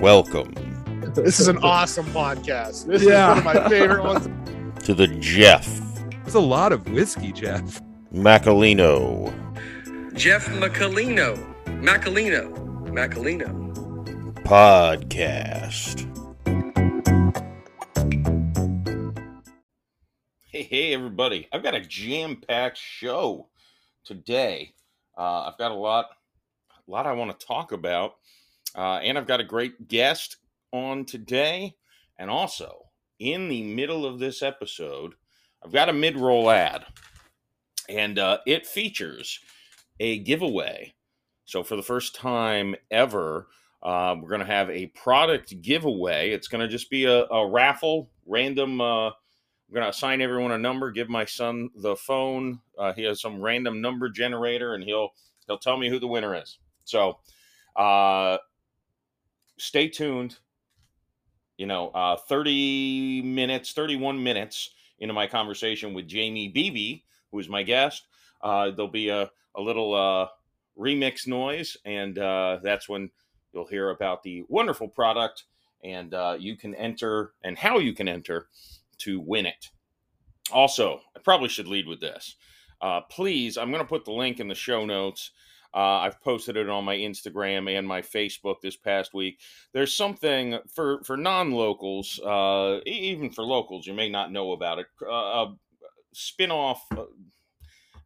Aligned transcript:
Welcome 0.00 0.54
This 1.14 1.40
is 1.40 1.48
an 1.48 1.58
awesome 1.58 2.06
podcast. 2.06 2.86
This 2.86 3.02
Yeah. 3.02 3.36
is 3.36 3.44
one 3.44 3.56
of 3.56 3.62
my 3.62 3.68
favorite 3.68 4.02
ones. 4.04 4.84
to 4.86 4.94
the 4.94 5.06
Jeff 5.08 5.68
It's 6.24 6.34
a 6.34 6.40
lot 6.40 6.72
of 6.72 6.88
whiskey, 6.88 7.32
Jeff. 7.32 7.80
Macolino 8.12 9.32
Jeff 10.14 10.46
Macolino. 10.48 11.36
Macolino. 11.66 12.50
Macolino. 12.90 13.56
podcast. 14.44 16.06
Hey, 20.50 20.62
hey, 20.64 20.92
everybody. 20.94 21.46
I've 21.52 21.62
got 21.62 21.74
a 21.76 21.80
jam 21.80 22.36
packed 22.48 22.76
show 22.78 23.48
today. 24.04 24.72
Uh, 25.16 25.42
I've 25.48 25.58
got 25.58 25.70
a 25.70 25.74
lot, 25.74 26.06
a 26.86 26.90
lot 26.90 27.06
I 27.06 27.12
want 27.12 27.38
to 27.38 27.46
talk 27.46 27.70
about. 27.72 28.14
Uh, 28.76 28.96
and 29.02 29.18
I've 29.18 29.26
got 29.26 29.40
a 29.40 29.44
great 29.44 29.88
guest 29.88 30.36
on 30.72 31.04
today. 31.04 31.74
And 32.18 32.30
also, 32.30 32.86
in 33.18 33.48
the 33.48 33.62
middle 33.62 34.04
of 34.04 34.18
this 34.18 34.42
episode, 34.42 35.14
I've 35.64 35.72
got 35.72 35.88
a 35.88 35.92
mid 35.92 36.16
roll 36.16 36.50
ad. 36.50 36.84
And 37.88 38.18
uh, 38.18 38.38
it 38.46 38.66
features 38.66 39.40
a 39.98 40.18
giveaway. 40.18 40.94
So, 41.44 41.64
for 41.64 41.76
the 41.76 41.82
first 41.82 42.14
time 42.14 42.76
ever, 42.90 43.48
uh, 43.82 44.14
we're 44.20 44.28
going 44.28 44.40
to 44.40 44.46
have 44.46 44.70
a 44.70 44.86
product 44.88 45.60
giveaway. 45.62 46.30
It's 46.30 46.48
going 46.48 46.60
to 46.60 46.68
just 46.68 46.90
be 46.90 47.06
a, 47.06 47.24
a 47.24 47.46
raffle, 47.46 48.10
random. 48.26 48.80
Uh, 48.80 49.08
I'm 49.08 49.74
going 49.74 49.84
to 49.84 49.90
assign 49.90 50.20
everyone 50.20 50.52
a 50.52 50.58
number. 50.58 50.90
Give 50.90 51.08
my 51.08 51.24
son 51.24 51.70
the 51.76 51.96
phone. 51.96 52.60
Uh, 52.78 52.92
he 52.92 53.04
has 53.04 53.20
some 53.20 53.40
random 53.40 53.80
number 53.80 54.08
generator, 54.08 54.74
and 54.74 54.84
he'll 54.84 55.10
he'll 55.46 55.58
tell 55.58 55.76
me 55.76 55.88
who 55.88 55.98
the 55.98 56.06
winner 56.06 56.34
is. 56.34 56.58
So, 56.84 57.18
uh, 57.76 58.38
stay 59.60 59.88
tuned. 59.88 60.38
You 61.56 61.66
know, 61.66 61.88
uh, 61.90 62.16
30 62.16 63.22
minutes, 63.22 63.72
31 63.72 64.22
minutes 64.22 64.70
into 64.98 65.12
my 65.12 65.26
conversation 65.26 65.92
with 65.92 66.08
Jaimie 66.08 66.52
Beebe, 66.52 67.02
who 67.30 67.38
is 67.38 67.48
my 67.48 67.62
guest. 67.62 68.04
Uh, 68.42 68.70
there'll 68.70 68.88
be 68.88 69.10
a, 69.10 69.30
a 69.54 69.60
little 69.60 69.94
uh, 69.94 70.28
remix 70.78 71.26
noise, 71.26 71.76
and 71.84 72.18
uh, 72.18 72.58
that's 72.62 72.88
when 72.88 73.10
you'll 73.52 73.66
hear 73.66 73.90
about 73.90 74.22
the 74.22 74.42
wonderful 74.48 74.88
product, 74.88 75.44
and 75.84 76.14
uh, 76.14 76.36
you 76.38 76.56
can 76.56 76.74
enter 76.74 77.32
and 77.44 77.58
how 77.58 77.78
you 77.78 77.92
can 77.92 78.08
enter 78.08 78.48
to 78.98 79.20
win 79.20 79.44
it. 79.44 79.68
Also, 80.50 81.00
I 81.14 81.20
probably 81.20 81.48
should 81.48 81.68
lead 81.68 81.86
with 81.86 82.00
this. 82.00 82.36
Uh, 82.80 83.02
please, 83.02 83.58
I'm 83.58 83.70
going 83.70 83.82
to 83.82 83.88
put 83.88 84.06
the 84.06 84.12
link 84.12 84.40
in 84.40 84.48
the 84.48 84.54
show 84.54 84.86
notes. 84.86 85.32
Uh, 85.72 85.98
I've 85.98 86.20
posted 86.20 86.56
it 86.56 86.68
on 86.68 86.84
my 86.84 86.96
Instagram 86.96 87.70
and 87.70 87.86
my 87.86 88.02
Facebook 88.02 88.56
this 88.60 88.76
past 88.76 89.14
week. 89.14 89.38
There's 89.72 89.92
something 89.92 90.58
for 90.72 91.02
for 91.04 91.16
non-locals, 91.16 92.18
uh, 92.20 92.80
e- 92.86 93.10
even 93.10 93.30
for 93.30 93.44
locals, 93.44 93.86
you 93.86 93.94
may 93.94 94.08
not 94.08 94.32
know 94.32 94.52
about 94.52 94.80
it. 94.80 94.86
Uh, 95.02 95.12
a 95.12 95.56
spin-off. 96.12 96.84
Uh, 96.90 97.04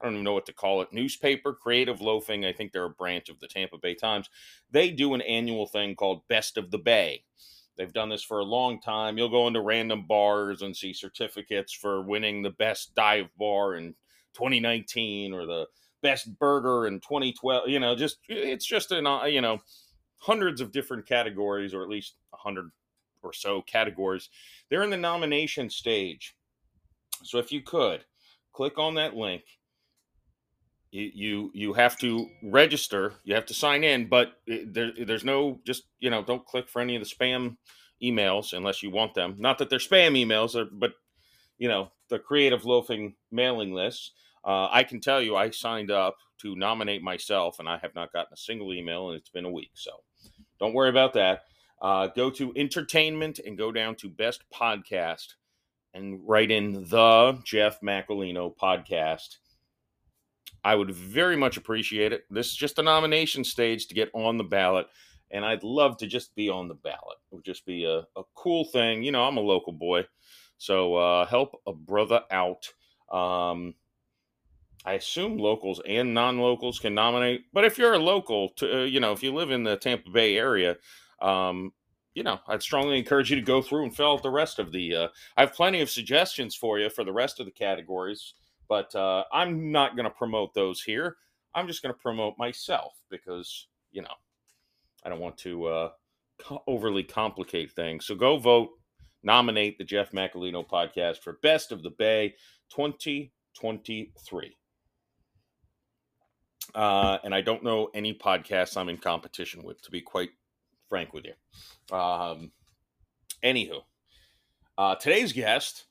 I 0.01 0.07
don't 0.07 0.15
even 0.15 0.25
know 0.25 0.35
what 0.35 0.47
to 0.47 0.53
call 0.53 0.83
it. 0.83 0.93
Newspaper, 0.93 1.55
Creative 1.55 1.99
Loafing. 2.01 2.45
I 2.45 2.53
think 2.53 2.73
they're 2.73 2.85
a 2.85 2.91
branch 2.91 3.31
of 3.31 3.41
the 3.41 3.49
Tampa 3.49 3.79
Bay 3.79 3.95
Times. 3.95 4.29
They 4.71 4.91
do 4.91 5.15
an 5.15 5.23
annual 5.23 5.67
thing 5.67 5.95
called 5.95 6.29
Best 6.29 6.59
of 6.59 6.71
the 6.71 6.79
Bay. 6.79 7.25
They've 7.77 7.93
done 7.93 8.09
this 8.11 8.23
for 8.23 8.39
a 8.39 8.45
long 8.45 8.81
time. 8.81 9.17
You'll 9.17 9.31
go 9.31 9.49
into 9.49 9.61
random 9.61 10.07
bars 10.07 10.63
and 10.63 10.77
see 10.77 10.93
certificates 10.93 11.73
for 11.73 12.03
winning 12.03 12.43
the 12.43 12.51
best 12.51 12.95
dive 12.95 13.29
bar 13.39 13.75
in 13.75 13.95
2019 14.35 15.33
or 15.33 15.47
the 15.47 15.67
best 16.05 16.39
burger 16.39 16.87
in 16.87 17.01
2012. 17.01 17.69
You 17.69 17.81
know, 17.81 17.97
just 17.97 18.19
it's 18.29 18.67
just 18.67 18.93
an 18.93 19.09
uh, 19.09 19.25
you 19.25 19.41
know 19.41 19.59
hundreds 20.19 20.61
of 20.61 20.71
different 20.71 21.07
categories, 21.07 21.75
or 21.75 21.83
at 21.83 21.89
least 21.89 22.15
a 22.33 22.37
hundred 22.37 22.71
or 23.25 23.33
so 23.33 23.63
categories. 23.63 24.29
They're 24.71 24.85
in 24.85 24.91
the 24.91 24.97
nomination 24.97 25.69
stage. 25.71 26.37
So 27.25 27.39
if 27.39 27.51
you 27.51 27.63
could 27.63 28.05
click 28.53 28.79
on 28.79 28.95
that 28.95 29.17
link, 29.17 29.43
you 30.93 31.51
you, 31.53 31.73
have 31.73 31.99
to 31.99 32.29
register. 32.45 33.15
You 33.25 33.35
have 33.35 33.47
to 33.47 33.55
sign 33.55 33.83
in, 33.83 34.09
but 34.09 34.35
there, 34.47 34.93
there's 34.93 35.25
no 35.25 35.59
just 35.67 35.85
you 35.99 36.11
know 36.11 36.23
don't 36.23 36.47
click 36.47 36.69
for 36.69 36.81
any 36.81 36.95
of 36.95 37.03
the 37.03 37.09
spam 37.09 37.57
emails 38.01 38.53
unless 38.53 38.83
you 38.83 38.91
want 38.91 39.15
them. 39.15 39.35
Not 39.39 39.59
that 39.59 39.71
they're 39.71 39.81
spam 39.81 40.13
emails, 40.13 40.61
uh, 40.61 40.67
but 40.71 40.93
you 41.59 41.67
know 41.67 41.91
the 42.11 42.21
creative 42.21 42.65
loafing 42.65 43.15
mailing 43.33 43.73
lists. 43.73 44.13
Uh, 44.45 44.69
I 44.71 44.85
can 44.85 45.01
tell 45.01 45.23
you, 45.23 45.37
I 45.37 45.51
signed 45.51 45.91
up 45.91 46.17
to 46.39 46.55
nominate 46.57 47.03
myself, 47.03 47.59
and 47.61 47.69
I 47.69 47.79
have 47.79 47.95
not 47.95 48.13
gotten 48.13 48.35
a 48.35 48.37
single 48.37 48.75
email, 48.75 49.09
and 49.09 49.19
it's 49.19 49.31
been 49.31 49.47
a 49.47 49.51
week. 49.51 49.71
So 49.75 49.93
don't 50.59 50.75
worry 50.75 50.91
about 50.91 51.15
that. 51.15 51.43
Uh, 51.81 52.09
go 52.09 52.31
to 52.31 52.53
entertainment 52.57 53.41
and 53.45 53.59
go 53.59 53.73
down 53.73 53.95
to 53.97 54.09
best 54.09 54.45
podcast 54.53 55.35
and 55.95 56.21
write 56.27 56.51
in 56.51 56.85
the 56.89 57.41
Jeff 57.45 57.81
Macolino 57.81 58.55
podcast. 58.57 59.37
I 60.65 60.75
would 60.75 60.91
very 60.91 61.37
much 61.37 61.57
appreciate 61.57 62.13
it. 62.13 62.25
This 62.31 62.49
is 62.49 62.57
just 62.57 62.79
a 62.79 62.83
nomination 62.83 63.45
stage 63.45 63.87
to 63.89 63.95
get 63.95 64.11
on 64.15 64.39
the 64.39 64.45
ballot, 64.45 64.87
and 65.31 65.45
I'd 65.45 65.63
love 65.63 65.97
to 65.99 66.07
just 66.07 66.35
be 66.35 66.49
on 66.49 66.69
the 66.69 66.75
ballot. 66.75 67.19
It 67.31 67.35
would 67.35 67.45
just 67.45 67.67
be 67.67 67.85
a, 67.85 67.99
a 68.17 68.23
cool 68.35 68.65
thing. 68.67 69.03
You 69.03 69.13
know, 69.13 69.25
I'm 69.25 69.37
a 69.37 69.43
local 69.43 69.73
boy, 69.73 70.07
so 70.59 70.97
uh, 70.97 71.27
help 71.27 71.61
a 71.67 71.73
brother 71.73 72.23
out. 72.31 72.67
Um, 73.11 73.75
I 74.85 74.95
assume 74.95 75.39
locals 75.39 75.81
and 75.87 76.13
non-locals 76.13 76.79
can 76.79 76.95
nominate, 76.95 77.47
but 77.53 77.65
if 77.65 77.79
you're 77.79 77.95
a 77.95 77.99
local, 77.99 78.51
to 78.57 78.83
uh, 78.83 78.85
you 78.85 79.01
know, 79.01 79.13
if 79.13 79.23
you 79.23 79.33
live 79.33 79.51
in 79.51 79.65
the 79.65 79.77
Tampa 79.77 80.11
Bay 80.11 80.37
area, 80.37 80.77
um, 81.23 81.73
you 82.15 82.23
know, 82.23 82.39
I'd 82.47 82.63
strongly 82.63 82.99
encourage 82.99 83.31
you 83.31 83.37
to 83.37 83.43
go 83.43 83.63
through 83.63 83.85
and 83.85 83.97
fill 83.97 84.13
out 84.13 84.23
the 84.23 84.31
rest 84.31 84.59
of 84.59 84.73
the. 84.73 84.95
Uh, 84.95 85.09
I 85.37 85.41
have 85.41 85.55
plenty 85.55 85.81
of 85.81 85.91
suggestions 85.91 86.55
for 86.55 86.79
you 86.79 86.91
for 86.91 87.03
the 87.03 87.13
rest 87.13 87.41
of 87.41 87.47
the 87.47 87.53
categories, 87.53 88.35
but 88.69 88.95
uh, 88.95 89.25
I'm 89.33 89.73
not 89.73 89.97
going 89.97 90.05
to 90.05 90.11
promote 90.11 90.55
those 90.55 90.83
here. 90.83 91.17
I'm 91.55 91.67
just 91.67 91.83
going 91.83 91.95
to 91.95 92.01
promote 92.01 92.39
myself 92.39 92.93
because 93.11 93.69
you 93.91 94.03
know 94.03 94.15
I 95.05 95.09
don't 95.09 95.21
want 95.21 95.39
to 95.39 95.67
uh, 95.67 95.91
overly 96.67 97.03
complicate 97.03 97.73
things. 97.73 98.07
So 98.07 98.15
go 98.15 98.37
vote, 98.39 98.71
nominate 99.23 99.79
the 99.79 99.85
Jeff 99.85 100.13
Macolino 100.13 100.67
podcast 100.67 101.19
for 101.19 101.39
Best 101.43 101.73
of 101.73 101.83
the 101.83 101.91
Bay 101.91 102.35
2023. 102.71 104.55
Uh, 106.75 107.19
and 107.25 107.35
I 107.35 107.41
don't 107.41 107.63
know 107.63 107.91
any 107.95 108.15
podcasts 108.15 108.77
I'm 108.77 108.89
in 108.89 108.99
competition 108.99 109.63
with, 109.63 109.83
to 109.83 109.91
be 109.91 110.01
quite 110.01 110.31
frank 110.89 111.13
with 111.13 111.25
you. 111.25 111.97
Um, 111.97 112.53
anywho, 113.43 113.83
uh, 114.79 114.95
today's 114.97 115.33
guest 115.33 115.87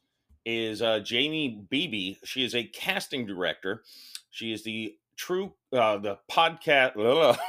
is 0.46 0.82
uh, 0.82 1.00
Jaimie 1.00 1.70
Beebe. 1.70 2.16
She 2.24 2.44
is 2.44 2.56
a 2.56 2.64
casting 2.64 3.26
director. 3.26 3.84
She 4.30 4.52
is 4.52 4.64
the 4.64 4.96
true 5.16 5.54
uh, 5.72 5.98
the 5.98 6.20
podcast. 6.30 7.38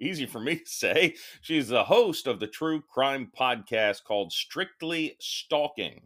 easy 0.00 0.26
for 0.26 0.40
me 0.40 0.56
to 0.56 0.66
say. 0.68 1.14
She's 1.40 1.68
the 1.68 1.84
host 1.84 2.26
of 2.26 2.40
the 2.40 2.46
true 2.46 2.80
crime 2.80 3.30
podcast 3.38 4.04
called 4.04 4.32
Strictly 4.32 5.16
Stalking. 5.18 6.02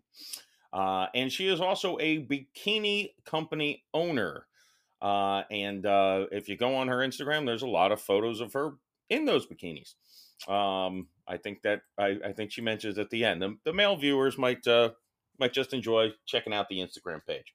Uh, 0.72 1.06
and 1.14 1.32
she 1.32 1.48
is 1.48 1.60
also 1.60 1.98
a 1.98 2.24
bikini 2.26 3.12
company 3.24 3.84
owner. 3.94 4.46
Uh, 5.00 5.42
and 5.50 5.86
uh, 5.86 6.26
if 6.32 6.48
you 6.48 6.56
go 6.56 6.74
on 6.74 6.88
her 6.88 6.98
Instagram, 6.98 7.46
there's 7.46 7.62
a 7.62 7.68
lot 7.68 7.92
of 7.92 8.00
photos 8.00 8.40
of 8.40 8.52
her 8.52 8.72
in 9.08 9.24
those 9.24 9.46
bikinis. 9.46 9.94
Um, 10.50 11.08
I 11.26 11.36
think 11.36 11.62
that 11.62 11.82
I, 11.98 12.16
I 12.24 12.32
think 12.32 12.52
she 12.52 12.60
mentions 12.60 12.98
at 12.98 13.10
the 13.10 13.24
end. 13.24 13.42
The, 13.42 13.56
the 13.64 13.72
male 13.72 13.96
viewers 13.96 14.38
might 14.38 14.66
uh, 14.66 14.90
might 15.38 15.52
just 15.52 15.72
enjoy 15.72 16.10
checking 16.26 16.52
out 16.52 16.68
the 16.68 16.78
Instagram 16.78 17.24
page. 17.26 17.54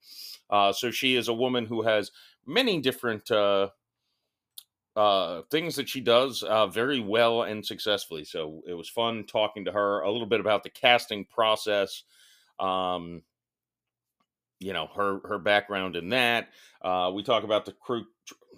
Uh, 0.50 0.72
so 0.74 0.92
she 0.92 1.16
is 1.16 1.28
a 1.28 1.34
woman 1.34 1.66
who 1.66 1.82
has 1.82 2.12
many 2.46 2.80
different 2.80 3.30
uh, 3.32 3.70
uh, 4.96 5.42
things 5.50 5.76
that 5.76 5.90
she 5.90 6.02
does 6.02 6.44
uh, 6.44 6.68
very 6.68 7.00
well 7.00 7.44
and 7.44 7.66
successfully. 7.66 8.24
So 8.24 8.62
it 8.68 8.74
was 8.74 8.90
fun 8.90 9.26
talking 9.26 9.66
to 9.66 9.72
her 9.72 10.02
a 10.02 10.12
little 10.12 10.28
bit 10.28 10.40
about 10.40 10.64
the 10.64 10.70
casting 10.70 11.26
process. 11.26 12.04
Um, 12.60 13.24
you 14.64 14.74
know 14.74 14.88
her 14.96 15.20
her 15.26 15.38
background 15.38 15.96
in 15.96 16.10
that. 16.10 16.50
Uh, 16.82 17.12
we 17.14 17.24
talk 17.24 17.44
about 17.44 17.66
the 17.66 17.74
crew, 17.74 18.06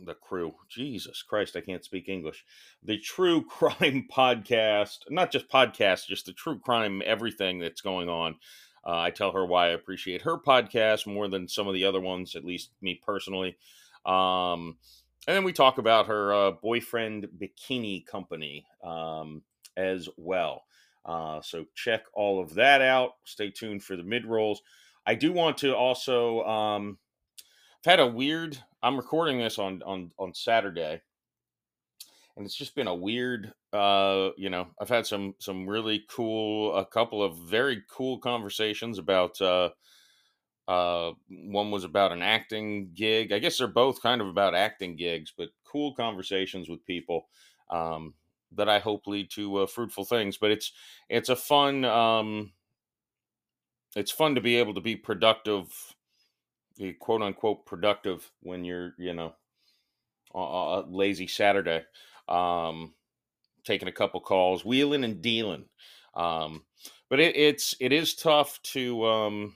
the 0.04 0.14
crew. 0.14 0.54
Jesus 0.70 1.22
Christ, 1.22 1.56
I 1.56 1.62
can't 1.62 1.84
speak 1.84 2.08
English. 2.08 2.46
The 2.84 2.98
True 2.98 3.44
Crime 3.50 4.08
podcast, 4.12 5.00
not 5.10 5.32
just 5.32 5.50
podcast, 5.50 6.08
just 6.08 6.28
the 6.28 6.34
True 6.34 6.60
Crime 6.60 7.02
everything 7.06 7.60
that's 7.60 7.82
going 7.82 8.10
on. 8.10 8.36
Uh, 8.86 9.00
I 9.00 9.10
tell 9.10 9.32
her 9.32 9.46
why 9.46 9.68
I 9.68 9.72
appreciate 9.72 10.22
her 10.22 10.38
podcast 10.38 11.08
more 11.08 11.28
than 11.28 11.48
some 11.48 11.68
of 11.68 11.74
the 11.74 11.86
other 11.86 12.00
ones, 12.00 12.36
at 12.36 12.46
least 12.46 12.70
me 12.82 13.02
personally. 13.04 13.58
Um, 14.06 14.78
and 15.28 15.36
then 15.36 15.44
we 15.44 15.54
talk 15.54 15.80
about 15.80 16.06
her 16.06 16.32
uh, 16.32 16.52
boyfriend 16.52 17.28
bikini 17.42 18.06
company 18.06 18.68
um, 18.84 19.42
as 19.76 20.08
well. 20.18 20.66
Uh, 21.04 21.42
so 21.42 21.66
check 21.74 22.04
all 22.14 22.40
of 22.40 22.54
that 22.56 22.82
out. 22.82 23.14
Stay 23.24 23.50
tuned 23.50 23.84
for 23.84 23.96
the 23.96 24.04
mid 24.04 24.26
rolls. 24.26 24.62
I 25.06 25.16
do 25.16 25.32
want 25.32 25.58
to 25.60 25.76
also. 25.76 26.44
Um, 26.44 26.98
I've 27.86 27.92
had 27.92 28.00
a 28.00 28.08
weird. 28.08 28.58
I'm 28.82 28.98
recording 28.98 29.40
this 29.40 29.60
on 29.60 29.82
on 29.84 30.12
on 30.18 30.34
Saturday, 30.34 31.02
and 32.36 32.46
it's 32.46 32.56
just 32.56 32.76
been 32.76 32.88
a 32.88 32.96
weird. 32.96 33.54
Uh, 33.72 34.30
you 34.38 34.50
know, 34.50 34.68
I've 34.80 34.90
had 34.90 35.06
some 35.06 35.36
some 35.40 35.68
really 35.68 36.06
cool, 36.10 36.76
a 36.76 36.86
couple 36.86 37.22
of 37.22 37.38
very 37.38 37.84
cool 37.90 38.20
conversations 38.20 38.98
about. 38.98 39.40
Uh, 39.40 39.70
uh, 40.68 41.12
one 41.30 41.70
was 41.70 41.84
about 41.84 42.12
an 42.12 42.24
acting 42.24 42.90
gig. 42.96 43.32
I 43.32 43.38
guess 43.38 43.60
they're 43.60 43.68
both 43.68 44.02
kind 44.02 44.20
of 44.20 44.28
about 44.28 44.56
acting 44.56 44.96
gigs, 44.96 45.32
but 45.38 45.50
cool 45.64 45.94
conversations 45.94 46.70
with 46.70 46.84
people 46.86 47.28
um, 47.70 48.16
that 48.52 48.68
I 48.68 48.80
hope 48.80 49.06
lead 49.06 49.30
to 49.32 49.58
uh, 49.58 49.68
fruitful 49.68 50.06
things. 50.06 50.38
But 50.38 50.50
it's 50.50 50.72
it's 51.08 51.30
a 51.30 51.36
fun 51.36 51.86
um, 51.86 52.52
it's 53.96 54.12
fun 54.12 54.36
to 54.36 54.42
be 54.42 54.58
able 54.58 54.74
to 54.74 54.82
be 54.82 54.96
productive, 54.96 55.68
eh, 56.80 56.94
quote 57.00 57.22
unquote 57.22 57.66
productive 57.66 58.32
when 58.42 58.64
you're 58.64 58.94
you 58.98 59.14
know 59.14 59.34
a 60.34 60.84
lazy 60.88 61.28
Saturday, 61.28 61.84
um, 62.28 62.94
taking 63.64 63.88
a 63.88 63.94
couple 63.94 64.20
calls, 64.20 64.66
wheeling 64.66 65.04
and 65.06 65.22
dealing. 65.22 65.66
Um, 66.14 66.64
but 67.10 67.20
it, 67.20 67.36
it's 67.36 67.76
it 67.80 67.94
is 67.94 68.16
tough 68.16 68.62
to 68.64 69.06
um, 69.06 69.56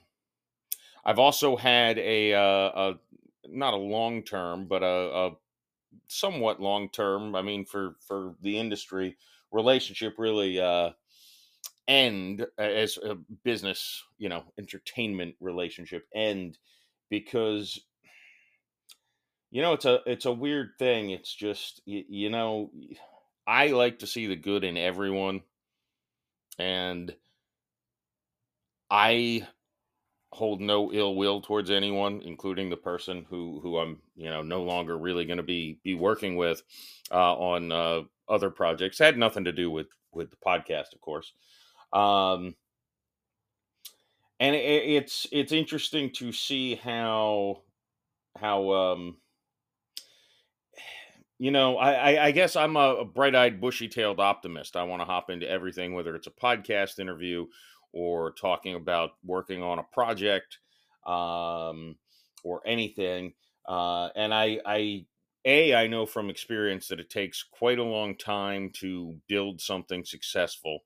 I've 1.05 1.19
also 1.19 1.55
had 1.55 1.97
a, 1.97 2.33
uh, 2.33 2.39
a 2.75 2.93
not 3.47 3.73
a 3.73 3.77
long 3.77 4.23
term, 4.23 4.67
but 4.67 4.83
a, 4.83 4.85
a 4.85 5.31
somewhat 6.07 6.61
long 6.61 6.89
term. 6.89 7.35
I 7.35 7.41
mean, 7.41 7.65
for 7.65 7.95
for 8.07 8.35
the 8.41 8.57
industry 8.59 9.17
relationship 9.51 10.15
really 10.17 10.59
uh, 10.59 10.91
end 11.89 12.45
as 12.57 12.97
a 12.97 13.15
business, 13.43 14.03
you 14.19 14.29
know, 14.29 14.43
entertainment 14.57 15.35
relationship 15.41 16.07
end 16.15 16.57
because 17.09 17.79
you 19.51 19.61
know 19.63 19.73
it's 19.73 19.85
a 19.85 19.99
it's 20.05 20.25
a 20.25 20.31
weird 20.31 20.69
thing. 20.77 21.09
It's 21.09 21.33
just 21.33 21.81
you, 21.85 22.03
you 22.07 22.29
know 22.29 22.71
I 23.47 23.67
like 23.67 23.99
to 23.99 24.07
see 24.07 24.27
the 24.27 24.35
good 24.35 24.63
in 24.63 24.77
everyone, 24.77 25.41
and 26.59 27.13
I 28.91 29.47
hold 30.31 30.61
no 30.61 30.93
ill 30.93 31.15
will 31.15 31.41
towards 31.41 31.71
anyone, 31.71 32.21
including 32.23 32.69
the 32.69 32.77
person 32.77 33.25
who 33.27 33.59
who 33.61 33.79
I'm 33.79 34.01
you 34.15 34.29
know 34.29 34.43
no 34.43 34.61
longer 34.61 34.95
really 34.95 35.25
going 35.25 35.37
to 35.37 35.43
be 35.43 35.79
be 35.83 35.95
working 35.95 36.35
with 36.35 36.61
uh, 37.11 37.35
on 37.35 37.71
uh, 37.71 38.01
other 38.29 38.51
projects. 38.51 39.01
It 39.01 39.05
had 39.05 39.17
nothing 39.17 39.45
to 39.45 39.51
do 39.51 39.71
with 39.71 39.87
with 40.11 40.29
the 40.29 40.37
podcast, 40.37 40.93
of 40.93 41.01
course. 41.01 41.33
Um, 41.93 42.55
and 44.39 44.55
it, 44.55 44.59
it's 44.59 45.27
it's 45.31 45.51
interesting 45.51 46.11
to 46.13 46.31
see 46.31 46.75
how 46.75 47.61
how 48.39 48.71
um, 48.71 49.17
you 51.37 51.51
know 51.51 51.77
I, 51.77 51.91
I, 51.91 52.25
I 52.27 52.31
guess 52.31 52.55
I'm 52.55 52.75
a, 52.75 52.97
a 52.97 53.05
bright-eyed, 53.05 53.59
bushy-tailed 53.59 54.19
optimist. 54.19 54.75
I 54.75 54.83
want 54.83 55.01
to 55.01 55.05
hop 55.05 55.29
into 55.29 55.49
everything, 55.49 55.93
whether 55.93 56.15
it's 56.15 56.27
a 56.27 56.31
podcast 56.31 56.99
interview 56.99 57.47
or 57.91 58.31
talking 58.31 58.75
about 58.75 59.11
working 59.23 59.63
on 59.63 59.79
a 59.79 59.83
project 59.83 60.59
um, 61.05 61.95
or 62.43 62.61
anything. 62.65 63.33
Uh, 63.67 64.09
and 64.15 64.33
I, 64.33 64.59
I, 64.65 65.05
a, 65.45 65.75
I 65.75 65.87
know 65.87 66.05
from 66.05 66.29
experience 66.29 66.87
that 66.87 66.99
it 66.99 67.09
takes 67.09 67.43
quite 67.43 67.79
a 67.79 67.83
long 67.83 68.15
time 68.15 68.71
to 68.75 69.15
build 69.27 69.61
something 69.61 70.03
successful. 70.05 70.81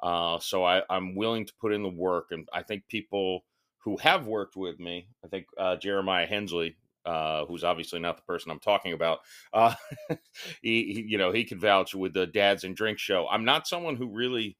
Uh, 0.00 0.38
so 0.38 0.64
I, 0.64 0.82
I'm 0.90 1.14
willing 1.14 1.46
to 1.46 1.52
put 1.60 1.72
in 1.72 1.82
the 1.82 1.88
work, 1.88 2.28
and 2.30 2.48
I 2.52 2.62
think 2.62 2.86
people 2.88 3.44
who 3.78 3.96
have 3.98 4.26
worked 4.26 4.56
with 4.56 4.78
me, 4.80 5.08
I 5.24 5.28
think 5.28 5.46
uh, 5.58 5.76
Jeremiah 5.76 6.26
Hensley, 6.26 6.76
uh, 7.04 7.46
who's 7.46 7.64
obviously 7.64 8.00
not 8.00 8.16
the 8.16 8.22
person 8.22 8.50
I'm 8.50 8.58
talking 8.58 8.92
about, 8.92 9.20
uh, 9.52 9.74
he, 10.62 10.92
he, 10.92 11.04
you 11.08 11.18
know, 11.18 11.32
he 11.32 11.44
can 11.44 11.60
vouch 11.60 11.94
with 11.94 12.12
the 12.12 12.26
Dads 12.26 12.64
and 12.64 12.76
Drink 12.76 12.98
show. 12.98 13.26
I'm 13.30 13.44
not 13.44 13.68
someone 13.68 13.96
who 13.96 14.08
really 14.08 14.56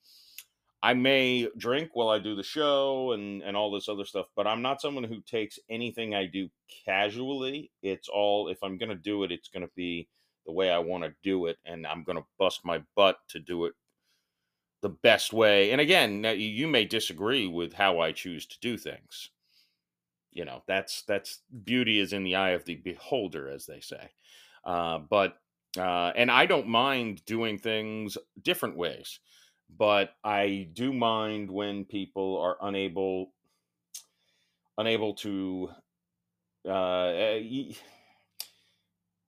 I 0.83 0.95
may 0.95 1.49
drink 1.57 1.91
while 1.95 2.09
I 2.09 2.21
do 2.21 2.37
the 2.37 2.45
show 2.45 3.13
and 3.13 3.43
and 3.43 3.57
all 3.57 3.73
this 3.73 3.89
other 3.89 4.05
stuff, 4.05 4.27
but 4.37 4.47
I'm 4.47 4.63
not 4.63 4.81
someone 4.81 5.05
who 5.05 5.21
takes 5.23 5.59
anything 5.69 6.15
I 6.15 6.27
do 6.27 6.49
casually. 6.85 7.73
It's 7.83 8.09
all 8.09 8.49
if 8.49 8.63
I'm 8.63 8.79
going 8.79 8.91
to 8.91 8.95
do 8.95 9.25
it, 9.25 9.33
it's 9.33 9.49
going 9.49 9.67
to 9.67 9.73
be 9.75 10.09
the 10.47 10.53
way 10.53 10.71
I 10.71 10.79
want 10.79 11.03
to 11.05 11.13
do 11.25 11.47
it 11.47 11.59
and 11.65 11.87
I'm 11.87 12.05
going 12.05 12.19
to 12.19 12.25
bust 12.39 12.61
my 12.65 12.81
butt 12.95 13.19
to 13.31 13.41
do 13.41 13.65
it 13.65 13.75
the 14.87 14.95
best 14.95 15.33
way. 15.33 15.73
And 15.73 15.81
again, 15.81 16.25
you 16.37 16.69
may 16.69 16.85
disagree 16.85 17.47
with 17.47 17.73
how 17.73 18.01
I 18.01 18.13
choose 18.13 18.47
to 18.47 18.61
do 18.61 18.77
things. 18.77 19.31
You 20.33 20.45
know, 20.45 20.63
that's 20.67 21.03
that's 21.03 21.41
beauty 21.65 21.99
is 21.99 22.13
in 22.13 22.23
the 22.23 22.37
eye 22.37 22.51
of 22.51 22.65
the 22.65 22.77
beholder 22.77 23.49
as 23.49 23.67
they 23.67 23.81
say. 23.81 24.11
Uh, 24.65 24.99
but 24.99 25.39
uh, 25.79 26.13
and 26.15 26.31
I 26.31 26.47
don't 26.47 26.69
mind 26.69 27.25
doing 27.25 27.59
things 27.59 28.19
different 28.43 28.77
ways 28.77 29.19
but 29.75 30.15
I 30.25 30.69
do 30.73 30.93
mind 30.93 31.51
when 31.51 31.85
people 31.85 32.39
are 32.39 32.57
unable 32.63 33.33
unable 34.79 35.15
to 35.15 35.71
uh 36.69 37.39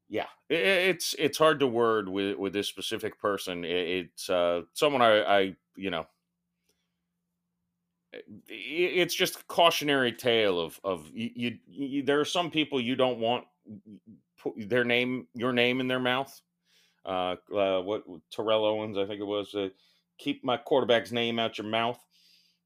yeah 0.08 0.26
it's 0.49 1.14
it's 1.19 1.38
hard 1.38 1.60
to 1.60 1.66
word 1.66 2.08
with 2.08 2.37
with 2.37 2.52
this 2.52 2.69
specific 2.69 3.19
person 3.20 3.64
it's 3.64 4.31
uh 4.31 4.62
someone 4.72 5.02
i 5.02 5.22
i 5.22 5.56
you 5.76 5.90
know 5.90 6.06
eh, 8.14 8.20
it's 8.49 9.14
just 9.14 9.37
a 9.37 9.44
cautionary 9.44 10.12
tale 10.12 10.58
of 10.58 10.81
of 10.82 11.10
you, 11.12 11.31
you, 11.34 11.58
you 11.69 12.02
there 12.02 12.20
are 12.20 12.25
some 12.25 12.50
people 12.50 12.81
you 12.81 12.96
don't 12.96 13.19
want 13.19 13.44
their 14.56 14.84
name 14.84 15.26
your 15.34 15.52
name 15.52 15.81
in 15.81 15.88
their 15.88 16.00
mouth 16.00 16.40
uh, 17.04 17.37
uh 17.54 17.81
what 17.82 18.02
terrell 18.31 18.64
owens 18.64 18.96
i 18.96 19.04
think 19.04 19.20
it 19.20 19.26
was 19.26 19.54
uh, 19.54 19.69
keep 20.19 20.44
my 20.44 20.56
quarterback's 20.56 21.12
name 21.12 21.38
out 21.38 21.56
your 21.56 21.66
mouth. 21.66 22.04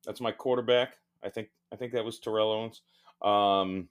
That's 0.04 0.20
my 0.20 0.32
quarterback. 0.32 0.96
I 1.22 1.28
think 1.28 1.48
I 1.72 1.76
think 1.76 1.92
that 1.92 2.04
was 2.04 2.18
Terrell 2.18 2.50
Owens. 2.50 2.82
Um, 3.22 3.88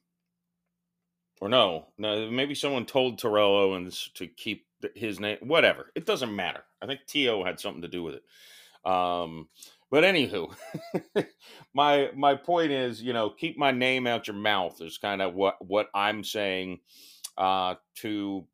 or 1.42 1.50
no, 1.50 1.88
no, 1.98 2.30
maybe 2.30 2.56
someone 2.56 2.86
told 2.86 3.18
Terrell 3.18 3.56
Owens 3.56 4.12
to 4.14 4.28
keep 4.28 4.68
his 4.96 5.20
name. 5.20 5.38
Whatever, 5.42 5.92
it 5.96 6.06
doesn't 6.06 6.36
matter. 6.36 6.64
I 6.82 6.86
think 6.86 7.02
To 7.08 7.44
had 7.44 7.60
something 7.60 7.82
to 7.82 7.88
do 7.88 8.04
with 8.04 8.16
it. 8.16 8.90
Um, 8.90 9.50
but 9.90 10.04
anywho, 10.04 10.56
my 11.74 12.12
my 12.16 12.36
point 12.36 12.72
is, 12.72 13.02
you 13.02 13.12
know, 13.12 13.32
keep 13.32 13.58
my 13.58 13.72
name 13.72 14.08
out 14.08 14.28
your 14.28 14.38
mouth 14.38 14.82
is 14.82 14.98
kind 14.98 15.22
of 15.22 15.34
what 15.34 15.56
what 15.66 15.90
I'm 15.94 16.24
saying 16.24 16.80
uh, 17.38 17.76
to 17.98 18.46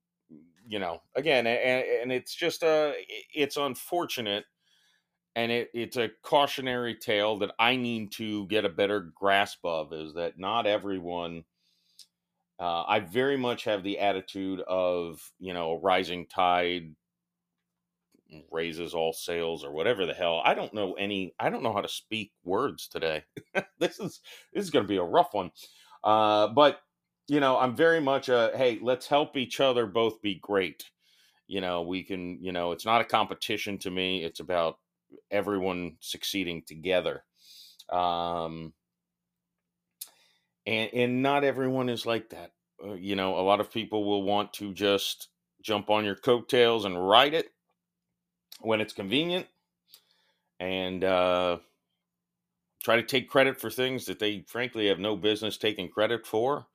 you 0.68 0.80
know 0.80 1.01
again, 1.16 1.45
and, 1.45 1.86
and 2.04 2.12
it's 2.12 2.34
just 2.34 2.63
a 2.63 2.89
uh, 2.89 2.94
it's 3.36 3.58
unfortunate 3.58 4.46
and 5.36 5.51
it, 5.51 5.70
it's 5.72 5.98
a 5.98 6.10
cautionary 6.24 6.96
tale 6.96 7.38
that 7.38 7.51
I 7.60 7.75
need 7.75 8.12
to 8.13 8.48
get 8.48 8.65
a 8.65 8.70
better 8.70 9.12
grasp 9.13 9.60
of 9.63 9.94
is 9.94 10.15
that 10.15 10.39
not 10.39 10.65
everyone. 10.65 11.44
Uh, 12.59 12.83
I 12.87 12.99
very 13.01 13.37
much 13.37 13.65
have 13.65 13.83
the 13.83 13.99
attitude 13.99 14.61
of 14.61 15.21
you 15.39 15.53
know 15.53 15.71
a 15.71 15.79
rising 15.79 16.27
tide 16.27 16.95
raises 18.51 18.93
all 18.93 19.13
sails 19.13 19.63
or 19.63 19.71
whatever 19.71 20.05
the 20.05 20.13
hell. 20.13 20.41
I 20.43 20.53
don't 20.53 20.73
know 20.73 20.93
any. 20.93 21.33
I 21.39 21.49
don't 21.49 21.63
know 21.63 21.73
how 21.73 21.81
to 21.81 21.87
speak 21.87 22.31
words 22.43 22.87
today. 22.87 23.23
this 23.79 23.99
is 23.99 24.21
this 24.53 24.65
is 24.65 24.69
going 24.69 24.83
to 24.83 24.89
be 24.89 24.97
a 24.97 25.03
rough 25.03 25.33
one, 25.33 25.51
uh, 26.03 26.47
but 26.49 26.79
you 27.27 27.39
know 27.39 27.57
I'm 27.57 27.75
very 27.75 28.01
much 28.01 28.29
a 28.29 28.51
hey 28.55 28.79
let's 28.81 29.07
help 29.07 29.37
each 29.37 29.59
other 29.59 29.85
both 29.85 30.21
be 30.21 30.35
great. 30.35 30.83
You 31.47 31.61
know 31.61 31.83
we 31.83 32.03
can 32.03 32.43
you 32.43 32.51
know 32.51 32.71
it's 32.73 32.85
not 32.85 33.01
a 33.01 33.05
competition 33.05 33.77
to 33.79 33.91
me. 33.91 34.23
It's 34.23 34.39
about 34.39 34.77
everyone 35.31 35.97
succeeding 36.01 36.63
together. 36.67 37.23
Um, 37.89 38.73
and 40.67 40.93
and 40.93 41.24
not 41.24 41.43
everyone 41.43 41.89
is 41.89 42.05
like 42.05 42.29
that. 42.29 42.51
Uh, 42.83 42.93
you 42.93 43.15
know, 43.15 43.39
a 43.39 43.41
lot 43.41 43.59
of 43.59 43.71
people 43.71 44.05
will 44.05 44.24
want 44.24 44.53
to 44.53 44.74
just 44.74 45.29
jump 45.63 45.89
on 45.89 46.05
your 46.05 46.15
coattails 46.15 46.86
and 46.86 47.09
ride 47.09 47.33
it 47.33 47.47
when 48.62 48.81
it's 48.81 48.93
convenient, 48.93 49.47
and 50.59 51.03
uh, 51.03 51.57
try 52.83 52.97
to 52.97 53.03
take 53.03 53.29
credit 53.29 53.59
for 53.59 53.71
things 53.71 54.05
that 54.05 54.19
they 54.19 54.43
frankly 54.47 54.88
have 54.89 55.00
no 55.00 55.15
business 55.15 55.57
taking 55.57 55.89
credit 55.89 56.27
for. 56.27 56.67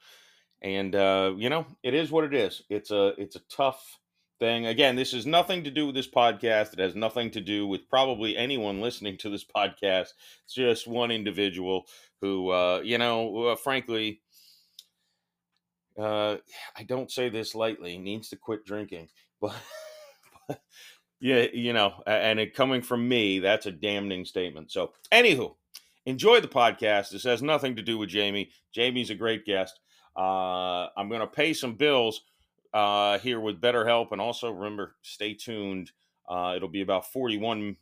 And 0.62 0.94
uh, 0.94 1.34
you 1.36 1.50
know, 1.50 1.66
it 1.82 1.94
is 1.94 2.10
what 2.10 2.24
it 2.24 2.34
is. 2.34 2.62
It's 2.70 2.90
a 2.90 3.08
it's 3.18 3.36
a 3.36 3.42
tough 3.54 3.98
thing. 4.42 4.66
Again, 4.66 4.96
this 4.96 5.12
has 5.12 5.24
nothing 5.24 5.62
to 5.62 5.70
do 5.70 5.86
with 5.86 5.94
this 5.94 6.08
podcast. 6.08 6.72
It 6.72 6.80
has 6.80 6.96
nothing 6.96 7.30
to 7.30 7.40
do 7.40 7.64
with 7.64 7.88
probably 7.88 8.36
anyone 8.36 8.80
listening 8.80 9.16
to 9.18 9.30
this 9.30 9.44
podcast. 9.56 10.08
It's 10.44 10.54
just 10.54 10.88
one 10.88 11.12
individual 11.12 11.84
who, 12.20 12.50
uh, 12.50 12.80
you 12.82 12.98
know, 12.98 13.46
uh, 13.46 13.56
frankly, 13.56 14.20
uh, 15.96 16.38
I 16.76 16.82
don't 16.82 17.10
say 17.10 17.28
this 17.28 17.54
lightly, 17.54 17.98
needs 17.98 18.30
to 18.30 18.36
quit 18.36 18.64
drinking. 18.66 19.08
But, 19.40 19.54
but 20.46 20.60
yeah, 21.20 21.46
you 21.52 21.72
know, 21.72 21.94
and 22.06 22.38
it 22.38 22.54
coming 22.54 22.80
from 22.80 23.08
me, 23.08 23.40
that's 23.40 23.66
a 23.66 23.72
damning 23.72 24.24
statement. 24.24 24.70
So, 24.70 24.92
anywho, 25.10 25.56
enjoy 26.06 26.40
the 26.40 26.46
podcast. 26.46 27.10
This 27.10 27.24
has 27.24 27.42
nothing 27.42 27.74
to 27.74 27.82
do 27.82 27.98
with 27.98 28.10
Jaimie. 28.10 28.50
Jaimie's 28.76 29.10
a 29.10 29.16
great 29.16 29.44
guest. 29.44 29.80
Uh, 30.16 30.86
I'm 30.96 31.08
going 31.08 31.22
to 31.22 31.26
pay 31.26 31.54
some 31.54 31.74
bills 31.74 32.22
uh, 32.72 33.18
here 33.18 33.40
with 33.40 33.60
BetterHelp. 33.60 34.12
And 34.12 34.20
also 34.20 34.50
remember, 34.50 34.94
stay 35.02 35.34
tuned. 35.34 35.92
Uh, 36.28 36.54
it'll 36.56 36.68
be 36.68 36.82
about 36.82 37.10
41, 37.12 37.76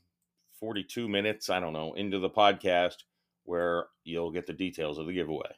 42 0.58 1.08
minutes, 1.08 1.50
I 1.50 1.60
don't 1.60 1.72
know, 1.72 1.94
into 1.94 2.18
the 2.18 2.30
podcast 2.30 3.04
where 3.44 3.86
you'll 4.04 4.30
get 4.30 4.46
the 4.46 4.52
details 4.52 4.98
of 4.98 5.06
the 5.06 5.12
giveaway. 5.12 5.56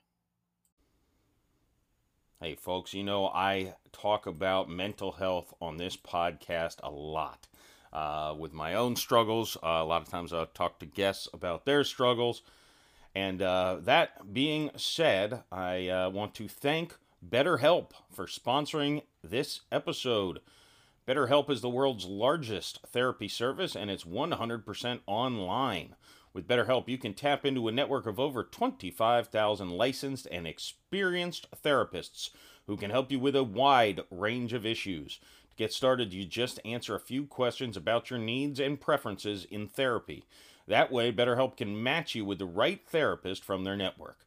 Hey, 2.41 2.57
folks, 2.57 2.93
you 2.93 3.05
know, 3.05 3.29
I 3.29 3.75
talk 3.93 4.27
about 4.27 4.69
mental 4.69 5.13
health 5.13 5.55
on 5.61 5.77
this 5.77 5.97
podcast 5.97 6.77
a 6.83 6.91
lot. 6.91 7.47
Uh, 7.93 8.35
with 8.37 8.53
my 8.53 8.75
own 8.75 8.97
struggles, 8.97 9.57
uh, 9.63 9.67
a 9.67 9.85
lot 9.85 10.03
of 10.03 10.09
times 10.09 10.33
I'll 10.33 10.47
talk 10.47 10.81
to 10.81 10.87
guests 10.87 11.29
about 11.33 11.67
their 11.67 11.85
struggles. 11.85 12.43
And 13.15 13.43
uh, 13.43 13.77
that 13.83 14.33
being 14.33 14.71
said, 14.77 15.43
I 15.53 15.89
uh, 15.89 16.11
want 16.11 16.35
to 16.37 16.49
thank 16.49 16.97
BetterHelp 17.25 17.93
for 18.11 18.27
sponsoring 18.27 19.03
this 19.23 19.61
episode. 19.71 20.41
BetterHelp 21.07 21.51
is 21.51 21.61
the 21.61 21.71
world's 21.71 22.05
largest 22.05 22.81
therapy 22.89 23.29
service 23.29 23.77
and 23.77 23.93
it's 23.93 24.03
100% 24.03 25.01
online. 25.07 25.95
With 26.33 26.49
BetterHelp, 26.49 26.89
you 26.89 26.99
can 26.99 27.15
tap 27.15 27.47
into 27.47 27.69
a 27.69 27.73
network 27.73 28.07
of 28.07 28.19
over 28.19 28.43
25,000 28.43 29.71
licensed 29.71 30.27
and 30.33 30.49
experienced 30.49 31.47
therapists 31.63 32.31
who 32.67 32.77
can 32.77 32.91
help 32.91 33.13
you 33.13 33.21
with 33.21 33.37
a 33.37 33.45
wide 33.45 34.01
range 34.11 34.53
of 34.53 34.67
issues. 34.67 35.21
To 35.51 35.57
get 35.57 35.73
started, 35.73 36.13
you 36.13 36.25
just 36.25 36.59
answer 36.65 36.97
a 36.97 37.01
few 37.01 37.27
questions 37.27 37.77
about 37.77 38.11
your 38.11 38.19
needs 38.19 38.59
and 38.59 38.81
preferences 38.81 39.45
in 39.45 39.69
therapy. 39.69 40.25
That 40.67 40.91
way, 40.91 41.13
BetterHelp 41.13 41.57
can 41.57 41.81
match 41.81 42.17
you 42.17 42.25
with 42.25 42.41
the 42.41 42.47
right 42.47 42.81
therapist 42.85 43.45
from 43.45 43.63
their 43.63 43.77
network. 43.77 44.27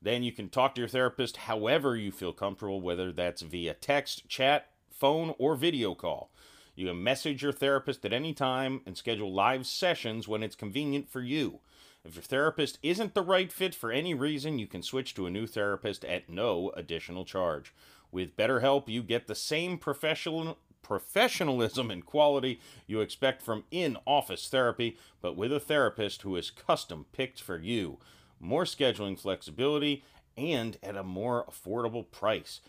Then 0.00 0.22
you 0.22 0.32
can 0.32 0.48
talk 0.48 0.74
to 0.74 0.80
your 0.80 0.88
therapist 0.88 1.38
however 1.38 1.96
you 1.96 2.12
feel 2.12 2.32
comfortable, 2.32 2.80
whether 2.80 3.12
that's 3.12 3.42
via 3.42 3.74
text, 3.74 4.28
chat, 4.28 4.70
phone, 4.90 5.34
or 5.38 5.56
video 5.56 5.94
call. 5.94 6.30
You 6.74 6.86
can 6.86 7.02
message 7.02 7.42
your 7.42 7.52
therapist 7.52 8.04
at 8.04 8.12
any 8.12 8.32
time 8.32 8.82
and 8.86 8.96
schedule 8.96 9.32
live 9.32 9.66
sessions 9.66 10.28
when 10.28 10.44
it's 10.44 10.54
convenient 10.54 11.10
for 11.10 11.20
you. 11.20 11.60
If 12.04 12.14
your 12.14 12.22
therapist 12.22 12.78
isn't 12.82 13.14
the 13.14 13.22
right 13.22 13.52
fit 13.52 13.74
for 13.74 13.90
any 13.90 14.14
reason, 14.14 14.60
you 14.60 14.68
can 14.68 14.82
switch 14.82 15.14
to 15.14 15.26
a 15.26 15.30
new 15.30 15.48
therapist 15.48 16.04
at 16.04 16.28
no 16.28 16.70
additional 16.76 17.24
charge. 17.24 17.74
With 18.12 18.36
BetterHelp, 18.36 18.88
you 18.88 19.02
get 19.02 19.26
the 19.26 19.34
same 19.34 19.76
professional 19.76 20.58
professionalism 20.80 21.90
and 21.90 22.06
quality 22.06 22.60
you 22.86 23.00
expect 23.00 23.42
from 23.42 23.64
in-office 23.70 24.48
therapy, 24.48 24.96
but 25.20 25.36
with 25.36 25.52
a 25.52 25.60
therapist 25.60 26.22
who 26.22 26.36
is 26.36 26.50
custom 26.50 27.04
picked 27.12 27.42
for 27.42 27.58
you. 27.58 27.98
More 28.40 28.64
scheduling 28.64 29.18
flexibility 29.18 30.04
and 30.36 30.76
at 30.82 30.96
a 30.96 31.02
more 31.02 31.46
affordable 31.50 32.10
price. 32.10 32.60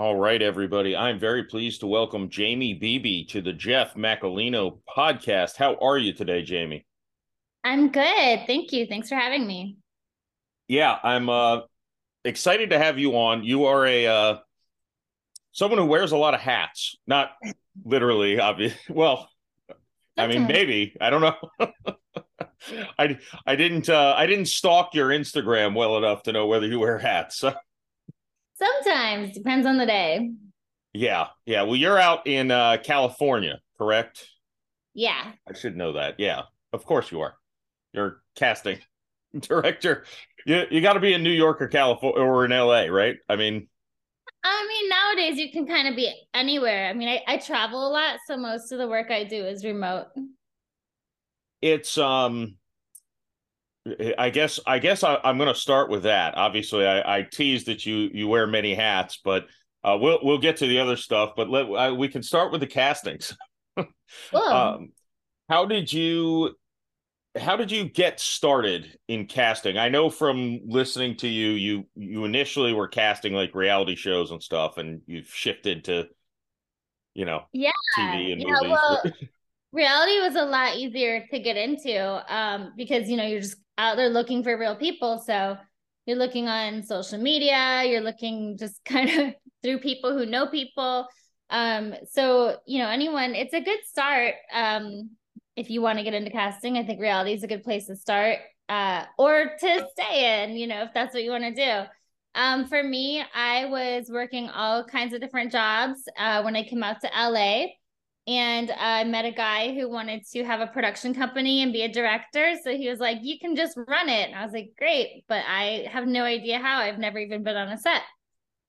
All 0.00 0.16
right, 0.16 0.40
everybody. 0.40 0.96
I'm 0.96 1.18
very 1.18 1.44
pleased 1.44 1.80
to 1.80 1.86
welcome 1.86 2.30
Jaimie 2.30 2.80
Beebe 2.80 3.26
to 3.26 3.42
the 3.42 3.52
Jeff 3.52 3.96
Macolino 3.96 4.78
podcast. 4.88 5.56
How 5.56 5.74
are 5.74 5.98
you 5.98 6.14
today, 6.14 6.42
Jaimie? 6.42 6.86
I'm 7.64 7.90
good. 7.90 8.46
Thank 8.46 8.72
you. 8.72 8.86
Thanks 8.86 9.10
for 9.10 9.16
having 9.16 9.46
me. 9.46 9.76
Yeah, 10.68 10.96
I'm 11.02 11.28
uh, 11.28 11.60
excited 12.24 12.70
to 12.70 12.78
have 12.78 12.98
you 12.98 13.12
on. 13.18 13.44
You 13.44 13.66
are 13.66 13.86
a 13.86 14.06
uh, 14.06 14.38
someone 15.52 15.78
who 15.78 15.84
wears 15.84 16.12
a 16.12 16.16
lot 16.16 16.32
of 16.32 16.40
hats, 16.40 16.96
not 17.06 17.32
literally, 17.84 18.40
obviously. 18.40 18.80
Well, 18.88 19.28
I 20.16 20.28
mean, 20.28 20.46
maybe 20.46 20.96
I 20.98 21.10
don't 21.10 21.20
know. 21.20 21.66
I 22.98 23.18
I 23.46 23.54
didn't 23.54 23.90
uh, 23.90 24.14
I 24.16 24.24
didn't 24.24 24.46
stalk 24.46 24.94
your 24.94 25.10
Instagram 25.10 25.74
well 25.74 25.98
enough 25.98 26.22
to 26.22 26.32
know 26.32 26.46
whether 26.46 26.66
you 26.66 26.80
wear 26.80 26.96
hats. 26.96 27.36
So, 27.36 27.52
Sometimes 28.60 29.32
depends 29.34 29.66
on 29.66 29.76
the 29.78 29.86
day. 29.86 30.30
yeah, 30.92 31.28
yeah. 31.46 31.62
Well, 31.62 31.76
you're 31.76 31.98
out 31.98 32.26
in 32.26 32.50
uh, 32.50 32.78
California, 32.82 33.60
correct? 33.78 34.26
Yeah. 34.94 35.32
I 35.48 35.54
should 35.54 35.76
know 35.76 35.92
that. 35.92 36.16
Yeah, 36.18 36.42
of 36.72 36.84
course 36.84 37.10
you 37.12 37.20
are. 37.20 37.34
You're 37.92 38.22
casting 38.36 38.78
director. 39.40 40.04
You 40.46 40.64
you 40.70 40.80
got 40.80 40.94
to 40.94 41.00
be 41.00 41.12
in 41.14 41.22
New 41.22 41.32
York 41.32 41.60
or 41.62 41.68
California 41.68 42.20
or 42.22 42.44
in 42.44 42.50
LA, 42.50 42.84
right? 42.86 43.16
I 43.28 43.36
mean, 43.36 43.68
I 44.44 44.66
mean, 44.66 44.88
nowadays 44.88 45.38
you 45.38 45.50
can 45.52 45.66
kind 45.66 45.88
of 45.88 45.96
be 45.96 46.12
anywhere. 46.34 46.88
I 46.88 46.94
mean, 46.94 47.08
I, 47.08 47.22
I 47.26 47.36
travel 47.38 47.86
a 47.86 47.90
lot, 47.90 48.20
so 48.26 48.36
most 48.36 48.72
of 48.72 48.78
the 48.78 48.88
work 48.88 49.10
I 49.10 49.24
do 49.24 49.44
is 49.44 49.64
remote. 49.64 50.06
it's 51.62 51.98
um 51.98 52.56
i 54.18 54.28
guess 54.30 54.60
i 54.66 54.78
guess 54.78 55.02
I, 55.02 55.18
i'm 55.24 55.38
going 55.38 55.52
to 55.52 55.58
start 55.58 55.90
with 55.90 56.02
that. 56.02 56.36
Obviously 56.36 56.86
I, 56.86 57.18
I 57.18 57.22
teased 57.22 57.66
that 57.66 57.86
you 57.86 58.10
you 58.12 58.28
wear 58.28 58.46
many 58.46 58.74
hats 58.74 59.18
but 59.24 59.46
uh, 59.82 59.96
we'll 59.98 60.18
we'll 60.22 60.38
get 60.38 60.58
to 60.58 60.66
the 60.66 60.78
other 60.80 60.96
stuff 60.96 61.32
but 61.36 61.48
let 61.48 61.66
uh, 61.66 61.94
we 61.94 62.08
can 62.08 62.22
start 62.22 62.52
with 62.52 62.60
the 62.60 62.66
castings. 62.66 63.36
Um 64.50 64.90
how 65.48 65.66
did 65.66 65.92
you 65.92 66.56
how 67.38 67.56
did 67.56 67.70
you 67.72 67.84
get 67.88 68.20
started 68.20 68.98
in 69.08 69.26
casting? 69.26 69.78
I 69.78 69.88
know 69.90 70.10
from 70.10 70.60
listening 70.66 71.16
to 71.18 71.28
you 71.28 71.50
you 71.52 71.86
you 71.96 72.24
initially 72.24 72.72
were 72.72 72.88
casting 72.88 73.34
like 73.34 73.54
reality 73.54 73.96
shows 73.96 74.30
and 74.32 74.42
stuff 74.42 74.78
and 74.78 75.02
you've 75.06 75.28
shifted 75.28 75.84
to 75.84 76.08
you 77.14 77.24
know 77.24 77.42
Yeah, 77.52 77.70
tv 77.92 78.32
and 78.32 78.42
yeah, 78.42 78.44
movies. 78.44 78.80
well, 78.80 79.04
reality 79.72 80.20
was 80.20 80.36
a 80.36 80.44
lot 80.44 80.76
easier 80.76 81.26
to 81.30 81.38
get 81.40 81.56
into 81.56 82.34
um, 82.34 82.72
because 82.76 83.08
you 83.08 83.16
know 83.16 83.26
you're 83.26 83.40
just 83.40 83.56
out 83.80 83.96
there 83.96 84.10
looking 84.10 84.44
for 84.44 84.56
real 84.58 84.76
people. 84.76 85.22
So 85.24 85.56
you're 86.06 86.18
looking 86.18 86.48
on 86.48 86.82
social 86.82 87.18
media, 87.18 87.84
you're 87.86 88.02
looking 88.02 88.58
just 88.58 88.84
kind 88.84 89.10
of 89.10 89.34
through 89.62 89.78
people 89.80 90.16
who 90.16 90.26
know 90.26 90.46
people. 90.46 91.06
Um, 91.48 91.94
so 92.10 92.58
you 92.66 92.78
know, 92.78 92.88
anyone, 92.88 93.34
it's 93.34 93.54
a 93.54 93.60
good 93.60 93.80
start. 93.86 94.34
Um, 94.52 95.10
if 95.56 95.68
you 95.70 95.82
want 95.82 95.98
to 95.98 96.04
get 96.04 96.14
into 96.14 96.30
casting, 96.30 96.78
I 96.78 96.84
think 96.84 97.00
reality 97.00 97.32
is 97.32 97.42
a 97.42 97.48
good 97.48 97.64
place 97.64 97.86
to 97.86 97.96
start. 97.96 98.38
Uh, 98.68 99.04
or 99.18 99.56
to 99.58 99.88
stay 99.90 100.44
in, 100.44 100.56
you 100.56 100.68
know, 100.68 100.84
if 100.84 100.94
that's 100.94 101.12
what 101.12 101.24
you 101.24 101.30
want 101.32 101.42
to 101.42 101.54
do. 101.54 101.88
Um, 102.36 102.68
for 102.68 102.80
me, 102.80 103.20
I 103.34 103.66
was 103.66 104.08
working 104.08 104.48
all 104.48 104.84
kinds 104.84 105.12
of 105.12 105.20
different 105.20 105.50
jobs 105.50 105.98
uh, 106.16 106.42
when 106.42 106.54
I 106.54 106.62
came 106.62 106.84
out 106.84 107.00
to 107.00 107.08
LA 107.08 107.66
and 108.30 108.70
I 108.70 109.02
met 109.02 109.24
a 109.24 109.32
guy 109.32 109.74
who 109.74 109.90
wanted 109.90 110.24
to 110.34 110.44
have 110.44 110.60
a 110.60 110.68
production 110.68 111.14
company 111.14 111.62
and 111.62 111.72
be 111.72 111.82
a 111.82 111.92
director. 111.92 112.54
So 112.62 112.76
he 112.76 112.88
was 112.88 113.00
like, 113.00 113.18
"You 113.22 113.40
can 113.40 113.56
just 113.56 113.76
run 113.76 114.08
it." 114.08 114.28
And 114.28 114.36
I 114.36 114.44
was 114.44 114.52
like, 114.52 114.70
"Great," 114.78 115.24
but 115.28 115.42
I 115.48 115.88
have 115.90 116.06
no 116.06 116.22
idea 116.22 116.60
how. 116.60 116.78
I've 116.78 116.98
never 116.98 117.18
even 117.18 117.42
been 117.42 117.56
on 117.56 117.68
a 117.68 117.76
set. 117.76 118.02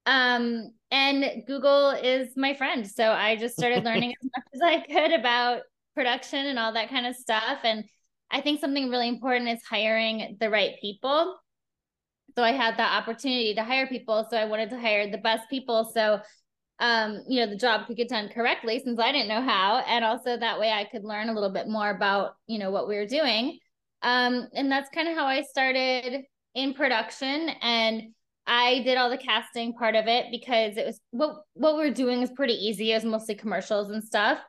Um, 0.08 0.72
and 0.89 1.44
Google 1.46 1.91
is 1.91 2.36
my 2.36 2.56
friend, 2.56 2.89
so 2.89 3.12
I 3.12 3.36
just 3.36 3.56
started 3.56 3.84
learning 3.86 4.13
as 4.20 4.30
much 4.36 4.46
as 4.56 4.62
I 4.63 4.80
could 4.88 5.20
about 5.20 5.62
production 5.94 6.48
and 6.48 6.58
all 6.58 6.74
that 6.74 6.89
kind 6.89 7.06
of 7.06 7.15
stuff. 7.15 7.60
And 7.63 7.86
I 8.32 8.41
think 8.41 8.62
something 8.62 8.89
really 8.89 9.10
important 9.10 9.48
is 9.48 9.62
hiring 9.63 10.38
the 10.39 10.50
right 10.50 10.74
people. 10.82 11.38
So 12.36 12.44
I 12.44 12.53
had 12.53 12.77
that 12.77 12.98
opportunity 13.00 13.53
to 13.56 13.63
hire 13.63 13.86
people. 13.86 14.25
So 14.30 14.38
I 14.38 14.46
wanted 14.46 14.72
to 14.72 14.80
hire 14.80 15.12
the 15.12 15.20
best 15.20 15.50
people. 15.51 15.91
So 15.94 16.22
um, 16.82 17.24
you 17.28 17.40
know, 17.40 17.50
the 17.50 17.56
job 17.56 17.86
could 17.86 17.96
get 17.96 18.10
done 18.10 18.28
correctly 18.30 18.82
since 18.84 19.00
I 19.00 19.12
didn't 19.12 19.28
know 19.28 19.42
how. 19.42 19.84
And 19.88 20.04
also 20.04 20.36
that 20.36 20.60
way 20.60 20.72
I 20.72 20.86
could 20.86 21.04
learn 21.04 21.30
a 21.30 21.34
little 21.34 21.52
bit 21.52 21.68
more 21.68 21.92
about, 21.92 22.32
you 22.48 22.58
know, 22.58 22.72
what 22.72 22.88
we 22.88 22.96
were 22.96 23.06
doing. 23.06 23.60
Um, 24.02 24.48
and 24.56 24.70
that's 24.72 24.90
kind 24.90 25.08
of 25.08 25.16
how 25.16 25.28
I 25.28 25.44
started 25.44 26.24
in 26.56 26.74
production. 26.74 27.50
And 27.62 28.14
I 28.48 28.82
did 28.84 28.98
all 28.98 29.12
the 29.12 29.18
casting 29.20 29.74
part 29.74 29.96
of 29.96 30.08
it 30.08 30.26
because 30.32 30.76
it 30.76 30.88
was 30.88 31.00
what 31.12 31.44
what 31.54 31.76
we 31.76 31.84
were 31.84 31.94
doing 31.94 32.24
is 32.24 32.32
pretty 32.32 32.56
easy. 32.56 32.92
It 32.92 32.96
was 32.96 33.06
mostly 33.06 33.36
commercials 33.36 33.92
and 33.92 34.04
stuff. 34.04 34.40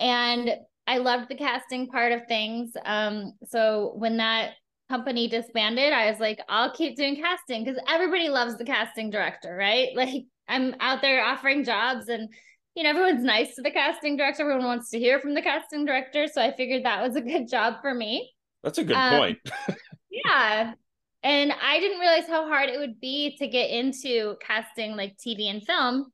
And 0.00 0.56
I 0.88 0.98
loved 0.98 1.28
the 1.28 1.36
casting 1.36 1.86
part 1.86 2.10
of 2.10 2.26
things. 2.26 2.72
Um, 2.84 3.32
so 3.48 3.92
when 3.96 4.16
that 4.16 4.54
company 4.88 5.28
disbanded, 5.28 5.92
I 5.92 6.10
was 6.10 6.18
like, 6.18 6.40
I'll 6.48 6.72
keep 6.72 6.96
doing 6.96 7.14
casting 7.14 7.64
because 7.64 7.80
everybody 7.88 8.28
loves 8.28 8.56
the 8.56 8.64
casting 8.64 9.10
director, 9.10 9.54
right? 9.54 9.90
Like 9.96 10.24
I'm 10.48 10.74
out 10.80 11.02
there 11.02 11.24
offering 11.24 11.64
jobs 11.64 12.08
and 12.08 12.28
you 12.74 12.82
know 12.82 12.90
everyone's 12.90 13.24
nice 13.24 13.54
to 13.56 13.62
the 13.62 13.70
casting 13.70 14.16
director. 14.16 14.42
Everyone 14.42 14.64
wants 14.66 14.90
to 14.90 14.98
hear 14.98 15.18
from 15.20 15.34
the 15.34 15.42
casting 15.42 15.84
director. 15.84 16.26
So 16.28 16.42
i 16.42 16.52
figured 16.56 16.84
that 16.84 17.02
was 17.02 17.16
a 17.16 17.20
good 17.20 17.48
job 17.50 17.76
for 17.80 17.92
me. 17.94 18.32
That's 18.62 18.78
a 18.78 18.84
good 18.84 18.96
Um, 18.96 19.18
point. 19.18 19.38
yeah. 20.10 20.74
And 21.22 21.52
i 21.52 21.80
didn't 21.80 21.98
realize 22.00 22.28
how 22.28 22.46
hard 22.46 22.68
it 22.70 22.78
would 22.78 23.00
be 23.00 23.36
to 23.38 23.48
get 23.48 23.70
into 23.70 24.36
casting 24.40 24.96
like 24.96 25.16
tv 25.16 25.50
and 25.50 25.62
film. 25.64 26.12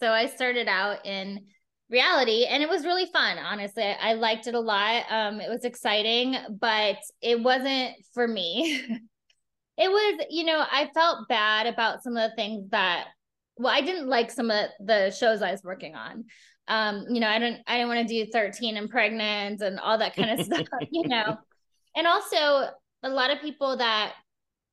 So 0.00 0.10
i 0.10 0.26
started 0.26 0.68
out 0.68 1.06
in 1.06 1.46
reality 1.88 2.44
and 2.46 2.62
it 2.62 2.68
was 2.68 2.84
really 2.84 3.06
fun 3.06 3.38
honestly. 3.38 3.84
I, 3.84 4.10
I 4.10 4.12
liked 4.14 4.46
it 4.48 4.54
a 4.54 4.60
lot. 4.60 5.04
Um 5.10 5.40
it 5.40 5.48
was 5.48 5.64
exciting 5.64 6.36
but 6.60 6.96
it 7.20 7.40
wasn't 7.42 7.94
for 8.12 8.26
me. 8.26 8.82
It 9.78 9.90
was, 9.90 10.26
you 10.30 10.44
know, 10.44 10.58
I 10.58 10.88
felt 10.94 11.28
bad 11.28 11.66
about 11.66 12.02
some 12.02 12.16
of 12.16 12.30
the 12.30 12.34
things 12.34 12.70
that 12.70 13.08
well, 13.56 13.72
I 13.72 13.80
didn't 13.80 14.08
like 14.08 14.30
some 14.30 14.50
of 14.50 14.66
the 14.80 15.10
shows 15.10 15.42
I 15.42 15.52
was 15.52 15.62
working 15.62 15.94
on. 15.94 16.24
Um, 16.68 17.06
you 17.08 17.20
know, 17.20 17.28
I 17.28 17.38
didn't 17.38 17.62
I 17.66 17.76
didn't 17.76 17.88
want 17.88 18.08
to 18.08 18.24
do 18.24 18.30
13 18.30 18.76
and 18.76 18.90
pregnant 18.90 19.60
and 19.62 19.78
all 19.78 19.98
that 19.98 20.16
kind 20.16 20.38
of 20.38 20.44
stuff, 20.44 20.66
you 20.90 21.08
know. 21.08 21.36
And 21.94 22.06
also 22.06 22.70
a 23.02 23.08
lot 23.08 23.30
of 23.30 23.40
people 23.40 23.76
that 23.78 24.14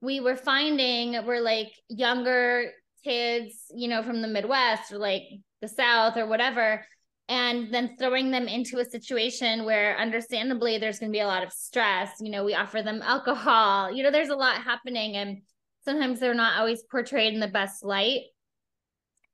we 0.01 0.19
were 0.19 0.35
finding 0.35 1.25
were 1.25 1.39
like 1.39 1.71
younger 1.87 2.71
kids, 3.03 3.71
you 3.73 3.87
know, 3.87 4.03
from 4.03 4.21
the 4.21 4.27
Midwest 4.27 4.91
or 4.91 4.97
like 4.97 5.23
the 5.61 5.67
South 5.67 6.17
or 6.17 6.25
whatever, 6.25 6.85
and 7.29 7.73
then 7.73 7.95
throwing 7.97 8.31
them 8.31 8.47
into 8.47 8.79
a 8.79 8.85
situation 8.85 9.63
where 9.63 9.97
understandably 9.97 10.77
there's 10.77 10.99
going 10.99 11.11
to 11.11 11.15
be 11.15 11.21
a 11.21 11.27
lot 11.27 11.43
of 11.43 11.53
stress. 11.53 12.11
You 12.19 12.31
know, 12.31 12.43
we 12.43 12.53
offer 12.53 12.81
them 12.81 13.01
alcohol, 13.01 13.91
you 13.91 14.03
know, 14.03 14.11
there's 14.11 14.29
a 14.29 14.35
lot 14.35 14.61
happening, 14.61 15.15
and 15.15 15.41
sometimes 15.85 16.19
they're 16.19 16.33
not 16.33 16.59
always 16.59 16.83
portrayed 16.83 17.33
in 17.33 17.39
the 17.39 17.47
best 17.47 17.83
light. 17.83 18.21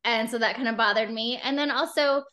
And 0.04 0.30
so 0.30 0.38
that 0.40 0.56
kind 0.56 0.68
of 0.68 0.78
bothered 0.78 1.12
me. 1.12 1.40
And 1.44 1.58
then 1.58 1.72
also, 1.72 2.24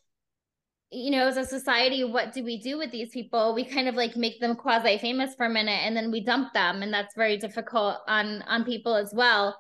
you 0.91 1.11
know, 1.11 1.27
as 1.27 1.37
a 1.37 1.45
society, 1.45 2.05
what 2.05 2.33
do 2.33 2.45
we 2.45 2.61
do 2.61 2.79
with 2.79 2.91
these 2.93 3.11
people? 3.11 3.55
We 3.55 3.65
kind 3.65 3.89
of 3.89 3.95
like 3.95 4.17
make 4.17 4.41
them 4.41 4.55
quasi 4.55 4.99
famous 4.99 5.35
for 5.35 5.47
a 5.47 5.51
minute 5.51 5.81
and 5.85 5.97
then 5.97 6.11
we 6.11 6.25
dump 6.25 6.53
them. 6.55 6.83
And 6.83 6.93
that's 6.93 7.15
very 7.17 7.37
difficult 7.37 7.99
on 8.07 8.43
on 8.43 8.65
people 8.65 8.95
as 8.95 9.13
well. 9.15 9.57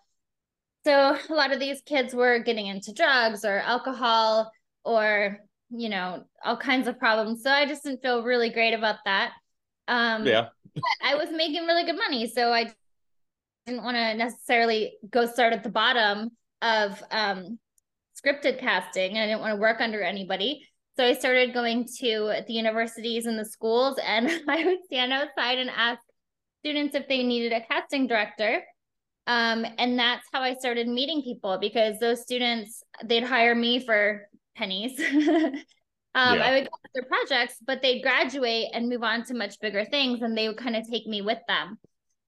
So 0.84 1.18
a 1.28 1.34
lot 1.34 1.52
of 1.52 1.58
these 1.58 1.82
kids 1.82 2.14
were 2.14 2.38
getting 2.38 2.66
into 2.66 2.92
drugs 2.92 3.44
or 3.44 3.58
alcohol 3.58 4.52
or, 4.84 5.38
you 5.70 5.88
know, 5.88 6.24
all 6.44 6.56
kinds 6.56 6.86
of 6.86 6.98
problems. 6.98 7.42
So 7.42 7.50
I 7.50 7.66
just 7.66 7.82
didn't 7.82 8.02
feel 8.02 8.22
really 8.22 8.50
great 8.50 8.72
about 8.72 8.96
that. 9.04 9.32
Um 9.88 10.26
yeah. 10.26 10.48
I 11.02 11.16
was 11.16 11.30
making 11.32 11.66
really 11.66 11.84
good 11.84 11.96
money. 11.96 12.28
So 12.28 12.52
I 12.52 12.72
didn't 13.66 13.82
want 13.82 13.96
to 13.96 14.14
necessarily 14.14 14.94
go 15.10 15.26
start 15.26 15.52
at 15.52 15.64
the 15.64 15.70
bottom 15.70 16.30
of 16.62 17.02
um 17.10 17.58
scripted 18.26 18.58
casting 18.58 19.12
and 19.12 19.20
I 19.20 19.26
didn't 19.26 19.40
want 19.40 19.54
to 19.54 19.60
work 19.60 19.80
under 19.80 20.02
anybody. 20.02 20.66
So 20.96 21.04
I 21.04 21.12
started 21.12 21.52
going 21.52 21.86
to 22.00 22.42
the 22.46 22.54
universities 22.54 23.26
and 23.26 23.38
the 23.38 23.44
schools, 23.44 23.98
and 24.04 24.28
I 24.48 24.64
would 24.64 24.78
stand 24.86 25.12
outside 25.12 25.58
and 25.58 25.70
ask 25.70 26.00
students 26.60 26.94
if 26.94 27.06
they 27.06 27.22
needed 27.22 27.52
a 27.52 27.60
casting 27.60 28.06
director. 28.06 28.62
Um, 29.26 29.66
and 29.78 29.98
that's 29.98 30.26
how 30.32 30.40
I 30.40 30.54
started 30.54 30.88
meeting 30.88 31.22
people 31.22 31.58
because 31.60 31.98
those 31.98 32.22
students 32.22 32.82
they'd 33.04 33.24
hire 33.24 33.54
me 33.54 33.84
for 33.84 34.28
pennies. 34.56 34.98
um, 35.10 35.54
yeah. 36.14 36.42
I 36.42 36.52
would 36.52 36.64
go 36.64 36.76
their 36.94 37.04
projects, 37.04 37.56
but 37.66 37.82
they'd 37.82 38.02
graduate 38.02 38.68
and 38.72 38.88
move 38.88 39.02
on 39.02 39.24
to 39.24 39.34
much 39.34 39.60
bigger 39.60 39.84
things, 39.84 40.22
and 40.22 40.36
they 40.36 40.48
would 40.48 40.56
kind 40.56 40.76
of 40.76 40.88
take 40.88 41.06
me 41.06 41.20
with 41.22 41.40
them. 41.48 41.78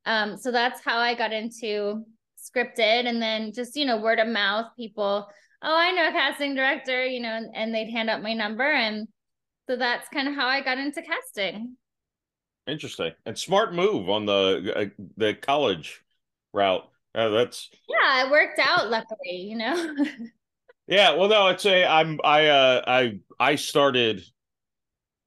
Um, 0.04 0.36
so 0.36 0.50
that's 0.50 0.84
how 0.84 0.98
I 0.98 1.14
got 1.14 1.32
into 1.32 2.04
scripted, 2.36 3.06
and 3.06 3.22
then 3.22 3.52
just 3.52 3.76
you 3.76 3.86
know 3.86 3.98
word 3.98 4.18
of 4.18 4.28
mouth, 4.28 4.66
people 4.76 5.28
oh, 5.62 5.76
I 5.76 5.92
know 5.92 6.08
a 6.08 6.12
casting 6.12 6.54
director, 6.54 7.04
you 7.04 7.20
know, 7.20 7.34
and, 7.36 7.54
and 7.54 7.74
they'd 7.74 7.90
hand 7.90 8.10
out 8.10 8.22
my 8.22 8.34
number. 8.34 8.70
And 8.70 9.08
so 9.68 9.76
that's 9.76 10.08
kind 10.08 10.28
of 10.28 10.34
how 10.34 10.46
I 10.46 10.62
got 10.62 10.78
into 10.78 11.02
casting. 11.02 11.76
Interesting 12.66 13.12
and 13.24 13.38
smart 13.38 13.74
move 13.74 14.10
on 14.10 14.26
the 14.26 14.72
uh, 14.76 15.02
the 15.16 15.34
college 15.34 16.02
route. 16.52 16.86
Uh, 17.14 17.30
that's 17.30 17.70
yeah, 17.88 18.26
it 18.26 18.30
worked 18.30 18.58
out 18.58 18.90
luckily, 18.90 19.36
you 19.36 19.56
know. 19.56 19.94
yeah, 20.86 21.14
well, 21.14 21.28
no, 21.28 21.46
I'd 21.46 21.60
say 21.60 21.84
I'm 21.84 22.20
I 22.22 22.46
uh 22.48 22.82
I 22.86 23.20
I 23.40 23.54
started 23.54 24.22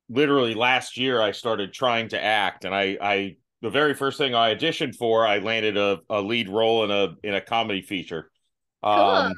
literally 0.08 0.54
last 0.54 0.98
year. 0.98 1.20
I 1.20 1.32
started 1.32 1.74
trying 1.74 2.10
to 2.10 2.24
act, 2.24 2.64
and 2.64 2.76
I 2.76 2.98
I 3.02 3.36
the 3.64 3.72
very 3.72 3.96
first 3.96 4.20
thing 4.20 4.36
I 4.36 4.54
auditioned 4.54 4.96
for, 4.96 5.26
I 5.26 5.40
landed 5.40 5.78
a, 5.78 6.00
a 6.10 6.22
lead 6.22 6.48
role 6.48 6.84
in 6.84 6.92
a 6.92 7.16
in 7.24 7.34
a 7.34 7.42
comedy 7.42 7.82
feature. 7.82 8.30
Cool. 8.84 8.94
Um, 8.94 9.34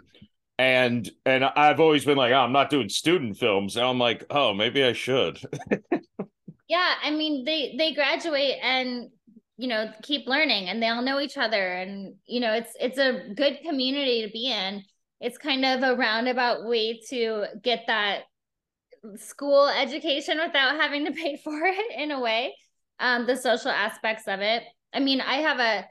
and 0.64 1.12
and 1.26 1.44
I've 1.44 1.82
always 1.82 2.06
been 2.06 2.18
like, 2.18 2.32
oh, 2.32 2.38
I'm 2.38 2.54
not 2.54 2.70
doing 2.70 2.88
student 2.88 3.38
films. 3.38 3.76
And 3.76 3.86
I'm 3.86 4.00
like, 4.00 4.24
oh, 4.30 4.54
maybe 4.54 4.84
I 4.84 4.94
should. 4.94 5.40
yeah, 6.70 6.94
I 7.04 7.12
mean, 7.12 7.44
they 7.44 7.76
they 7.78 7.94
graduate 7.94 8.56
and 8.62 9.10
you 9.58 9.68
know 9.68 9.92
keep 10.02 10.26
learning, 10.26 10.70
and 10.70 10.82
they 10.82 10.88
all 10.88 11.02
know 11.02 11.20
each 11.20 11.38
other, 11.38 11.74
and 11.74 12.16
you 12.26 12.40
know 12.40 12.54
it's 12.54 12.72
it's 12.80 12.98
a 12.98 13.34
good 13.36 13.60
community 13.68 14.26
to 14.26 14.32
be 14.32 14.52
in. 14.52 14.84
It's 15.20 15.38
kind 15.38 15.66
of 15.66 15.84
a 15.84 15.96
roundabout 15.96 16.66
way 16.66 17.02
to 17.10 17.46
get 17.62 17.84
that 17.88 18.24
school 19.18 19.68
education 19.68 20.40
without 20.40 20.80
having 20.80 21.06
to 21.06 21.12
pay 21.12 21.36
for 21.44 21.60
it 21.62 22.00
in 22.00 22.12
a 22.12 22.22
way. 22.22 22.56
Um, 23.00 23.28
the 23.28 23.36
social 23.36 23.72
aspects 23.72 24.28
of 24.28 24.40
it. 24.40 24.64
I 24.94 25.00
mean, 25.00 25.20
I 25.20 25.36
have 25.38 25.60
a 25.60 25.86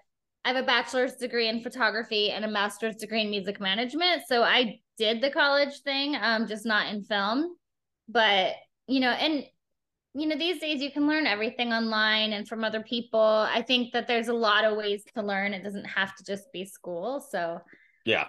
I 0.45 0.49
have 0.53 0.63
a 0.63 0.67
bachelor's 0.67 1.15
degree 1.15 1.49
in 1.49 1.63
photography 1.63 2.31
and 2.31 2.45
a 2.45 2.49
master's 2.49 2.97
degree 2.97 3.23
in 3.23 3.31
music 3.31 3.61
management. 3.61 4.23
So 4.27 4.43
I 4.43 4.81
did 4.99 5.21
the 5.21 5.31
college 5.31 5.81
thing, 5.83 6.17
um, 6.21 6.49
just 6.49 6.67
not 6.67 6.93
in 6.93 7.05
film. 7.05 7.55
But, 8.09 8.55
you 8.89 9.01
know, 9.01 9.11
and 9.11 9.45
you 10.15 10.27
know, 10.27 10.37
these 10.37 10.61
days 10.61 10.83
you 10.83 10.91
can 10.91 11.07
learn 11.07 11.27
everything 11.27 11.73
online 11.73 12.35
and 12.35 12.47
from 12.47 12.65
other 12.65 12.83
people. 12.83 13.21
I 13.21 13.63
think 13.63 13.93
that 13.93 14.07
there's 14.07 14.29
a 14.29 14.35
lot 14.35 14.65
of 14.65 14.77
ways 14.77 15.05
to 15.15 15.23
learn. 15.23 15.55
It 15.55 15.63
doesn't 15.63 15.87
have 15.87 16.15
to 16.17 16.25
just 16.25 16.53
be 16.53 16.65
school. 16.65 17.25
So 17.31 17.61
yeah. 18.05 18.27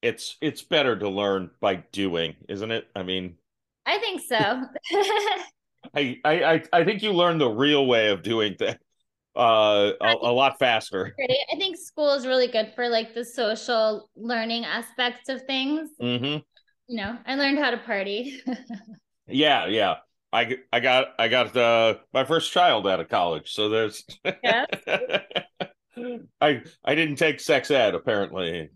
It's 0.00 0.36
it's 0.40 0.62
better 0.62 0.96
to 0.96 1.08
learn 1.08 1.50
by 1.60 1.76
doing, 1.92 2.34
isn't 2.48 2.70
it? 2.70 2.88
I 2.96 3.02
mean 3.02 3.36
I 3.86 3.98
think 3.98 4.20
so. 4.20 4.36
I, 5.94 6.18
I 6.24 6.62
I 6.72 6.84
think 6.84 7.02
you 7.02 7.12
learn 7.12 7.38
the 7.38 7.48
real 7.48 7.86
way 7.86 8.08
of 8.08 8.22
doing 8.22 8.54
things 8.56 8.78
uh 9.38 9.92
a, 10.00 10.14
a, 10.22 10.32
lot 10.32 10.58
faster. 10.58 11.14
i 11.52 11.56
think 11.56 11.76
school 11.76 12.12
is 12.14 12.26
really 12.26 12.48
good 12.48 12.72
for 12.74 12.88
like 12.88 13.14
the 13.14 13.24
social 13.24 14.10
learning 14.16 14.64
aspects 14.64 15.28
of 15.28 15.42
things. 15.42 15.90
Mm-hmm. 16.02 16.38
you 16.88 16.96
know 16.96 17.16
i 17.26 17.34
learned 17.36 17.58
how 17.58 17.70
to 17.70 17.78
party. 17.78 18.40
Yeah 19.30 19.66
yeah. 19.66 19.96
I 20.32 20.56
i 20.72 20.80
got 20.80 21.08
i 21.18 21.28
got 21.28 21.56
uh 21.56 21.96
my 22.12 22.24
first 22.24 22.50
child 22.52 22.86
out 22.86 23.00
of 23.00 23.08
college 23.08 23.52
so 23.52 23.68
there's 23.68 24.04
yeah. 24.42 24.64
i 26.40 26.62
i 26.84 26.94
didn't 26.94 27.16
take 27.16 27.40
sex 27.40 27.70
ed 27.70 27.94
apparently. 27.94 28.70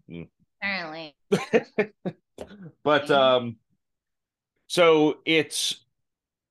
Apparently. 0.61 1.17
But 2.85 3.11
um 3.11 3.57
so 4.67 5.19
it's 5.25 5.85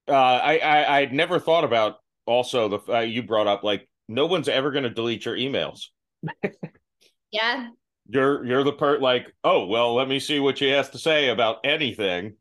uh 0.08 0.14
i 0.14 0.58
i 0.58 0.98
i'd 1.00 1.14
never 1.14 1.40
thought 1.40 1.64
about 1.64 1.98
also 2.26 2.68
the 2.70 2.94
uh, 2.94 3.00
you 3.00 3.24
brought 3.24 3.48
up 3.48 3.64
like 3.64 3.88
no 4.08 4.26
one's 4.26 4.50
ever 4.50 4.72
going 4.72 4.84
to 4.84 4.90
delete 4.90 5.26
your 5.26 5.36
emails. 5.36 5.88
yeah. 7.32 7.70
You're 8.08 8.46
you're 8.46 8.64
the 8.64 8.74
part 8.74 9.02
like, 9.02 9.34
oh 9.44 9.68
well, 9.68 9.96
let 9.96 10.08
me 10.08 10.20
see 10.20 10.40
what 10.40 10.58
she 10.58 10.70
has 10.70 10.90
to 10.90 10.98
say 10.98 11.30
about 11.30 11.58
anything. 11.64 12.36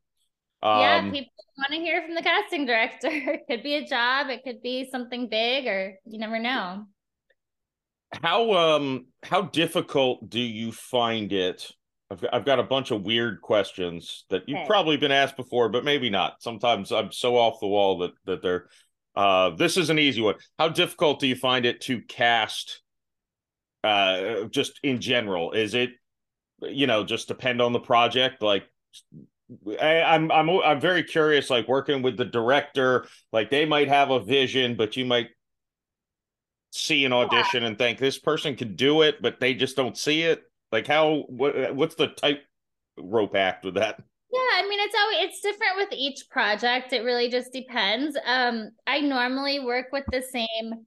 Um, 0.62 0.80
yeah, 0.80 1.00
people 1.02 1.32
want 1.56 1.72
to 1.72 1.78
hear 1.78 2.02
from 2.02 2.14
the 2.14 2.22
casting 2.22 2.66
director. 2.66 3.08
it 3.10 3.42
could 3.48 3.62
be 3.62 3.76
a 3.76 3.86
job, 3.86 4.28
it 4.28 4.42
could 4.42 4.62
be 4.62 4.88
something 4.90 5.28
big, 5.28 5.66
or 5.66 5.94
you 6.06 6.18
never 6.18 6.38
know. 6.38 6.86
How 8.22 8.52
um 8.52 9.06
how 9.22 9.42
difficult 9.42 10.28
do 10.28 10.40
you 10.40 10.72
find 10.72 11.32
it? 11.32 11.70
I've 12.10 12.20
got, 12.20 12.34
I've 12.34 12.44
got 12.44 12.58
a 12.58 12.64
bunch 12.64 12.90
of 12.90 13.02
weird 13.02 13.40
questions 13.40 14.24
that 14.30 14.48
you've 14.48 14.58
okay. 14.58 14.66
probably 14.66 14.96
been 14.96 15.12
asked 15.12 15.36
before, 15.36 15.68
but 15.68 15.84
maybe 15.84 16.10
not. 16.10 16.42
Sometimes 16.42 16.90
I'm 16.90 17.12
so 17.12 17.36
off 17.36 17.60
the 17.60 17.68
wall 17.68 17.98
that 17.98 18.12
that 18.24 18.42
they're 18.42 18.66
uh, 19.16 19.50
this 19.50 19.76
is 19.76 19.90
an 19.90 19.98
easy 19.98 20.20
one. 20.20 20.36
How 20.58 20.68
difficult 20.68 21.20
do 21.20 21.26
you 21.26 21.36
find 21.36 21.66
it 21.66 21.80
to 21.82 22.00
cast? 22.02 22.82
Uh, 23.82 24.44
just 24.44 24.78
in 24.82 25.00
general, 25.00 25.52
is 25.52 25.74
it, 25.74 25.90
you 26.60 26.86
know, 26.86 27.02
just 27.02 27.28
depend 27.28 27.62
on 27.62 27.72
the 27.72 27.80
project? 27.80 28.42
Like, 28.42 28.64
I, 29.80 30.02
I'm 30.02 30.30
I'm 30.30 30.50
I'm 30.50 30.80
very 30.80 31.02
curious. 31.02 31.50
Like 31.50 31.66
working 31.66 32.02
with 32.02 32.16
the 32.16 32.24
director, 32.24 33.06
like 33.32 33.50
they 33.50 33.64
might 33.64 33.88
have 33.88 34.10
a 34.10 34.20
vision, 34.20 34.76
but 34.76 34.96
you 34.96 35.04
might 35.04 35.28
see 36.72 37.04
an 37.04 37.12
audition 37.12 37.62
yeah. 37.62 37.68
and 37.68 37.78
think 37.78 37.98
this 37.98 38.18
person 38.18 38.54
could 38.54 38.76
do 38.76 39.02
it, 39.02 39.20
but 39.20 39.40
they 39.40 39.54
just 39.54 39.76
don't 39.76 39.96
see 39.96 40.22
it. 40.22 40.42
Like 40.70 40.86
how 40.86 41.24
what 41.28 41.74
what's 41.74 41.96
the 41.96 42.08
type 42.08 42.42
rope 42.98 43.34
act 43.34 43.64
with 43.64 43.74
that? 43.74 44.00
I 44.60 44.68
mean 44.68 44.78
it's 44.80 44.94
always 44.94 45.16
it's 45.20 45.40
different 45.40 45.76
with 45.76 45.88
each 45.92 46.28
project. 46.28 46.92
It 46.92 47.02
really 47.02 47.30
just 47.30 47.52
depends. 47.52 48.16
Um, 48.26 48.70
I 48.86 49.00
normally 49.00 49.60
work 49.60 49.86
with 49.90 50.04
the 50.12 50.22
same 50.22 50.86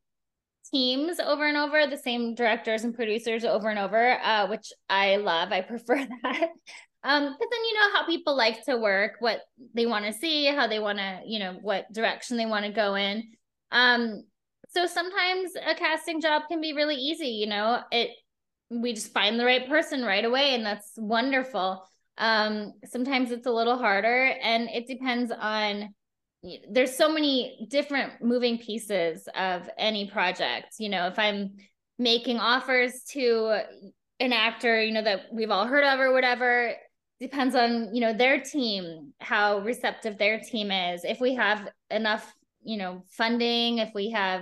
teams 0.71 1.19
over 1.19 1.47
and 1.47 1.57
over, 1.57 1.87
the 1.87 1.97
same 1.97 2.35
directors 2.35 2.83
and 2.83 2.93
producers 2.93 3.43
over 3.43 3.69
and 3.69 3.79
over, 3.79 4.19
uh, 4.21 4.47
which 4.47 4.71
I 4.89 5.15
love. 5.17 5.51
I 5.51 5.61
prefer 5.73 5.95
that. 5.97 6.49
Um, 7.05 7.35
but 7.37 7.47
then 7.51 7.63
you 7.65 7.73
know 7.73 7.93
how 7.93 8.05
people 8.05 8.37
like 8.37 8.63
to 8.65 8.77
work, 8.77 9.13
what 9.19 9.41
they 9.73 9.85
want 9.85 10.05
to 10.05 10.13
see, 10.13 10.45
how 10.45 10.67
they 10.67 10.79
want 10.79 10.99
to, 10.99 11.21
you 11.25 11.39
know, 11.39 11.57
what 11.61 11.91
direction 11.91 12.37
they 12.37 12.45
want 12.45 12.65
to 12.65 12.71
go 12.71 12.95
in. 12.95 13.23
Um, 13.71 14.23
so 14.69 14.85
sometimes 14.85 15.51
a 15.55 15.75
casting 15.75 16.21
job 16.21 16.43
can 16.47 16.61
be 16.61 16.73
really 16.73 16.95
easy, 16.95 17.27
you 17.27 17.47
know, 17.47 17.81
it 17.91 18.11
we 18.69 18.93
just 18.93 19.13
find 19.13 19.39
the 19.39 19.45
right 19.45 19.67
person 19.67 20.03
right 20.03 20.25
away, 20.25 20.55
and 20.55 20.65
that's 20.65 20.93
wonderful. 20.97 21.87
Um, 22.17 22.73
sometimes 22.85 23.31
it's 23.31 23.47
a 23.47 23.51
little 23.51 23.77
harder, 23.77 24.25
and 24.41 24.69
it 24.69 24.87
depends 24.87 25.31
on. 25.31 25.93
There's 26.69 26.93
so 26.93 27.09
many 27.11 27.67
different 27.69 28.21
moving 28.21 28.57
pieces 28.57 29.29
of 29.33 29.69
any 29.77 30.09
project. 30.09 30.75
You 30.77 30.89
know, 30.89 31.07
if 31.07 31.17
I'm 31.17 31.51
making 31.97 32.37
offers 32.37 33.03
to 33.11 33.61
an 34.19 34.33
actor, 34.33 34.81
you 34.83 34.91
know, 34.91 35.03
that 35.03 35.27
we've 35.31 35.51
all 35.51 35.67
heard 35.67 35.83
of 35.83 35.99
or 35.99 36.11
whatever. 36.13 36.73
Depends 37.19 37.55
on, 37.55 37.93
you 37.95 38.01
know, 38.01 38.13
their 38.13 38.41
team, 38.41 39.13
how 39.19 39.59
receptive 39.59 40.17
their 40.17 40.39
team 40.39 40.71
is. 40.71 41.05
If 41.05 41.21
we 41.21 41.35
have 41.35 41.69
enough, 41.89 42.33
you 42.63 42.77
know, 42.77 43.03
funding, 43.07 43.77
if 43.77 43.93
we 43.93 44.11
have 44.11 44.41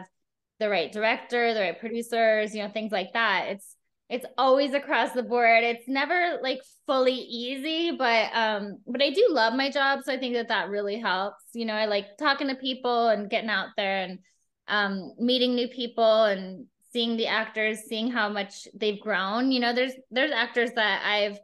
the 0.60 0.70
right 0.70 0.92
director, 0.92 1.54
the 1.54 1.60
right 1.60 1.80
producers, 1.80 2.56
you 2.56 2.64
know, 2.64 2.70
things 2.70 2.92
like 2.92 3.14
that. 3.14 3.50
It's 3.50 3.76
it's 4.12 4.26
always 4.38 4.74
across 4.74 5.14
the 5.14 5.24
board. 5.24 5.64
It's 5.64 5.88
never 5.88 6.38
like 6.44 6.62
fully 6.86 7.14
easy, 7.14 7.92
but 7.92 8.30
um 8.34 8.80
but 8.86 9.02
I 9.02 9.10
do 9.10 9.28
love 9.32 9.54
my 9.54 9.72
job, 9.72 10.02
so 10.04 10.12
I 10.12 10.18
think 10.18 10.36
that 10.36 10.50
that 10.50 10.70
really 10.70 11.00
helps. 11.00 11.46
You 11.54 11.66
know, 11.66 11.74
I 11.74 11.86
like 11.86 12.18
talking 12.20 12.50
to 12.50 12.56
people 12.56 13.08
and 13.08 13.30
getting 13.30 13.50
out 13.50 13.70
there 13.78 14.04
and 14.04 14.20
um 14.68 15.14
meeting 15.18 15.56
new 15.56 15.70
people 15.70 16.26
and 16.26 16.66
seeing 16.92 17.16
the 17.16 17.28
actors, 17.28 17.84
seeing 17.88 18.12
how 18.12 18.28
much 18.28 18.68
they've 18.76 19.00
grown. 19.00 19.50
You 19.50 19.62
know, 19.62 19.74
there's 19.74 19.94
there's 20.12 20.32
actors 20.32 20.72
that 20.76 21.04
I've 21.06 21.40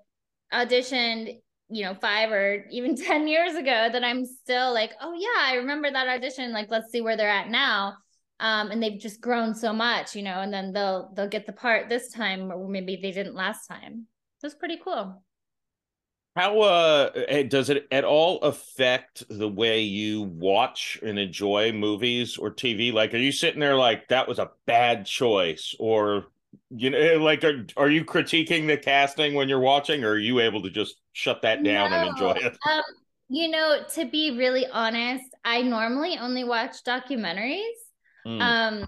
auditioned 0.53 1.39
you 1.69 1.83
know, 1.83 1.93
five 1.95 2.31
or 2.31 2.65
even 2.71 2.95
10 3.05 3.27
years 3.27 3.55
ago 3.55 3.89
that 3.91 4.03
I'm 4.03 4.25
still 4.25 4.73
like, 4.73 4.91
oh, 5.01 5.13
yeah, 5.13 5.51
I 5.51 5.55
remember 5.55 5.91
that 5.91 6.07
audition. 6.07 6.53
Like, 6.53 6.69
let's 6.69 6.89
see 6.93 7.01
where 7.01 7.17
they're 7.17 7.29
at 7.29 7.49
now 7.49 7.97
um, 8.39 8.71
and 8.71 8.81
they've 8.81 8.99
just 8.99 9.21
grown 9.21 9.55
so 9.55 9.73
much, 9.73 10.15
you 10.15 10.21
know, 10.21 10.41
and 10.41 10.53
then 10.53 10.73
they'll 10.73 11.11
they'll 11.15 11.27
get 11.27 11.45
the 11.45 11.53
part 11.53 11.89
this 11.89 12.11
time, 12.11 12.51
or 12.51 12.67
maybe 12.67 12.95
they 12.95 13.11
didn't 13.11 13.35
last 13.35 13.67
time. 13.67 14.05
That's 14.41 14.55
pretty 14.55 14.79
cool. 14.83 15.23
How 16.35 16.61
uh 16.61 17.09
eh, 17.27 17.43
does 17.43 17.71
it 17.71 17.87
at 17.91 18.03
all 18.03 18.39
affect 18.41 19.23
the 19.27 19.49
way 19.49 19.81
you 19.81 20.21
watch 20.21 20.99
and 21.01 21.17
enjoy 21.17 21.71
movies 21.71 22.37
or 22.37 22.51
TV? 22.51 22.93
Like, 22.93 23.15
are 23.15 23.17
you 23.17 23.31
sitting 23.31 23.59
there 23.59 23.75
like 23.75 24.07
that 24.09 24.27
was 24.27 24.37
a 24.37 24.51
bad 24.67 25.07
choice, 25.07 25.73
or 25.79 26.27
you 26.69 26.91
know, 26.91 26.97
eh, 26.99 27.17
like 27.17 27.43
are 27.43 27.65
are 27.75 27.89
you 27.89 28.05
critiquing 28.05 28.67
the 28.67 28.77
casting 28.77 29.33
when 29.33 29.49
you're 29.49 29.59
watching, 29.59 30.03
or 30.03 30.11
are 30.11 30.17
you 30.19 30.39
able 30.39 30.61
to 30.61 30.69
just 30.69 30.97
shut 31.13 31.41
that 31.41 31.63
down 31.63 31.89
no, 31.89 31.97
and 31.97 32.09
enjoy 32.09 32.33
it? 32.33 32.55
Um, 32.69 32.83
you 33.29 33.47
know, 33.49 33.79
to 33.95 34.05
be 34.05 34.37
really 34.37 34.67
honest, 34.67 35.25
I 35.43 35.63
normally 35.63 36.19
only 36.19 36.43
watch 36.43 36.83
documentaries. 36.83 37.63
Mm. 38.27 38.41
Um, 38.41 38.87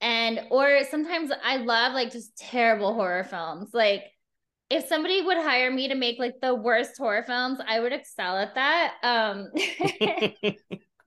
and 0.00 0.40
or 0.50 0.80
sometimes 0.90 1.30
I 1.44 1.58
love 1.58 1.92
like 1.92 2.10
just 2.10 2.36
terrible 2.36 2.94
horror 2.94 3.24
films. 3.24 3.70
Like 3.72 4.04
if 4.70 4.86
somebody 4.86 5.22
would 5.22 5.36
hire 5.36 5.70
me 5.70 5.88
to 5.88 5.94
make 5.94 6.18
like 6.18 6.40
the 6.40 6.54
worst 6.54 6.96
horror 6.98 7.22
films, 7.22 7.60
I 7.66 7.80
would 7.80 7.92
excel 7.92 8.36
at 8.38 8.54
that. 8.54 8.94
Um 9.02 9.50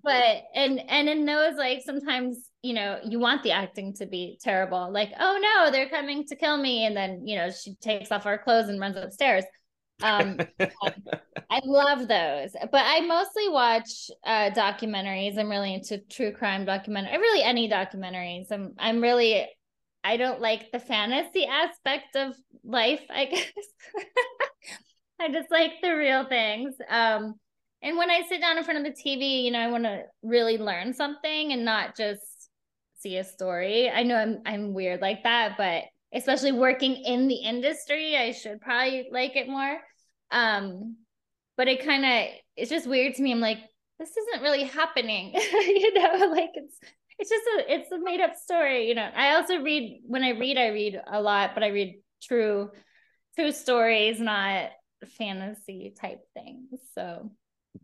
but 0.03 0.43
and 0.53 0.79
and 0.89 1.09
in 1.09 1.25
those 1.25 1.55
like 1.55 1.81
sometimes 1.83 2.49
you 2.61 2.73
know 2.73 2.99
you 3.03 3.19
want 3.19 3.41
the 3.43 3.51
acting 3.51 3.93
to 3.93 4.05
be 4.05 4.37
terrible 4.41 4.91
like 4.91 5.09
oh 5.19 5.39
no 5.41 5.71
they're 5.71 5.89
coming 5.89 6.25
to 6.25 6.35
kill 6.35 6.57
me 6.57 6.85
and 6.85 6.95
then 6.95 7.25
you 7.25 7.37
know 7.37 7.49
she 7.49 7.73
takes 7.75 8.11
off 8.11 8.25
her 8.25 8.37
clothes 8.37 8.69
and 8.69 8.79
runs 8.79 8.97
upstairs 8.97 9.45
um, 10.01 10.37
I 11.49 11.61
love 11.63 12.07
those, 12.07 12.51
but 12.71 12.81
I 12.85 13.01
mostly 13.01 13.49
watch 13.49 14.09
uh, 14.25 14.49
documentaries. 14.51 15.37
I'm 15.37 15.49
really 15.49 15.73
into 15.73 15.99
true 16.09 16.31
crime 16.31 16.65
documentary. 16.65 17.17
Really, 17.17 17.43
any 17.43 17.69
documentaries. 17.69 18.51
I'm 18.51 18.73
I'm 18.77 19.01
really. 19.01 19.47
I 20.05 20.17
don't 20.17 20.41
like 20.41 20.69
the 20.73 20.79
fantasy 20.79 21.45
aspect 21.45 22.17
of 22.17 22.35
life. 22.65 23.01
I 23.09 23.25
guess 23.31 23.47
I 25.19 25.31
just 25.31 25.49
like 25.49 25.73
the 25.81 25.95
real 25.95 26.27
things. 26.27 26.75
Um, 26.89 27.35
and 27.81 27.97
when 27.97 28.09
I 28.09 28.23
sit 28.27 28.41
down 28.41 28.57
in 28.57 28.63
front 28.63 28.85
of 28.85 28.85
the 28.85 29.01
TV, 29.01 29.43
you 29.43 29.51
know, 29.51 29.59
I 29.59 29.67
want 29.67 29.83
to 29.85 30.03
really 30.21 30.57
learn 30.57 30.93
something 30.93 31.53
and 31.53 31.63
not 31.63 31.95
just 31.95 32.49
see 32.99 33.17
a 33.17 33.23
story. 33.23 33.89
I 33.89 34.03
know 34.03 34.15
I'm 34.15 34.41
I'm 34.45 34.73
weird 34.73 35.01
like 35.01 35.23
that, 35.23 35.55
but 35.57 35.83
especially 36.13 36.51
working 36.51 36.95
in 36.95 37.27
the 37.27 37.35
industry, 37.35 38.15
I 38.15 38.31
should 38.31 38.61
probably 38.61 39.07
like 39.11 39.35
it 39.35 39.47
more. 39.47 39.79
Um, 40.31 40.97
but 41.57 41.67
it 41.67 41.85
kind 41.85 42.05
of 42.05 42.35
it's 42.55 42.69
just 42.69 42.87
weird 42.87 43.15
to 43.15 43.21
me. 43.21 43.31
I'm 43.31 43.39
like, 43.39 43.59
this 43.99 44.15
isn't 44.15 44.43
really 44.43 44.63
happening, 44.63 45.33
you 45.53 45.93
know, 45.93 46.27
like 46.31 46.51
it's 46.53 46.77
it's 47.19 47.29
just 47.29 47.45
a 47.57 47.73
it's 47.73 47.91
a 47.91 47.99
made 47.99 48.21
up 48.21 48.35
story, 48.35 48.87
you 48.87 48.95
know. 48.95 49.09
I 49.15 49.35
also 49.35 49.61
read 49.61 50.01
when 50.05 50.23
I 50.23 50.29
read, 50.29 50.57
I 50.57 50.67
read 50.67 51.01
a 51.11 51.21
lot, 51.21 51.51
but 51.53 51.63
I 51.63 51.67
read 51.67 52.01
true 52.21 52.69
true 53.35 53.51
stories, 53.51 54.19
not 54.19 54.69
fantasy 55.17 55.93
type 55.99 56.21
things. 56.33 56.79
So 56.95 57.31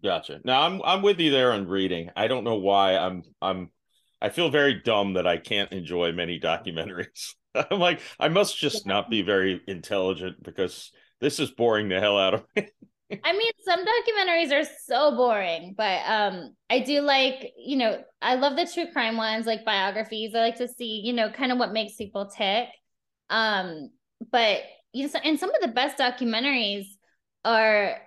gotcha. 0.04 0.40
Now 0.44 0.62
I'm 0.62 0.82
I'm 0.84 1.02
with 1.02 1.20
you 1.20 1.32
there 1.32 1.52
on 1.52 1.68
reading. 1.68 2.10
I 2.16 2.28
don't 2.28 2.44
know 2.44 2.56
why 2.56 2.98
I'm 2.98 3.24
I'm 3.42 3.70
I 4.22 4.30
feel 4.30 4.50
very 4.50 4.82
dumb 4.82 5.14
that 5.14 5.28
I 5.28 5.38
can't 5.38 5.72
enjoy 5.72 6.12
many 6.12 6.40
documentaries. 6.44 7.34
I'm 7.72 7.80
like, 7.80 8.02
I 8.20 8.28
must 8.30 8.58
just 8.58 8.86
yeah. 8.86 8.94
not 8.94 9.10
be 9.10 9.22
very 9.22 9.62
intelligent 9.68 10.42
because 10.44 10.92
this 11.22 11.40
is 11.40 11.52
boring 11.52 11.90
the 11.90 12.00
hell 12.00 12.18
out 12.18 12.34
of 12.34 12.44
me. 12.56 12.68
I 13.24 13.34
mean, 13.34 13.52
some 13.66 13.80
documentaries 13.80 14.52
are 14.52 14.70
so 14.86 15.16
boring, 15.16 15.74
but 15.76 16.02
um, 16.06 16.56
I 16.70 16.82
do 16.82 17.02
like, 17.02 17.54
you 17.58 17.76
know, 17.76 18.04
I 18.22 18.36
love 18.36 18.56
the 18.56 18.70
true 18.72 18.92
crime 18.94 19.18
ones, 19.18 19.48
like 19.48 19.66
biographies. 19.66 20.36
I 20.36 20.42
like 20.42 20.58
to 20.58 20.68
see, 20.68 21.02
you 21.04 21.14
know, 21.14 21.32
kind 21.32 21.52
of 21.52 21.58
what 21.58 21.74
makes 21.74 21.96
people 21.96 22.28
tick. 22.28 22.68
Um, 23.32 23.90
but 24.32 24.62
you 24.94 25.08
know, 25.08 25.20
and 25.24 25.40
some 25.40 25.54
of 25.54 25.62
the 25.62 25.70
best 25.70 25.98
documentaries 25.98 26.86
are 27.46 27.98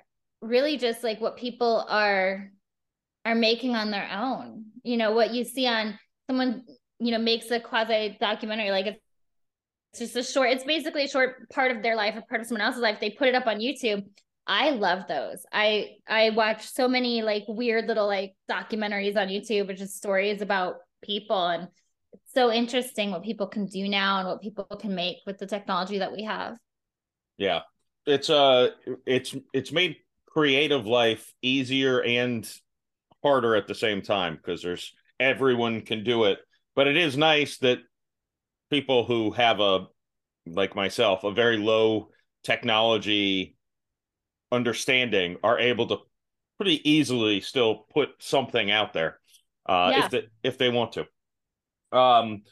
really 0.40 0.76
just 0.76 1.02
like 1.02 1.20
what 1.20 1.37
people 1.37 1.85
are 1.88 2.50
are 3.24 3.35
making 3.35 3.74
on 3.74 3.90
their 3.90 4.09
own. 4.12 4.66
You 4.85 4.96
know, 4.96 5.12
what 5.12 5.33
you 5.33 5.44
see 5.44 5.66
on 5.66 5.98
someone, 6.28 6.64
you 6.98 7.11
know, 7.11 7.18
makes 7.18 7.50
a 7.50 7.61
quasi 7.61 8.16
documentary, 8.20 8.70
like 8.70 8.87
it's 8.87 9.00
it's 9.92 10.00
just 10.00 10.16
a 10.16 10.22
short 10.22 10.50
it's 10.50 10.64
basically 10.64 11.05
a 11.05 11.09
short 11.09 11.48
part 11.50 11.70
of 11.70 11.83
their 11.83 11.96
life 11.96 12.16
or 12.16 12.22
part 12.22 12.40
of 12.40 12.46
someone 12.46 12.62
else's 12.62 12.81
life. 12.83 12.98
They 13.00 13.11
put 13.11 13.28
it 13.28 13.35
up 13.35 13.46
on 13.46 13.59
youtube. 13.59 14.05
I 14.46 14.70
love 14.70 15.07
those. 15.09 15.44
I 15.52 15.96
i 16.09 16.31
watch 16.31 16.66
so 16.66 16.88
many 16.88 17.22
like 17.22 17.44
weird 17.46 17.87
little 17.87 18.07
like 18.07 18.35
documentaries 18.50 19.16
on 19.16 19.28
youtube 19.28 19.68
which 19.68 19.81
is 19.81 19.94
stories 19.94 20.40
about 20.40 20.76
people 21.02 21.46
and 21.46 21.68
it's 22.12 22.35
so 22.35 22.50
interesting 22.50 23.11
what 23.11 23.22
people 23.22 23.46
can 23.46 23.66
do 23.66 23.88
now 23.88 24.18
and 24.18 24.28
what 24.28 24.40
people 24.40 24.64
can 24.64 24.94
make 24.94 25.18
with 25.26 25.38
the 25.38 25.46
technology 25.46 25.98
that 25.98 26.12
we 26.12 26.24
have. 26.24 26.57
Yeah. 27.38 27.61
It's 28.07 28.31
uh 28.31 28.70
it's 29.07 29.35
it's 29.52 29.72
made 29.72 29.96
creative 30.26 30.87
life 30.87 31.33
easier 31.42 32.02
and 32.02 32.50
harder 33.22 33.55
at 33.55 33.68
the 33.68 33.74
same 33.74 34.02
time 34.02 34.37
because 34.37 34.62
there's 34.62 34.92
everyone 35.20 35.83
can 35.83 36.02
do 36.02 36.24
it. 36.24 36.38
But 36.74 36.88
it 36.88 36.96
is 36.96 37.16
nice 37.16 37.59
that 37.59 37.78
people 38.73 39.05
who 39.05 39.31
have 39.33 39.61
a 39.61 39.87
like 40.47 40.75
myself 40.75 41.25
a 41.25 41.31
very 41.31 41.59
low 41.59 42.09
technology 42.43 43.55
understanding 44.51 45.37
are 45.45 45.59
able 45.59 45.87
to 45.87 45.99
pretty 46.57 46.91
easily 46.91 47.43
still 47.43 47.87
put 47.93 48.09
something 48.19 48.71
out 48.71 48.95
there 48.95 49.19
uh, 49.67 49.93
yeah. 49.95 50.05
if 50.05 50.11
they 50.11 50.27
if 50.43 50.59
they 50.59 50.71
want 50.71 50.93
to. 50.93 51.01
Um, 51.97 52.43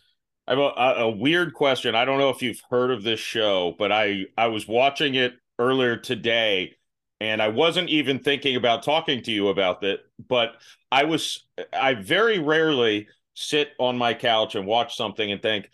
I 0.47 0.53
have 0.53 0.59
a, 0.59 1.01
a, 1.05 1.11
weird 1.11 1.55
question. 1.55 1.95
I 1.95 2.05
don't 2.05 2.19
know 2.19 2.29
if 2.29 2.43
you've 2.43 2.61
heard 2.69 2.91
of 2.91 3.03
this 3.03 3.21
show, 3.21 3.75
but 3.79 3.91
I 3.91 4.27
I 4.37 4.49
was 4.49 4.69
watching 4.69 5.15
it 5.15 5.33
earlier 5.59 5.97
today, 5.97 6.77
and 7.19 7.41
I 7.41 7.49
wasn't 7.49 7.89
even 7.89 8.19
thinking 8.19 8.57
about 8.57 8.83
talking 8.83 9.23
to 9.23 9.33
you 9.33 9.49
about 9.49 9.83
it. 9.85 10.01
But 10.29 10.53
I 10.93 11.05
was 11.05 11.47
I 11.73 11.95
very 11.95 12.39
rarely 12.39 13.09
sit 13.35 13.71
on 13.79 13.97
my 13.97 14.13
couch 14.13 14.55
and 14.55 14.67
watch 14.67 14.97
something 14.97 15.33
and 15.33 15.41
think, 15.41 15.71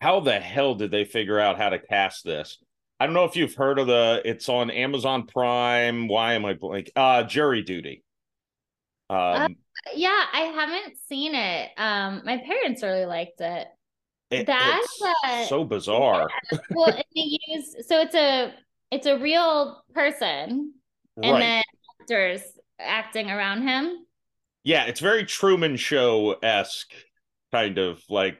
how 0.00 0.20
the 0.20 0.40
hell 0.40 0.74
did 0.74 0.90
they 0.90 1.04
figure 1.04 1.38
out 1.38 1.58
how 1.58 1.68
to 1.68 1.78
cast 1.78 2.24
this? 2.24 2.58
I 2.98 3.06
don't 3.06 3.14
know 3.14 3.24
if 3.24 3.36
you've 3.36 3.54
heard 3.54 3.78
of 3.78 3.86
the. 3.86 4.20
It's 4.24 4.48
on 4.48 4.70
Amazon 4.70 5.26
Prime. 5.26 6.08
Why 6.08 6.34
am 6.34 6.44
I 6.44 6.54
blank? 6.54 6.90
Uh, 6.94 7.22
Jury 7.22 7.62
Duty. 7.62 8.02
Um, 9.08 9.18
uh, 9.18 9.48
yeah, 9.94 10.24
I 10.32 10.52
haven't 10.54 10.96
seen 11.08 11.34
it. 11.34 11.70
Um, 11.76 12.22
my 12.24 12.38
parents 12.38 12.82
really 12.82 13.06
liked 13.06 13.40
it. 13.40 13.68
it 14.30 14.46
That's 14.46 15.02
uh, 15.24 15.44
so 15.46 15.64
bizarre. 15.64 16.28
Yeah. 16.52 16.58
well, 16.70 16.92
they 17.14 17.38
use 17.48 17.74
so 17.86 18.00
it's 18.00 18.14
a 18.14 18.52
it's 18.90 19.06
a 19.06 19.18
real 19.18 19.82
person, 19.94 20.74
and 21.22 21.32
right. 21.32 21.40
then 21.40 21.62
actors 22.02 22.42
acting 22.78 23.30
around 23.30 23.66
him. 23.66 24.06
Yeah, 24.62 24.84
it's 24.84 25.00
very 25.00 25.24
Truman 25.24 25.76
Show 25.76 26.32
esque, 26.42 26.92
kind 27.50 27.78
of 27.78 28.02
like 28.10 28.38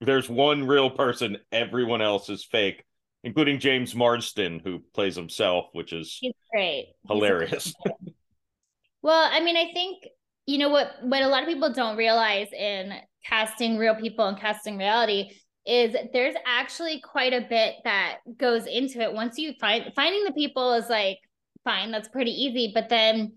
there's 0.00 0.28
one 0.28 0.66
real 0.66 0.90
person, 0.90 1.38
everyone 1.52 2.02
else 2.02 2.28
is 2.28 2.44
fake, 2.44 2.84
including 3.24 3.58
James 3.58 3.94
Marsden, 3.94 4.60
who 4.62 4.80
plays 4.94 5.16
himself, 5.16 5.66
which 5.72 5.92
is 5.92 6.18
He's 6.20 6.34
great. 6.52 6.94
Hilarious. 7.06 7.74
He's 7.84 8.12
well, 9.02 9.28
I 9.30 9.40
mean, 9.40 9.56
I 9.56 9.72
think 9.72 10.04
you 10.46 10.58
know 10.58 10.68
what 10.68 10.92
what 11.02 11.22
a 11.22 11.28
lot 11.28 11.42
of 11.42 11.48
people 11.48 11.72
don't 11.72 11.96
realize 11.96 12.48
in 12.52 12.94
casting 13.24 13.76
real 13.76 13.94
people 13.94 14.26
and 14.26 14.38
casting 14.38 14.78
reality 14.78 15.30
is 15.66 15.96
there's 16.12 16.36
actually 16.46 17.00
quite 17.00 17.32
a 17.32 17.40
bit 17.48 17.74
that 17.84 18.18
goes 18.36 18.66
into 18.66 19.00
it 19.00 19.12
once 19.12 19.36
you 19.36 19.52
find 19.60 19.92
finding 19.96 20.22
the 20.24 20.32
people 20.32 20.74
is 20.74 20.88
like 20.88 21.18
fine 21.64 21.90
that's 21.90 22.06
pretty 22.06 22.30
easy 22.30 22.70
but 22.72 22.88
then 22.88 23.32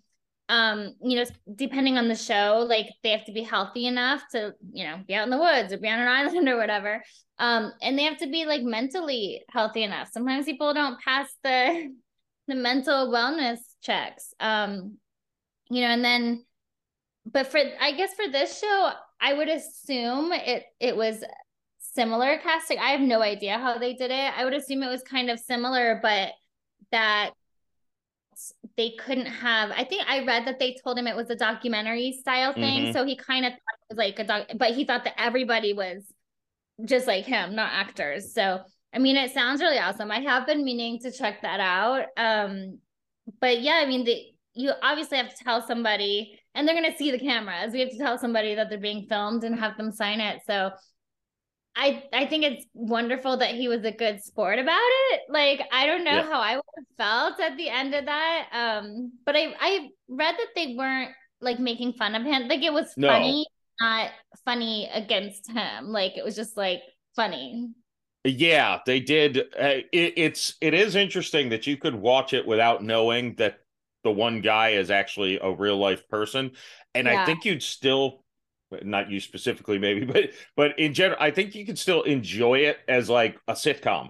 um, 0.49 0.95
you 1.01 1.15
know, 1.15 1.25
depending 1.55 1.97
on 1.97 2.07
the 2.07 2.15
show, 2.15 2.65
like 2.67 2.87
they 3.03 3.11
have 3.11 3.25
to 3.25 3.31
be 3.31 3.43
healthy 3.43 3.85
enough 3.85 4.23
to, 4.31 4.55
you 4.73 4.83
know, 4.83 4.99
be 5.07 5.13
out 5.13 5.23
in 5.23 5.29
the 5.29 5.37
woods 5.37 5.71
or 5.71 5.77
be 5.77 5.87
on 5.87 5.99
an 5.99 6.07
island 6.07 6.49
or 6.49 6.57
whatever. 6.57 7.03
Um, 7.37 7.71
and 7.81 7.97
they 7.97 8.03
have 8.03 8.17
to 8.17 8.27
be 8.27 8.45
like 8.45 8.63
mentally 8.63 9.43
healthy 9.49 9.83
enough. 9.83 10.09
Sometimes 10.11 10.45
people 10.45 10.73
don't 10.73 10.99
pass 10.99 11.29
the 11.43 11.93
the 12.47 12.55
mental 12.55 13.09
wellness 13.09 13.59
checks. 13.81 14.33
Um, 14.39 14.97
you 15.69 15.81
know, 15.81 15.89
and 15.89 16.03
then 16.03 16.43
but 17.31 17.47
for 17.47 17.59
I 17.79 17.91
guess 17.91 18.13
for 18.15 18.29
this 18.31 18.59
show, 18.59 18.91
I 19.21 19.33
would 19.33 19.49
assume 19.49 20.31
it 20.31 20.63
it 20.79 20.97
was 20.97 21.23
similar 21.77 22.39
casting. 22.39 22.79
I 22.79 22.89
have 22.89 23.01
no 23.01 23.21
idea 23.21 23.59
how 23.59 23.77
they 23.77 23.93
did 23.93 24.09
it. 24.09 24.33
I 24.35 24.45
would 24.45 24.55
assume 24.55 24.81
it 24.81 24.89
was 24.89 25.03
kind 25.03 25.29
of 25.29 25.39
similar, 25.39 25.99
but 26.01 26.31
that 26.91 27.31
they 28.77 28.91
couldn't 28.99 29.25
have 29.25 29.71
I 29.71 29.83
think 29.83 30.03
I 30.07 30.25
read 30.25 30.45
that 30.47 30.59
they 30.59 30.75
told 30.83 30.97
him 30.97 31.07
it 31.07 31.15
was 31.15 31.29
a 31.29 31.35
documentary 31.35 32.17
style 32.19 32.53
thing. 32.53 32.83
Mm-hmm. 32.83 32.91
So 32.93 33.05
he 33.05 33.15
kind 33.15 33.45
of 33.45 33.51
thought 33.51 33.59
it 33.59 33.93
was 33.95 33.97
like 33.97 34.19
a 34.19 34.23
doc 34.23 34.47
but 34.55 34.71
he 34.71 34.85
thought 34.85 35.03
that 35.03 35.19
everybody 35.19 35.73
was 35.73 36.03
just 36.85 37.07
like 37.07 37.25
him, 37.25 37.55
not 37.55 37.71
actors. 37.73 38.33
So 38.33 38.59
I 38.93 38.99
mean 38.99 39.15
it 39.15 39.31
sounds 39.31 39.61
really 39.61 39.79
awesome. 39.79 40.11
I 40.11 40.19
have 40.19 40.47
been 40.47 40.63
meaning 40.63 40.99
to 40.99 41.11
check 41.11 41.41
that 41.41 41.59
out. 41.59 42.05
Um 42.17 42.79
but 43.39 43.61
yeah, 43.61 43.81
I 43.83 43.85
mean 43.85 44.05
the 44.05 44.23
you 44.53 44.71
obviously 44.81 45.17
have 45.17 45.29
to 45.35 45.43
tell 45.43 45.65
somebody 45.65 46.39
and 46.55 46.67
they're 46.67 46.75
going 46.75 46.91
to 46.91 46.97
see 46.97 47.11
the 47.11 47.19
cameras. 47.19 47.73
We 47.73 47.79
have 47.79 47.91
to 47.91 47.97
tell 47.97 48.17
somebody 48.17 48.55
that 48.55 48.69
they're 48.69 48.79
being 48.79 49.05
filmed 49.07 49.43
and 49.43 49.57
have 49.57 49.77
them 49.77 49.91
sign 49.91 50.19
it. 50.19 50.41
So 50.45 50.71
I 51.79 52.03
I 52.11 52.25
think 52.25 52.43
it's 52.43 52.65
wonderful 52.73 53.37
that 53.37 53.55
he 53.55 53.69
was 53.69 53.85
a 53.85 53.91
good 53.91 54.21
sport 54.21 54.59
about 54.59 54.79
it. 55.11 55.21
Like 55.29 55.61
I 55.71 55.87
don't 55.87 56.03
know 56.03 56.17
yeah. 56.17 56.23
how 56.23 56.39
I 56.41 56.55
would 56.55 56.63
have 56.77 56.97
felt 56.97 57.39
at 57.39 57.55
the 57.55 57.69
end 57.69 57.95
of 57.95 58.05
that. 58.05 58.47
Um, 58.51 59.13
but 59.25 59.35
I 59.37 59.55
I 59.59 59.89
read 60.09 60.35
that 60.37 60.47
they 60.55 60.75
weren't 60.77 61.11
like 61.39 61.57
making 61.57 61.93
fun 61.93 62.15
of 62.15 62.23
him. 62.23 62.49
Like 62.49 62.63
it 62.63 62.73
was 62.73 62.93
no. 62.97 63.07
funny, 63.07 63.47
not 63.79 64.11
funny 64.43 64.89
against 64.93 65.49
him. 65.49 65.87
Like 65.87 66.17
it 66.17 66.23
was 66.23 66.35
just 66.35 66.57
like 66.57 66.81
funny. 67.15 67.69
Yeah, 68.25 68.79
they 68.85 68.99
did. 68.99 69.37
Uh, 69.37 69.87
it, 69.93 70.13
it's 70.17 70.55
it 70.59 70.73
is 70.73 70.95
interesting 70.95 71.49
that 71.49 71.65
you 71.65 71.77
could 71.77 71.95
watch 71.95 72.33
it 72.33 72.45
without 72.45 72.83
knowing 72.83 73.35
that 73.35 73.59
the 74.03 74.11
one 74.11 74.41
guy 74.41 74.71
is 74.71 74.91
actually 74.91 75.39
a 75.41 75.51
real 75.51 75.77
life 75.77 76.07
person, 76.09 76.51
and 76.93 77.07
yeah. 77.07 77.21
I 77.21 77.25
think 77.25 77.45
you'd 77.45 77.63
still 77.63 78.25
not 78.83 79.09
you 79.09 79.19
specifically 79.19 79.79
maybe 79.79 80.05
but 80.13 80.31
but 80.55 80.77
in 80.79 80.93
general 80.93 81.17
i 81.21 81.31
think 81.31 81.55
you 81.55 81.65
can 81.65 81.75
still 81.75 82.03
enjoy 82.03 82.59
it 82.59 82.77
as 82.87 83.09
like 83.09 83.39
a 83.47 83.53
sitcom 83.53 84.09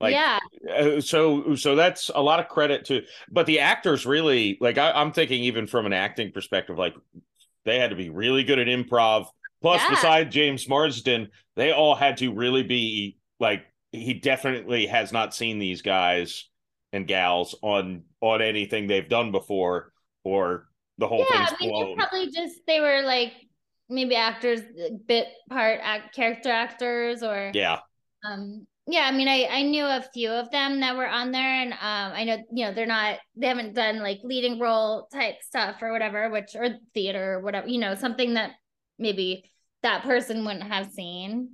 like 0.00 0.12
yeah 0.12 0.38
uh, 0.76 1.00
so 1.00 1.54
so 1.54 1.74
that's 1.74 2.10
a 2.14 2.22
lot 2.22 2.40
of 2.40 2.48
credit 2.48 2.84
to 2.84 3.02
but 3.30 3.46
the 3.46 3.60
actors 3.60 4.06
really 4.06 4.58
like 4.60 4.78
I, 4.78 5.00
am 5.00 5.12
thinking 5.12 5.44
even 5.44 5.66
from 5.66 5.86
an 5.86 5.92
acting 5.92 6.32
perspective 6.32 6.78
like 6.78 6.94
they 7.64 7.78
had 7.78 7.90
to 7.90 7.96
be 7.96 8.10
really 8.10 8.44
good 8.44 8.58
at 8.58 8.66
improv 8.66 9.26
plus 9.62 9.80
yeah. 9.82 9.90
besides 9.90 10.34
james 10.34 10.68
marsden 10.68 11.28
they 11.54 11.72
all 11.72 11.94
had 11.94 12.18
to 12.18 12.32
really 12.32 12.62
be 12.62 13.16
like 13.40 13.64
he 13.92 14.14
definitely 14.14 14.86
has 14.86 15.12
not 15.12 15.34
seen 15.34 15.58
these 15.58 15.82
guys 15.82 16.48
and 16.92 17.06
gals 17.06 17.54
on 17.62 18.02
on 18.20 18.42
anything 18.42 18.86
they've 18.86 19.08
done 19.08 19.32
before 19.32 19.92
or 20.24 20.68
the 20.98 21.06
whole 21.06 21.24
thing. 21.24 21.28
yeah, 21.30 21.46
thing's 21.46 21.58
I 21.60 21.64
mean, 21.64 21.70
blown. 21.70 21.96
probably 21.96 22.30
just 22.30 22.60
they 22.66 22.80
were 22.80 23.02
like 23.02 23.32
maybe 23.88 24.16
actors 24.16 24.60
bit 25.06 25.28
part 25.48 25.80
act, 25.82 26.14
character 26.14 26.50
actors 26.50 27.22
or 27.22 27.50
yeah 27.54 27.78
um 28.24 28.66
yeah 28.86 29.02
i 29.02 29.12
mean 29.12 29.28
i 29.28 29.46
i 29.50 29.62
knew 29.62 29.84
a 29.84 30.04
few 30.12 30.30
of 30.30 30.50
them 30.50 30.80
that 30.80 30.96
were 30.96 31.06
on 31.06 31.30
there 31.30 31.62
and 31.62 31.72
um 31.72 32.12
i 32.12 32.24
know 32.24 32.36
you 32.52 32.64
know 32.64 32.72
they're 32.72 32.86
not 32.86 33.18
they 33.36 33.46
haven't 33.46 33.74
done 33.74 33.98
like 33.98 34.18
leading 34.22 34.58
role 34.58 35.08
type 35.12 35.36
stuff 35.42 35.76
or 35.82 35.92
whatever 35.92 36.30
which 36.30 36.54
or 36.54 36.68
theater 36.94 37.34
or 37.34 37.40
whatever 37.40 37.68
you 37.68 37.78
know 37.78 37.94
something 37.94 38.34
that 38.34 38.52
maybe 38.98 39.50
that 39.82 40.02
person 40.02 40.44
wouldn't 40.44 40.64
have 40.64 40.90
seen 40.90 41.50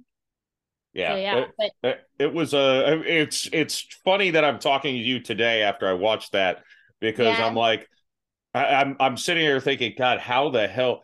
yeah, 0.95 1.12
so, 1.12 1.16
yeah 1.16 1.37
it, 1.38 1.73
but 1.83 2.01
it 2.18 2.33
was 2.33 2.53
a 2.53 2.59
uh, 2.59 3.03
it's 3.07 3.49
it's 3.53 3.81
funny 4.05 4.31
that 4.31 4.45
i'm 4.45 4.59
talking 4.59 4.95
to 4.95 5.01
you 5.01 5.21
today 5.21 5.62
after 5.62 5.88
i 5.88 5.95
watched 5.95 6.33
that 6.33 6.62
because 7.01 7.38
yeah. 7.38 7.47
i'm 7.47 7.55
like 7.55 7.88
I, 8.55 8.75
I'm 8.75 8.97
I'm 9.01 9.16
sitting 9.16 9.42
here 9.42 9.61
thinking, 9.61 9.95
God, 9.97 10.18
how 10.18 10.51
the 10.51 10.66
hell 10.66 11.03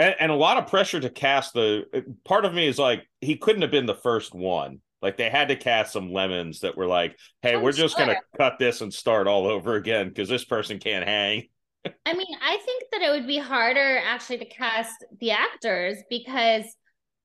and, 0.00 0.14
and 0.18 0.32
a 0.32 0.34
lot 0.34 0.56
of 0.56 0.66
pressure 0.66 0.98
to 0.98 1.10
cast 1.10 1.52
the 1.52 1.84
part 2.24 2.44
of 2.44 2.54
me 2.54 2.66
is 2.66 2.78
like 2.78 3.06
he 3.20 3.36
couldn't 3.36 3.62
have 3.62 3.70
been 3.70 3.86
the 3.86 3.94
first 3.94 4.34
one. 4.34 4.80
Like 5.02 5.16
they 5.16 5.28
had 5.30 5.48
to 5.48 5.56
cast 5.56 5.92
some 5.92 6.12
lemons 6.12 6.60
that 6.60 6.76
were 6.76 6.86
like 6.86 7.18
hey 7.42 7.54
I'm 7.54 7.62
we're 7.62 7.72
just 7.72 7.96
sure. 7.96 8.06
gonna 8.06 8.18
cut 8.36 8.58
this 8.58 8.80
and 8.80 8.92
start 8.92 9.26
all 9.26 9.46
over 9.46 9.74
again 9.74 10.08
because 10.08 10.28
this 10.28 10.44
person 10.44 10.78
can't 10.78 11.06
hang. 11.06 11.48
I 12.06 12.12
mean 12.12 12.26
i 12.42 12.56
think 12.58 12.84
that 12.92 13.00
it 13.00 13.10
would 13.10 13.26
be 13.26 13.38
harder 13.38 14.00
actually 14.04 14.38
to 14.38 14.44
cast 14.44 15.02
the 15.18 15.30
actors 15.30 15.96
because 16.10 16.64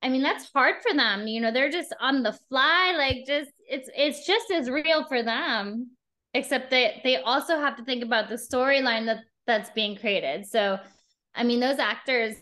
i 0.01 0.07
mean 0.07 0.21
that's 0.21 0.49
hard 0.53 0.75
for 0.81 0.95
them 0.95 1.27
you 1.27 1.41
know 1.41 1.51
they're 1.51 1.69
just 1.69 1.93
on 1.99 2.23
the 2.23 2.31
fly 2.47 2.95
like 2.97 3.25
just 3.27 3.51
it's 3.67 3.89
it's 3.93 4.25
just 4.25 4.51
as 4.51 4.69
real 4.69 5.03
for 5.09 5.23
them 5.23 5.89
except 6.33 6.69
they 6.69 7.01
they 7.03 7.17
also 7.17 7.59
have 7.59 7.75
to 7.75 7.83
think 7.83 8.01
about 8.01 8.29
the 8.29 8.35
storyline 8.35 9.05
that 9.07 9.25
that's 9.45 9.69
being 9.71 9.97
created. 9.97 10.45
So 10.45 10.79
i 11.35 11.43
mean 11.43 11.59
those 11.59 11.79
actors 11.79 12.35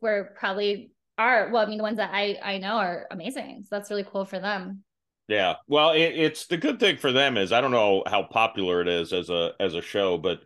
were 0.00 0.32
probably 0.38 0.92
are 1.18 1.50
well, 1.50 1.64
I 1.64 1.68
mean, 1.68 1.78
the 1.78 1.84
ones 1.84 1.96
that 1.96 2.10
I 2.12 2.38
I 2.42 2.58
know 2.58 2.76
are 2.76 3.06
amazing. 3.10 3.62
So 3.62 3.68
that's 3.76 3.90
really 3.90 4.04
cool 4.04 4.24
for 4.24 4.38
them. 4.38 4.82
Yeah, 5.28 5.56
well, 5.66 5.90
it, 5.90 6.14
it's 6.14 6.46
the 6.46 6.56
good 6.56 6.78
thing 6.78 6.98
for 6.98 7.10
them 7.10 7.36
is 7.36 7.52
I 7.52 7.60
don't 7.60 7.72
know 7.72 8.04
how 8.06 8.22
popular 8.22 8.80
it 8.80 8.88
is 8.88 9.12
as 9.12 9.28
a 9.30 9.52
as 9.58 9.74
a 9.74 9.82
show, 9.82 10.18
but 10.18 10.40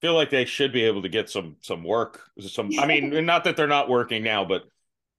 feel 0.00 0.14
like 0.14 0.30
they 0.30 0.44
should 0.44 0.72
be 0.72 0.84
able 0.84 1.02
to 1.02 1.08
get 1.08 1.30
some 1.30 1.56
some 1.60 1.84
work. 1.84 2.22
Some, 2.40 2.70
I 2.78 2.86
mean, 2.86 3.24
not 3.24 3.44
that 3.44 3.56
they're 3.56 3.66
not 3.66 3.88
working 3.88 4.22
now, 4.24 4.44
but 4.44 4.64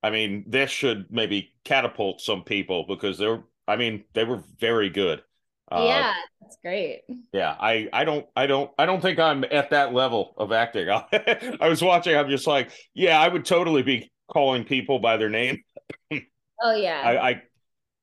I 0.03 0.09
mean, 0.09 0.45
this 0.47 0.69
should 0.69 1.07
maybe 1.09 1.53
catapult 1.63 2.21
some 2.21 2.43
people 2.43 2.85
because 2.87 3.17
they're. 3.17 3.43
I 3.69 3.75
mean, 3.75 4.05
they 4.13 4.23
were 4.23 4.43
very 4.59 4.89
good. 4.89 5.21
Uh, 5.69 5.83
yeah, 5.85 6.13
that's 6.39 6.57
great. 6.61 7.01
Yeah, 7.33 7.55
I 7.59 7.89
I 7.91 8.05
don't 8.05 8.25
I 8.35 8.47
don't 8.47 8.71
I 8.77 8.85
don't 8.85 9.01
think 9.01 9.19
I'm 9.19 9.43
at 9.43 9.71
that 9.71 9.93
level 9.93 10.33
of 10.37 10.51
acting. 10.51 10.89
I 10.89 11.67
was 11.67 11.81
watching. 11.81 12.15
I'm 12.15 12.29
just 12.29 12.47
like, 12.47 12.71
yeah, 12.93 13.19
I 13.19 13.27
would 13.27 13.45
totally 13.45 13.83
be 13.83 14.11
calling 14.31 14.63
people 14.63 14.99
by 14.99 15.17
their 15.17 15.29
name. 15.29 15.63
oh 16.11 16.75
yeah. 16.75 17.01
I, 17.03 17.29
I 17.29 17.41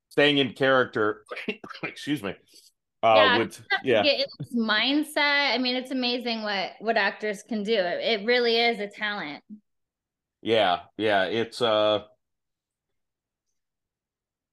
staying 0.09 0.37
in 0.37 0.53
character. 0.53 1.25
excuse 1.83 2.21
me. 2.21 2.35
Uh, 3.03 3.15
yeah, 3.15 3.37
with 3.37 3.61
yeah, 3.83 4.01
it's 4.05 4.55
mindset. 4.55 5.53
I 5.53 5.57
mean, 5.59 5.75
it's 5.75 5.91
amazing 5.91 6.41
what 6.41 6.71
what 6.79 6.97
actors 6.97 7.43
can 7.43 7.63
do. 7.63 7.73
It, 7.73 8.21
it 8.21 8.25
really 8.25 8.57
is 8.59 8.79
a 8.79 8.87
talent. 8.87 9.43
Yeah, 10.41 10.79
yeah, 10.97 11.25
it's 11.25 11.61
uh, 11.61 12.03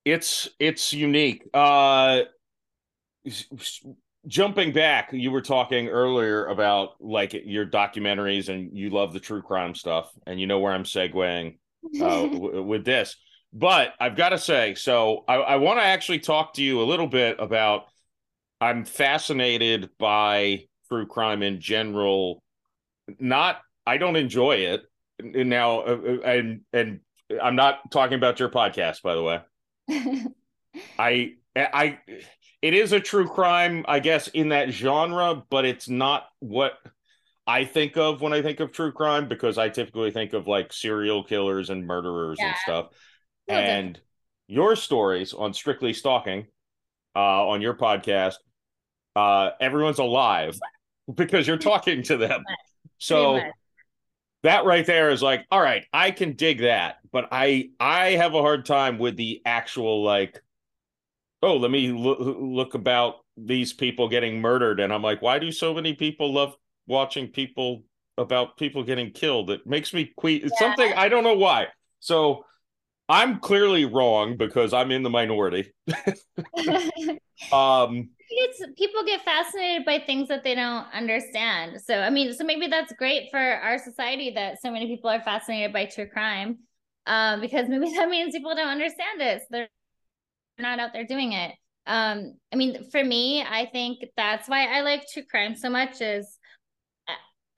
it's 0.04 0.48
it's 0.58 0.92
unique. 0.92 1.48
Uh, 1.54 2.22
jumping 4.26 4.72
back, 4.72 5.12
you 5.12 5.30
were 5.30 5.42
talking 5.42 5.88
earlier 5.88 6.46
about 6.46 6.90
like 7.00 7.32
your 7.32 7.66
documentaries 7.66 8.48
and 8.48 8.76
you 8.76 8.90
love 8.90 9.12
the 9.12 9.20
true 9.20 9.42
crime 9.42 9.74
stuff, 9.74 10.10
and 10.26 10.40
you 10.40 10.46
know 10.46 10.58
where 10.58 10.72
I'm 10.72 10.84
segueing 10.84 11.58
uh, 12.00 12.22
w- 12.22 12.62
with 12.62 12.84
this. 12.84 13.16
But 13.52 13.94
I've 14.00 14.16
got 14.16 14.30
to 14.30 14.38
say, 14.38 14.74
so 14.74 15.24
I, 15.28 15.34
I 15.34 15.56
want 15.56 15.78
to 15.78 15.84
actually 15.84 16.20
talk 16.20 16.54
to 16.54 16.62
you 16.62 16.80
a 16.80 16.84
little 16.84 17.08
bit 17.08 17.36
about. 17.38 17.84
I'm 18.60 18.84
fascinated 18.84 19.90
by 19.98 20.66
true 20.88 21.06
crime 21.06 21.42
in 21.42 21.60
general. 21.60 22.44
Not, 23.18 23.60
I 23.84 23.96
don't 23.96 24.14
enjoy 24.14 24.56
it 24.56 24.82
now, 25.22 25.80
uh, 25.80 25.98
uh, 26.06 26.26
and 26.26 26.60
and 26.72 27.00
I'm 27.42 27.56
not 27.56 27.90
talking 27.90 28.14
about 28.14 28.40
your 28.40 28.48
podcast, 28.48 29.02
by 29.02 29.14
the 29.14 29.22
way. 29.22 29.40
I 30.98 31.34
I 31.56 31.98
it 32.62 32.74
is 32.74 32.92
a 32.92 33.00
true 33.00 33.26
crime, 33.26 33.84
I 33.88 33.98
guess, 33.98 34.28
in 34.28 34.50
that 34.50 34.70
genre, 34.70 35.42
but 35.50 35.64
it's 35.64 35.88
not 35.88 36.28
what 36.38 36.74
I 37.46 37.64
think 37.64 37.96
of 37.96 38.20
when 38.20 38.32
I 38.32 38.40
think 38.40 38.60
of 38.60 38.70
true 38.70 38.92
crime 38.92 39.28
because 39.28 39.58
I 39.58 39.68
typically 39.68 40.12
think 40.12 40.32
of 40.32 40.46
like 40.46 40.72
serial 40.72 41.24
killers 41.24 41.70
and 41.70 41.86
murderers 41.86 42.38
yeah. 42.40 42.46
and 42.46 42.56
stuff. 42.62 42.86
and 43.48 44.00
your 44.46 44.76
stories 44.76 45.32
on 45.34 45.52
Strictly 45.52 45.92
Stalking, 45.92 46.46
uh, 47.16 47.48
on 47.48 47.60
your 47.60 47.74
podcast, 47.74 48.36
uh, 49.16 49.50
everyone's 49.60 49.98
alive 49.98 50.58
because 51.14 51.48
you're 51.48 51.56
talking 51.56 52.02
to 52.04 52.16
them. 52.16 52.44
So 52.98 53.40
that 54.44 54.64
right 54.64 54.86
there 54.86 55.10
is 55.10 55.20
like, 55.20 55.46
all 55.50 55.60
right, 55.60 55.84
I 55.92 56.12
can 56.12 56.34
dig 56.34 56.60
that, 56.60 56.96
but 57.10 57.28
I 57.32 57.70
I 57.80 58.10
have 58.10 58.34
a 58.34 58.40
hard 58.40 58.66
time 58.66 58.98
with 58.98 59.16
the 59.16 59.42
actual 59.44 60.04
like 60.04 60.40
oh, 61.42 61.56
let 61.56 61.70
me 61.70 61.92
look, 61.92 62.18
look 62.20 62.74
about 62.74 63.16
these 63.36 63.72
people 63.72 64.08
getting 64.08 64.40
murdered. 64.40 64.80
And 64.80 64.92
I'm 64.92 65.02
like, 65.02 65.20
why 65.22 65.38
do 65.38 65.50
so 65.50 65.74
many 65.74 65.94
people 65.94 66.32
love 66.32 66.54
watching 66.86 67.28
people 67.28 67.84
about 68.16 68.56
people 68.56 68.84
getting 68.84 69.10
killed? 69.10 69.50
It 69.50 69.66
makes 69.66 69.92
me. 69.92 70.12
It's 70.24 70.52
yeah. 70.52 70.58
something 70.58 70.92
I 70.94 71.08
don't 71.08 71.24
know 71.24 71.34
why. 71.34 71.68
So 72.00 72.44
I'm 73.08 73.40
clearly 73.40 73.84
wrong 73.84 74.36
because 74.36 74.72
I'm 74.72 74.90
in 74.90 75.02
the 75.02 75.10
minority. 75.10 75.72
um, 77.52 78.10
it's 78.34 78.62
people 78.78 79.04
get 79.04 79.22
fascinated 79.22 79.84
by 79.84 79.98
things 79.98 80.28
that 80.28 80.44
they 80.44 80.54
don't 80.54 80.86
understand. 80.94 81.80
So 81.82 81.98
I 81.98 82.10
mean, 82.10 82.32
so 82.32 82.44
maybe 82.44 82.68
that's 82.68 82.92
great 82.94 83.30
for 83.30 83.38
our 83.38 83.78
society 83.78 84.30
that 84.34 84.62
so 84.62 84.70
many 84.70 84.86
people 84.86 85.10
are 85.10 85.20
fascinated 85.22 85.72
by 85.72 85.86
true 85.86 86.06
crime, 86.06 86.60
um, 87.06 87.40
because 87.40 87.68
maybe 87.68 87.92
that 87.96 88.08
means 88.08 88.32
people 88.32 88.54
don't 88.54 88.68
understand 88.68 89.20
it. 89.20 89.40
So 89.42 89.46
they're 89.50 89.68
not 90.62 90.78
out 90.78 90.92
there 90.92 91.06
doing 91.06 91.32
it. 91.32 91.54
Um, 91.86 92.34
I 92.52 92.56
mean, 92.56 92.90
for 92.90 93.02
me, 93.02 93.42
I 93.42 93.68
think 93.72 94.04
that's 94.16 94.48
why 94.48 94.66
I 94.66 94.82
like 94.82 95.04
true 95.12 95.24
crime 95.28 95.56
so 95.56 95.68
much. 95.68 96.00
Is 96.00 96.38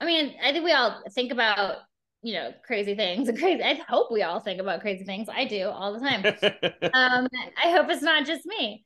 I 0.01 0.05
mean, 0.05 0.33
I 0.43 0.51
think 0.51 0.65
we 0.65 0.73
all 0.73 1.01
think 1.13 1.31
about 1.31 1.77
you 2.21 2.33
know 2.33 2.51
crazy 2.65 2.95
things 2.95 3.29
and 3.29 3.37
crazy. 3.39 3.63
I 3.63 3.79
hope 3.87 4.11
we 4.11 4.23
all 4.23 4.39
think 4.39 4.59
about 4.59 4.81
crazy 4.81 5.05
things. 5.05 5.29
I 5.31 5.45
do 5.45 5.69
all 5.69 5.93
the 5.93 5.99
time. 5.99 6.25
um, 6.93 7.27
I 7.63 7.71
hope 7.71 7.89
it's 7.89 8.01
not 8.01 8.25
just 8.25 8.45
me 8.45 8.83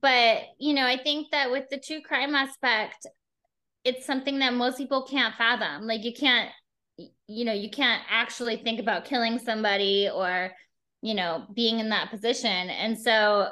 but 0.00 0.42
you 0.58 0.74
know 0.74 0.86
i 0.86 0.96
think 0.96 1.30
that 1.30 1.50
with 1.50 1.64
the 1.70 1.78
true 1.78 2.00
crime 2.00 2.34
aspect 2.34 3.06
it's 3.84 4.06
something 4.06 4.38
that 4.38 4.54
most 4.54 4.78
people 4.78 5.02
can't 5.02 5.34
fathom 5.34 5.86
like 5.86 6.04
you 6.04 6.12
can't 6.12 6.50
you 7.26 7.44
know 7.44 7.52
you 7.52 7.70
can't 7.70 8.02
actually 8.08 8.56
think 8.56 8.78
about 8.78 9.04
killing 9.04 9.38
somebody 9.38 10.08
or 10.12 10.50
you 11.00 11.14
know 11.14 11.44
being 11.54 11.80
in 11.80 11.88
that 11.88 12.10
position 12.10 12.70
and 12.70 12.98
so 12.98 13.48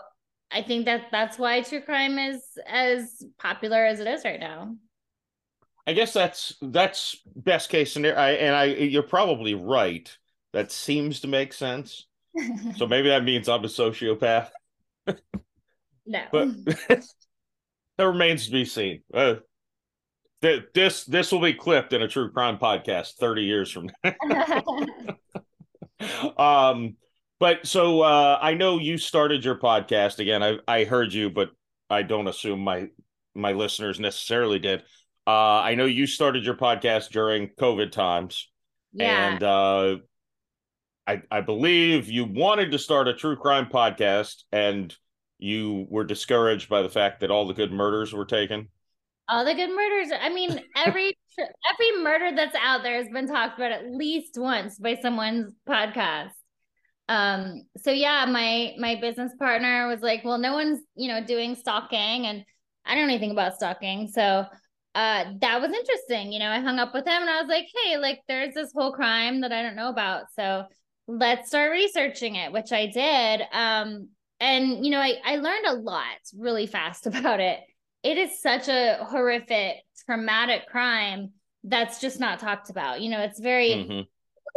i 0.53 0.63
think 0.63 0.85
that 0.85 1.07
that's 1.11 1.39
why 1.39 1.61
true 1.63 1.81
crime 1.81 2.19
is 2.19 2.43
as 2.67 3.25
popular 3.39 3.85
as 3.85 4.01
it 4.01 4.07
is 4.07 4.25
right 4.25 4.41
now 4.41 4.75
i 5.87 5.93
guess 5.93 6.13
that's 6.13 6.55
that's 6.63 7.17
best 7.37 7.69
case 7.69 7.93
scenario 7.93 8.17
I, 8.19 8.31
and 8.33 8.55
i 8.55 8.65
you're 8.65 9.03
probably 9.03 9.55
right 9.55 10.17
that 10.53 10.73
seems 10.73 11.21
to 11.21 11.29
make 11.29 11.53
sense 11.53 12.07
so 12.77 12.87
maybe 12.89 13.09
that 13.09 13.25
means 13.25 13.49
i'm 13.49 13.65
a 13.65 13.69
sociopath 13.69 14.51
no. 16.07 16.21
But 16.33 16.49
that 16.89 18.07
remains 18.07 18.47
to 18.47 18.53
be 18.53 18.65
seen. 18.65 19.03
Uh, 19.13 19.37
th- 20.43 20.65
this 20.75 21.05
this 21.05 21.31
will 21.33 21.41
be 21.41 21.55
clipped 21.55 21.93
in 21.93 22.03
a 22.03 22.09
true 22.09 22.31
crime 22.31 22.59
podcast 22.59 23.15
30 23.15 23.43
years 23.43 23.71
from 23.71 23.91
now. 24.05 24.65
um 26.39 26.97
but 27.41 27.67
so 27.67 28.03
uh 28.03 28.39
I 28.41 28.55
know 28.55 28.79
you 28.79 28.99
started 28.99 29.45
your 29.45 29.57
podcast 29.57 30.21
again. 30.21 30.43
I 30.43 30.59
I 30.69 30.85
heard 30.85 31.13
you, 31.13 31.31
but 31.31 31.51
I 31.89 32.03
don't 32.03 32.29
assume 32.29 32.61
my 32.61 32.89
my 33.35 33.53
listeners 33.53 33.99
necessarily 33.99 34.61
did. 34.61 34.83
Uh 35.27 35.61
I 35.61 35.75
know 35.75 35.87
you 35.87 36.07
started 36.07 36.45
your 36.45 36.55
podcast 36.55 37.11
during 37.11 37.49
COVID 37.59 37.91
times. 37.91 38.49
Yeah. 38.93 39.33
And 39.33 39.43
uh 39.43 39.97
I 41.07 41.23
I 41.31 41.41
believe 41.41 42.09
you 42.09 42.27
wanted 42.27 42.71
to 42.73 42.79
start 42.79 43.09
a 43.09 43.15
true 43.15 43.37
crime 43.37 43.67
podcast 43.67 44.45
and 44.53 44.95
you 45.39 45.87
were 45.89 46.05
discouraged 46.05 46.69
by 46.69 46.83
the 46.83 46.91
fact 46.91 47.21
that 47.21 47.31
all 47.31 47.47
the 47.47 47.55
good 47.55 47.73
murders 47.73 48.13
were 48.13 48.27
taken? 48.27 48.69
All 49.29 49.45
the 49.45 49.55
good 49.55 49.71
murders. 49.71 50.11
I 50.21 50.29
mean, 50.29 50.61
every 50.77 51.17
every 51.39 52.03
murder 52.03 52.37
that's 52.37 52.57
out 52.63 52.83
there 52.83 52.97
has 52.97 53.09
been 53.09 53.27
talked 53.27 53.59
about 53.59 53.73
at 53.73 53.91
least 53.91 54.37
once 54.37 54.79
by 54.79 54.99
someone's 55.01 55.55
podcast. 55.67 56.33
Um, 57.11 57.63
so 57.77 57.91
yeah, 57.91 58.25
my 58.25 58.75
my 58.79 58.95
business 59.01 59.33
partner 59.37 59.89
was 59.89 60.01
like, 60.01 60.25
"Well, 60.25 60.39
no 60.39 60.53
one's 60.55 60.81
you 60.95 61.09
know 61.09 61.23
doing 61.23 61.57
stalking, 61.57 62.27
and 62.27 62.45
I 62.87 62.95
don't 62.95 63.09
know 63.09 63.13
anything 63.13 63.33
about 63.33 63.57
stalking, 63.57 64.09
so." 64.09 64.47
uh 64.97 65.25
that 65.41 65.61
was 65.61 65.71
interesting. 65.73 66.33
You 66.33 66.41
know 66.41 66.51
i 66.51 66.59
hung 66.59 66.81
up 66.81 66.93
with 66.93 67.07
him 67.07 67.23
and 67.23 67.31
i 67.31 67.41
was 67.41 67.49
like 67.49 67.67
hey 67.73 67.97
like 67.97 68.19
there's 68.27 68.55
this 68.55 68.73
whole 68.75 68.91
crime 68.93 69.43
that 69.43 69.53
i 69.53 69.63
don't 69.63 69.77
know 69.77 69.89
about. 69.89 70.25
So 70.35 70.65
let's 71.07 71.49
start 71.49 71.71
researching 71.71 72.35
it 72.35 72.51
which 72.53 72.73
i 72.73 72.87
did. 72.87 73.43
Um 73.53 74.09
and 74.41 74.85
you 74.85 74.91
know 74.91 74.99
I, 74.99 75.15
I 75.25 75.37
learned 75.37 75.67
a 75.67 75.75
lot 75.75 76.19
really 76.37 76.67
fast 76.67 77.07
about 77.11 77.39
it. 77.39 77.61
It 78.03 78.19
is 78.19 78.43
such 78.43 78.67
a 78.69 79.07
horrific 79.09 79.77
traumatic 80.07 80.67
crime 80.67 81.35
that's 81.63 82.01
just 82.01 82.19
not 82.19 82.41
talked 82.41 82.71
about. 82.71 83.01
You 83.01 83.11
know 83.11 83.21
it's 83.21 83.39
very 83.39 83.71
mm-hmm. 83.71 84.01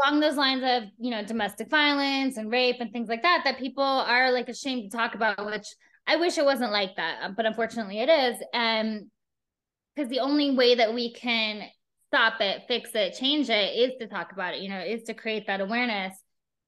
Along 0.01 0.19
those 0.19 0.36
lines 0.36 0.63
of 0.63 0.89
you 0.97 1.12
know 1.12 1.23
domestic 1.23 1.69
violence 1.69 2.38
and 2.38 2.51
rape 2.51 2.77
and 2.79 2.91
things 2.91 3.10
like 3.10 3.23
that 3.23 3.41
that 3.43 3.60
people 3.60 3.84
are 3.84 4.32
like 4.32 4.49
ashamed 4.49 4.89
to 4.89 4.97
talk 4.97 5.15
about 5.15 5.45
which 5.45 5.67
i 6.08 6.15
wish 6.15 6.38
it 6.38 6.45
wasn't 6.45 6.71
like 6.71 6.95
that 6.95 7.36
but 7.36 7.45
unfortunately 7.45 7.99
it 7.99 8.10
is 8.10 8.38
and 8.53 9.06
because 9.95 10.10
the 10.10 10.19
only 10.19 10.56
way 10.56 10.75
that 10.75 10.93
we 10.93 11.13
can 11.13 11.63
stop 12.08 12.39
it 12.41 12.63
fix 12.67 12.91
it 12.95 13.13
change 13.13 13.49
it 13.49 13.75
is 13.75 13.91
to 13.99 14.08
talk 14.08 14.32
about 14.32 14.53
it 14.53 14.62
you 14.62 14.69
know 14.69 14.79
is 14.79 15.03
to 15.03 15.13
create 15.13 15.47
that 15.47 15.62
awareness 15.62 16.13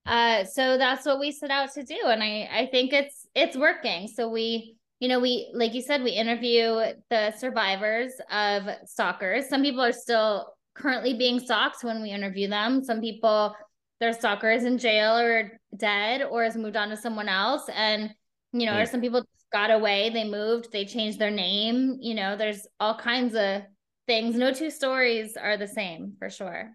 uh, 0.06 0.44
so 0.44 0.78
that's 0.78 1.06
what 1.06 1.20
we 1.20 1.32
set 1.32 1.50
out 1.50 1.74
to 1.74 1.84
do, 1.84 1.98
and 2.06 2.22
I 2.22 2.48
I 2.52 2.68
think 2.68 2.94
it's 2.94 3.28
it's 3.34 3.58
working. 3.58 4.08
So 4.08 4.30
we 4.30 4.76
you 5.00 5.08
know 5.08 5.20
we 5.20 5.52
like 5.54 5.74
you 5.74 5.82
said 5.82 6.04
we 6.04 6.12
interview 6.12 6.94
the 7.10 7.32
survivors 7.32 8.14
of 8.32 8.64
stalkers. 8.86 9.50
Some 9.50 9.64
people 9.64 9.82
are 9.82 9.92
still 9.92 10.55
currently 10.76 11.14
being 11.14 11.40
stalked 11.40 11.84
when 11.84 12.02
we 12.02 12.12
interview 12.12 12.48
them. 12.48 12.84
Some 12.84 13.02
people 13.02 13.56
their 14.00 14.14
stalker 14.14 14.52
is 14.52 14.66
in 14.66 14.78
jail 14.78 15.18
or 15.18 15.60
dead 15.78 16.22
or 16.22 16.44
has 16.44 16.58
moved 16.58 16.76
on 16.76 16.90
to 16.90 16.98
someone 16.98 17.30
else, 17.30 17.64
and 17.74 18.14
you 18.52 18.66
know, 18.66 18.74
mm. 18.74 18.84
or 18.84 18.86
some 18.86 19.02
people 19.02 19.24
got 19.52 19.72
away, 19.72 20.10
they 20.10 20.30
moved, 20.30 20.72
they 20.72 20.86
changed 20.86 21.20
their 21.20 21.32
name. 21.32 21.98
You 22.02 22.14
know, 22.14 22.36
there's 22.36 22.68
all 22.80 22.98
kinds 22.98 23.36
of 23.36 23.62
things. 24.08 24.36
No 24.36 24.54
two 24.54 24.70
stories 24.70 25.38
are 25.38 25.58
the 25.58 25.68
same 25.68 26.14
for 26.20 26.30
sure. 26.30 26.72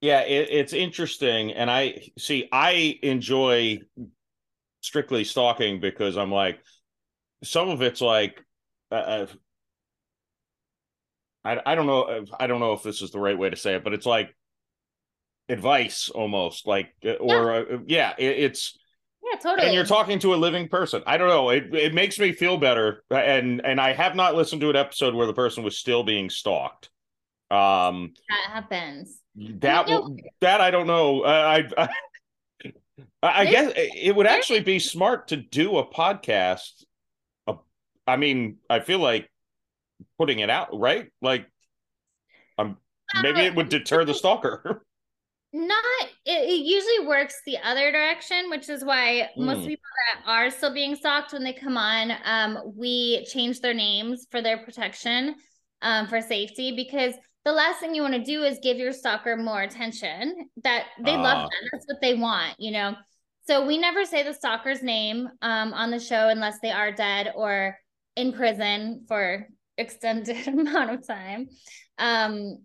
Yeah, 0.00 0.20
it, 0.20 0.48
it's 0.50 0.72
interesting, 0.72 1.52
and 1.52 1.70
I 1.70 2.08
see. 2.18 2.48
I 2.52 2.98
enjoy 3.02 3.80
strictly 4.82 5.24
stalking 5.24 5.80
because 5.80 6.16
I'm 6.16 6.30
like, 6.30 6.60
some 7.42 7.68
of 7.68 7.82
it's 7.82 8.00
like, 8.00 8.44
uh, 8.92 8.94
uh 8.94 9.26
I 11.46 11.72
I 11.72 11.74
don't 11.74 11.86
know. 11.86 12.24
I 12.38 12.46
don't 12.46 12.60
know 12.60 12.72
if 12.72 12.82
this 12.82 13.02
is 13.02 13.10
the 13.10 13.20
right 13.20 13.38
way 13.38 13.50
to 13.50 13.56
say 13.56 13.76
it, 13.76 13.84
but 13.84 13.92
it's 13.92 14.06
like 14.06 14.34
advice 15.48 16.08
almost, 16.08 16.66
like 16.66 16.92
uh, 17.04 17.12
or 17.12 17.52
yeah, 17.52 17.74
uh, 17.74 17.78
yeah 17.86 18.14
it, 18.18 18.38
it's. 18.38 18.78
Yeah, 19.22 19.38
totally. 19.38 19.66
And 19.66 19.74
you're 19.74 19.84
talking 19.84 20.20
to 20.20 20.34
a 20.34 20.36
living 20.36 20.68
person. 20.68 21.02
I 21.04 21.16
don't 21.16 21.28
know. 21.28 21.50
It 21.50 21.74
it 21.74 21.94
makes 21.94 22.18
me 22.18 22.32
feel 22.32 22.58
better. 22.58 23.02
And 23.10 23.64
and 23.64 23.80
I 23.80 23.92
have 23.92 24.14
not 24.14 24.36
listened 24.36 24.60
to 24.60 24.70
an 24.70 24.76
episode 24.76 25.14
where 25.14 25.26
the 25.26 25.34
person 25.34 25.64
was 25.64 25.78
still 25.78 26.04
being 26.04 26.30
stalked. 26.30 26.90
Um 27.50 28.14
that 28.28 28.52
happens. 28.52 29.20
That 29.34 29.88
that 30.40 30.60
I 30.60 30.70
don't 30.70 30.86
know. 30.86 31.22
Uh, 31.22 31.64
I, 31.76 31.82
I 31.82 31.88
I 33.22 33.46
guess 33.46 33.72
it 33.74 34.14
would 34.14 34.26
actually 34.26 34.60
be 34.60 34.78
smart 34.78 35.28
to 35.28 35.36
do 35.36 35.78
a 35.78 35.86
podcast. 35.86 36.84
I 38.06 38.16
mean, 38.16 38.58
I 38.70 38.80
feel 38.80 39.00
like 39.00 39.28
putting 40.18 40.38
it 40.38 40.50
out, 40.50 40.68
right? 40.72 41.08
Like, 41.22 41.46
um, 42.58 42.78
maybe 43.22 43.40
it 43.40 43.54
would 43.54 43.68
deter 43.68 44.04
the 44.04 44.14
stalker. 44.14 44.82
Not, 45.52 45.84
it, 46.26 46.50
it, 46.50 46.66
usually 46.66 47.06
works 47.06 47.40
the 47.46 47.56
other 47.64 47.90
direction, 47.90 48.50
which 48.50 48.68
is 48.68 48.84
why 48.84 49.30
mm. 49.38 49.44
most 49.44 49.60
hmm. 49.60 49.68
people 49.68 49.84
that 50.08 50.30
are 50.30 50.50
still 50.50 50.74
being 50.74 50.96
stalked 50.96 51.32
when 51.32 51.44
they 51.44 51.54
come 51.54 51.78
on, 51.78 52.12
um, 52.24 52.58
we 52.76 53.24
change 53.24 53.60
their 53.60 53.72
names 53.72 54.26
for 54.30 54.42
their 54.42 54.58
protection, 54.58 55.36
um, 55.82 56.08
for 56.08 56.20
safety 56.20 56.74
because 56.74 57.14
the 57.44 57.52
last 57.52 57.78
thing 57.78 57.94
you 57.94 58.02
want 58.02 58.14
to 58.14 58.24
do 58.24 58.42
is 58.42 58.58
give 58.62 58.76
your 58.76 58.92
stalker 58.92 59.36
more 59.36 59.62
attention 59.62 60.48
that 60.64 60.86
they 61.04 61.14
uh. 61.14 61.22
love 61.22 61.48
that. 61.48 61.68
That's 61.72 61.86
what 61.86 62.00
they 62.00 62.14
want, 62.14 62.56
you 62.58 62.72
know? 62.72 62.94
So 63.46 63.64
we 63.64 63.78
never 63.78 64.04
say 64.04 64.24
the 64.24 64.34
stalker's 64.34 64.82
name 64.82 65.28
um, 65.40 65.72
on 65.72 65.90
the 65.92 66.00
show 66.00 66.28
unless 66.28 66.58
they 66.60 66.72
are 66.72 66.90
dead 66.90 67.32
or 67.36 67.78
in 68.16 68.32
prison 68.32 69.04
for 69.06 69.46
extended 69.78 70.46
amount 70.48 70.90
of 70.90 71.06
time. 71.06 71.48
Um, 71.98 72.58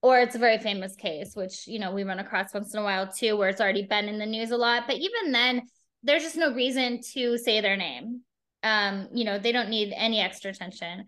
or 0.00 0.20
it's 0.20 0.36
a 0.36 0.38
very 0.38 0.58
famous 0.58 0.94
case, 0.94 1.32
which, 1.34 1.66
you 1.66 1.80
know, 1.80 1.92
we 1.92 2.04
run 2.04 2.20
across 2.20 2.54
once 2.54 2.72
in 2.72 2.80
a 2.80 2.84
while 2.84 3.10
too, 3.10 3.36
where 3.36 3.48
it's 3.48 3.60
already 3.60 3.82
been 3.82 4.08
in 4.08 4.18
the 4.18 4.26
news 4.26 4.52
a 4.52 4.56
lot. 4.56 4.84
But 4.86 4.96
even 4.96 5.32
then, 5.32 5.62
there's 6.04 6.22
just 6.22 6.36
no 6.36 6.54
reason 6.54 7.00
to 7.14 7.36
say 7.36 7.60
their 7.60 7.76
name. 7.76 8.20
Um, 8.62 9.08
you 9.12 9.24
know, 9.24 9.38
they 9.38 9.50
don't 9.50 9.70
need 9.70 9.92
any 9.96 10.20
extra 10.20 10.50
attention 10.50 11.06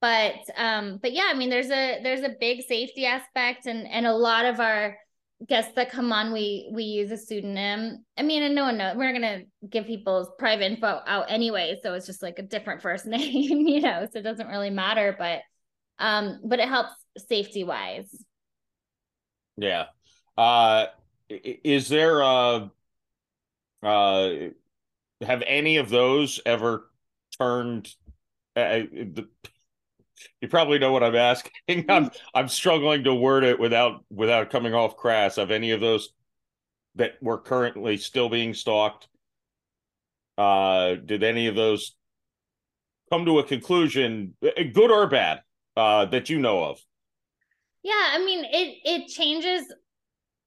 but 0.00 0.34
um 0.56 0.98
but 1.02 1.12
yeah 1.12 1.28
i 1.28 1.34
mean 1.34 1.50
there's 1.50 1.70
a 1.70 2.00
there's 2.02 2.22
a 2.22 2.34
big 2.40 2.62
safety 2.62 3.04
aspect 3.06 3.66
and 3.66 3.86
and 3.88 4.06
a 4.06 4.14
lot 4.14 4.44
of 4.44 4.60
our 4.60 4.96
guests 5.46 5.72
that 5.76 5.90
come 5.90 6.12
on 6.12 6.32
we 6.32 6.68
we 6.72 6.82
use 6.82 7.10
a 7.10 7.16
pseudonym. 7.16 8.04
I 8.16 8.22
mean 8.22 8.42
and 8.42 8.54
no 8.54 8.64
one 8.64 8.78
knows 8.78 8.96
we're 8.96 9.12
not 9.12 9.20
gonna 9.20 9.42
give 9.68 9.86
people's 9.86 10.28
private 10.38 10.64
info 10.64 11.00
out 11.06 11.26
anyway 11.30 11.78
so 11.82 11.94
it's 11.94 12.06
just 12.06 12.22
like 12.22 12.38
a 12.38 12.42
different 12.42 12.82
first 12.82 13.06
name 13.06 13.66
you 13.66 13.80
know 13.80 14.06
so 14.12 14.18
it 14.18 14.22
doesn't 14.22 14.48
really 14.48 14.70
matter 14.70 15.14
but 15.18 15.40
um 15.98 16.40
but 16.44 16.58
it 16.58 16.68
helps 16.68 16.92
safety 17.28 17.64
wise 17.64 18.24
yeah. 19.58 19.86
Uh 20.36 20.86
is 21.28 21.88
there 21.88 22.22
uh 22.22 22.68
uh 23.82 24.30
have 25.20 25.42
any 25.46 25.76
of 25.78 25.90
those 25.90 26.40
ever 26.46 26.88
turned 27.38 27.92
uh, 28.56 28.82
the 28.90 29.28
you 30.40 30.48
probably 30.48 30.78
know 30.78 30.92
what 30.92 31.02
I'm 31.02 31.16
asking. 31.16 31.84
I'm 31.88 32.10
I'm 32.34 32.48
struggling 32.48 33.04
to 33.04 33.14
word 33.14 33.44
it 33.44 33.58
without 33.58 34.04
without 34.10 34.50
coming 34.50 34.74
off 34.74 34.96
crass. 34.96 35.38
Of 35.38 35.50
any 35.50 35.70
of 35.72 35.80
those 35.80 36.10
that 36.96 37.22
were 37.22 37.38
currently 37.38 37.96
still 37.96 38.28
being 38.28 38.54
stalked, 38.54 39.08
uh, 40.36 40.94
did 40.94 41.22
any 41.22 41.46
of 41.46 41.54
those 41.54 41.94
come 43.10 43.24
to 43.24 43.38
a 43.38 43.44
conclusion, 43.44 44.34
uh, 44.42 44.62
good 44.72 44.90
or 44.90 45.06
bad, 45.06 45.42
uh, 45.76 46.04
that 46.06 46.28
you 46.30 46.38
know 46.38 46.64
of? 46.64 46.80
Yeah, 47.82 48.10
I 48.12 48.18
mean 48.24 48.44
it 48.44 48.78
it 48.84 49.08
changes 49.08 49.64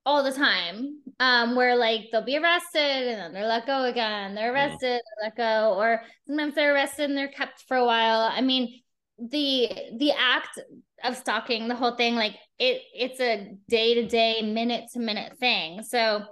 all 0.06 0.24
the 0.24 0.34
time. 0.34 1.02
Um, 1.20 1.56
where 1.56 1.76
like 1.78 2.10
they'll 2.12 2.24
be 2.24 2.38
arrested 2.38 2.82
and 2.82 3.20
then 3.22 3.34
they're 3.34 3.48
let 3.48 3.68
go 3.68 3.86
again. 3.86 4.36
They're 4.36 4.54
Mhm. 4.54 4.54
arrested, 4.54 5.02
let 5.24 5.36
go, 5.38 5.76
or 5.76 6.04
sometimes 6.28 6.56
they're 6.56 6.74
arrested 6.74 7.06
and 7.10 7.18
they're 7.18 7.30
kept 7.30 7.64
for 7.68 7.78
a 7.78 7.86
while. 7.86 8.22
I 8.22 8.42
mean, 8.42 8.82
the 9.30 9.70
the 9.98 10.12
act 10.12 10.60
of 11.04 11.16
stalking, 11.16 11.68
the 11.68 11.76
whole 11.76 11.96
thing, 11.96 12.16
like 12.16 12.36
it 12.60 12.82
it's 12.94 13.20
a 13.20 13.56
day 13.68 13.96
to 13.96 14.08
day, 14.08 14.42
minute 14.42 14.86
to 14.94 15.00
minute 15.00 15.38
thing. 15.40 15.84
So 15.84 16.24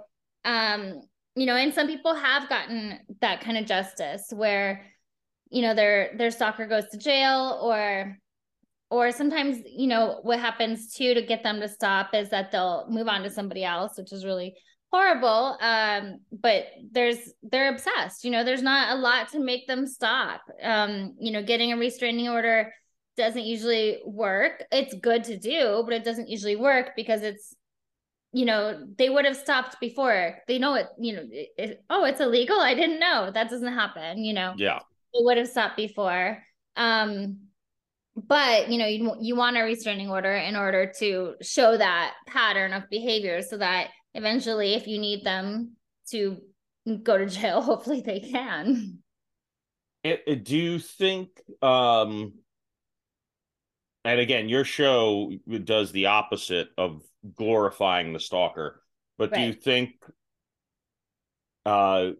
um, 0.44 1.02
you 1.36 1.46
know, 1.46 1.56
and 1.56 1.72
some 1.72 1.86
people 1.86 2.14
have 2.14 2.48
gotten 2.48 2.98
that 3.20 3.40
kind 3.40 3.56
of 3.56 3.66
justice 3.66 4.26
where, 4.30 4.84
you 5.50 5.62
know, 5.62 5.74
their 5.74 6.16
their 6.16 6.30
stalker 6.30 6.66
goes 6.66 6.88
to 6.88 6.98
jail 6.98 7.60
or 7.62 8.16
or 8.90 9.12
sometimes 9.12 9.58
you 9.66 9.86
know 9.86 10.18
what 10.22 10.40
happens 10.40 10.92
too 10.92 11.14
to 11.14 11.22
get 11.22 11.42
them 11.42 11.60
to 11.60 11.68
stop 11.68 12.14
is 12.14 12.28
that 12.30 12.50
they'll 12.50 12.86
move 12.90 13.08
on 13.08 13.22
to 13.22 13.30
somebody 13.30 13.64
else 13.64 13.92
which 13.96 14.12
is 14.12 14.24
really 14.24 14.54
horrible 14.92 15.56
um 15.60 16.18
but 16.32 16.66
there's 16.90 17.18
they're 17.44 17.68
obsessed 17.72 18.24
you 18.24 18.30
know 18.30 18.42
there's 18.42 18.62
not 18.62 18.96
a 18.96 19.00
lot 19.00 19.28
to 19.30 19.38
make 19.38 19.66
them 19.68 19.86
stop. 19.86 20.42
Um 20.62 21.14
you 21.20 21.30
know 21.32 21.42
getting 21.42 21.72
a 21.72 21.76
restraining 21.76 22.28
order 22.28 22.72
doesn't 23.16 23.44
usually 23.44 23.98
work. 24.04 24.64
It's 24.72 24.94
good 24.94 25.24
to 25.24 25.38
do 25.38 25.82
but 25.84 25.94
it 25.94 26.04
doesn't 26.04 26.28
usually 26.28 26.56
work 26.56 26.92
because 26.96 27.22
it's 27.22 27.54
you 28.32 28.44
know 28.44 28.84
they 28.98 29.08
would 29.10 29.24
have 29.24 29.36
stopped 29.36 29.78
before. 29.80 30.38
They 30.48 30.58
know 30.58 30.74
it 30.74 30.86
you 30.98 31.14
know 31.14 31.24
it, 31.30 31.48
it- 31.56 31.84
oh 31.90 32.04
it's 32.04 32.20
illegal? 32.20 32.58
I 32.60 32.74
didn't 32.74 33.00
know. 33.00 33.30
That 33.32 33.50
doesn't 33.50 33.72
happen 33.72 34.24
you 34.24 34.32
know. 34.32 34.54
Yeah. 34.56 34.78
it 35.14 35.24
would 35.24 35.36
have 35.38 35.48
stopped 35.48 35.76
before. 35.76 36.42
Um, 36.76 37.38
but 38.16 38.68
you 38.70 38.78
know, 38.78 38.86
you 38.86 39.16
you 39.20 39.36
want 39.36 39.56
a 39.56 39.62
restraining 39.62 40.10
order 40.10 40.34
in 40.34 40.56
order 40.56 40.92
to 40.98 41.34
show 41.42 41.76
that 41.76 42.14
pattern 42.26 42.72
of 42.72 42.90
behavior, 42.90 43.40
so 43.42 43.56
that 43.58 43.88
eventually, 44.14 44.74
if 44.74 44.86
you 44.86 44.98
need 44.98 45.24
them 45.24 45.76
to 46.10 46.38
go 47.02 47.18
to 47.18 47.26
jail, 47.26 47.60
hopefully 47.62 48.00
they 48.00 48.20
can. 48.20 48.98
It, 50.02 50.22
it- 50.26 50.44
do 50.44 50.56
you 50.56 50.78
think 50.78 51.28
um 51.60 52.32
and 54.04 54.18
again 54.18 54.48
your 54.48 54.64
show 54.64 55.30
does 55.64 55.92
the 55.92 56.06
opposite 56.06 56.68
of 56.78 57.02
glorifying 57.36 58.14
the 58.14 58.20
stalker 58.20 58.82
but 59.18 59.30
do 59.34 59.42
you 59.42 59.52
think 59.52 59.90
uh 61.66 62.12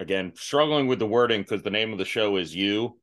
again 0.00 0.32
struggling 0.34 0.86
with 0.86 0.98
the 0.98 1.06
wording 1.06 1.42
because 1.42 1.62
the 1.62 1.70
name 1.70 1.92
of 1.92 1.98
the 1.98 2.04
show 2.06 2.36
is 2.36 2.54
you 2.54 2.98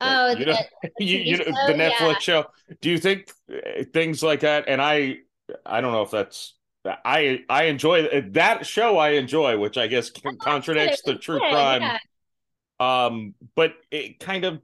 Oh, 0.00 0.30
you 0.30 0.46
know, 0.46 0.56
the- 0.82 0.90
you, 1.04 1.18
you 1.18 1.38
know 1.38 1.44
the 1.66 1.76
Yeah. 1.76 1.90
Netflix 1.90 2.20
show. 2.20 2.46
Do 2.80 2.90
you 2.90 2.98
think 2.98 3.30
uh, 3.52 3.84
things 3.92 4.20
like 4.22 4.40
that? 4.40 4.64
And 4.66 4.82
I, 4.82 5.18
I 5.64 5.80
don't 5.80 5.92
know 5.92 6.02
if 6.02 6.10
that's 6.10 6.54
I 6.84 7.44
I 7.48 7.64
enjoy 7.64 8.22
that 8.32 8.66
show. 8.66 8.98
I 8.98 9.10
enjoy, 9.10 9.58
which 9.58 9.78
I 9.78 9.86
guess 9.86 10.10
con- 10.10 10.36
contradicts 10.36 11.02
the 11.02 11.14
true 11.14 11.38
crime. 11.38 11.82
yeah. 11.82 11.98
Um, 12.80 13.34
but 13.54 13.74
it 13.90 14.18
kind 14.18 14.44
of 14.44 14.60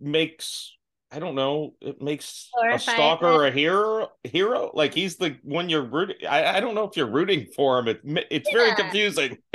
makes 0.00 0.76
I 1.10 1.20
don't 1.20 1.34
know. 1.34 1.74
It 1.80 2.02
makes 2.02 2.50
a 2.72 2.78
stalker 2.78 3.46
a 3.46 3.50
hero. 3.50 4.10
Hero, 4.24 4.72
like 4.74 4.92
he's 4.92 5.16
the 5.16 5.36
one 5.42 5.68
you're 5.68 5.84
rooting. 5.84 6.16
I 6.28 6.56
I 6.56 6.60
don't 6.60 6.74
know 6.74 6.84
if 6.84 6.96
you're 6.96 7.10
rooting 7.10 7.46
for 7.54 7.78
him. 7.78 7.88
It 7.88 8.00
it's 8.30 8.50
very 8.52 8.74
confusing. 8.74 9.38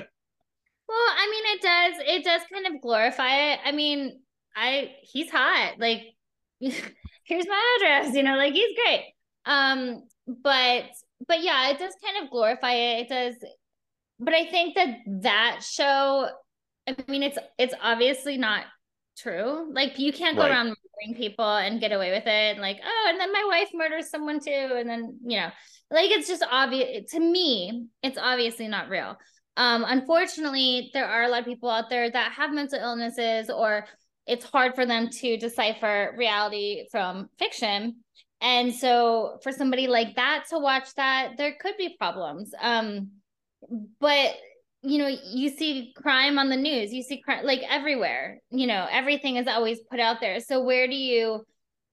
Well, 0.89 0.97
I 0.97 1.29
mean, 1.29 1.43
it 1.55 1.61
does. 1.61 2.07
It 2.07 2.23
does 2.23 2.41
kind 2.51 2.65
of 2.65 2.81
glorify 2.81 3.51
it. 3.51 3.59
I 3.63 3.71
mean, 3.71 4.21
I 4.55 4.89
he's 5.03 5.29
hot. 5.29 5.75
Like, 5.77 6.01
here's 6.59 7.47
my 7.47 7.77
address. 7.77 8.15
You 8.15 8.23
know, 8.23 8.35
like 8.35 8.53
he's 8.53 8.75
great. 8.75 9.13
Um, 9.45 10.01
but 10.43 10.85
but 11.27 11.41
yeah, 11.43 11.69
it 11.69 11.79
does 11.79 11.93
kind 12.03 12.23
of 12.23 12.31
glorify 12.31 12.73
it. 12.73 13.01
It 13.01 13.09
does. 13.09 13.35
But 14.19 14.33
I 14.33 14.45
think 14.45 14.75
that 14.75 14.97
that 15.23 15.61
show. 15.63 16.29
I 16.87 16.95
mean, 17.07 17.23
it's 17.23 17.37
it's 17.57 17.73
obviously 17.81 18.37
not 18.37 18.65
true. 19.17 19.71
Like, 19.73 19.99
you 19.99 20.13
can't 20.13 20.37
go 20.37 20.43
Right. 20.43 20.51
around 20.51 20.67
murdering 20.67 21.15
people 21.17 21.45
and 21.45 21.79
get 21.79 21.91
away 21.91 22.11
with 22.11 22.25
it. 22.25 22.29
And 22.53 22.61
like, 22.61 22.79
oh, 22.83 23.07
and 23.09 23.19
then 23.19 23.31
my 23.33 23.45
wife 23.47 23.69
murders 23.73 24.09
someone 24.09 24.39
too, 24.39 24.51
and 24.51 24.89
then 24.89 25.19
you 25.25 25.39
know, 25.39 25.49
like 25.91 26.11
it's 26.11 26.27
just 26.27 26.43
obvious 26.49 27.11
to 27.11 27.19
me. 27.19 27.87
It's 28.03 28.17
obviously 28.17 28.67
not 28.67 28.89
real. 28.89 29.17
Um, 29.57 29.83
unfortunately, 29.87 30.89
there 30.93 31.05
are 31.07 31.23
a 31.23 31.27
lot 31.29 31.39
of 31.41 31.45
people 31.45 31.69
out 31.69 31.89
there 31.89 32.09
that 32.09 32.31
have 32.33 32.53
mental 32.53 32.79
illnesses, 32.79 33.49
or 33.49 33.85
it's 34.25 34.45
hard 34.45 34.75
for 34.75 34.85
them 34.85 35.09
to 35.09 35.37
decipher 35.37 36.13
reality 36.17 36.85
from 36.91 37.29
fiction. 37.39 37.97
And 38.41 38.73
so, 38.73 39.39
for 39.43 39.51
somebody 39.51 39.87
like 39.87 40.15
that 40.15 40.45
to 40.49 40.59
watch 40.59 40.93
that, 40.95 41.33
there 41.37 41.55
could 41.59 41.75
be 41.77 41.95
problems. 41.97 42.51
Um, 42.61 43.11
but 43.99 44.35
you 44.81 44.97
know, 44.97 45.07
you 45.07 45.49
see 45.49 45.93
crime 45.95 46.39
on 46.39 46.49
the 46.49 46.55
news, 46.55 46.93
you 46.93 47.03
see 47.03 47.21
crime 47.21 47.45
like 47.45 47.61
everywhere. 47.69 48.39
You 48.49 48.67
know, 48.67 48.87
everything 48.89 49.35
is 49.35 49.47
always 49.47 49.79
put 49.89 49.99
out 49.99 50.21
there. 50.21 50.39
So 50.39 50.63
where 50.63 50.87
do 50.87 50.95
you 50.95 51.43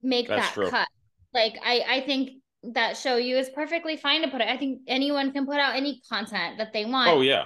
make 0.03 0.29
That's 0.29 0.47
that 0.47 0.55
true. 0.55 0.71
cut? 0.71 0.89
Like, 1.35 1.55
I 1.65 1.85
I 1.89 2.01
think 2.03 2.43
that 2.63 2.97
show 2.97 3.17
you 3.17 3.37
is 3.39 3.49
perfectly 3.51 3.97
fine 3.97 4.23
to 4.23 4.29
put 4.29 4.41
it. 4.41 4.49
I 4.49 4.57
think 4.57 4.83
anyone 4.87 5.33
can 5.33 5.47
put 5.47 5.59
out 5.59 5.77
any 5.77 6.01
content 6.09 6.59
that 6.59 6.73
they 6.73 6.85
want 6.85 7.11
Oh 7.11 7.21
yeah, 7.21 7.45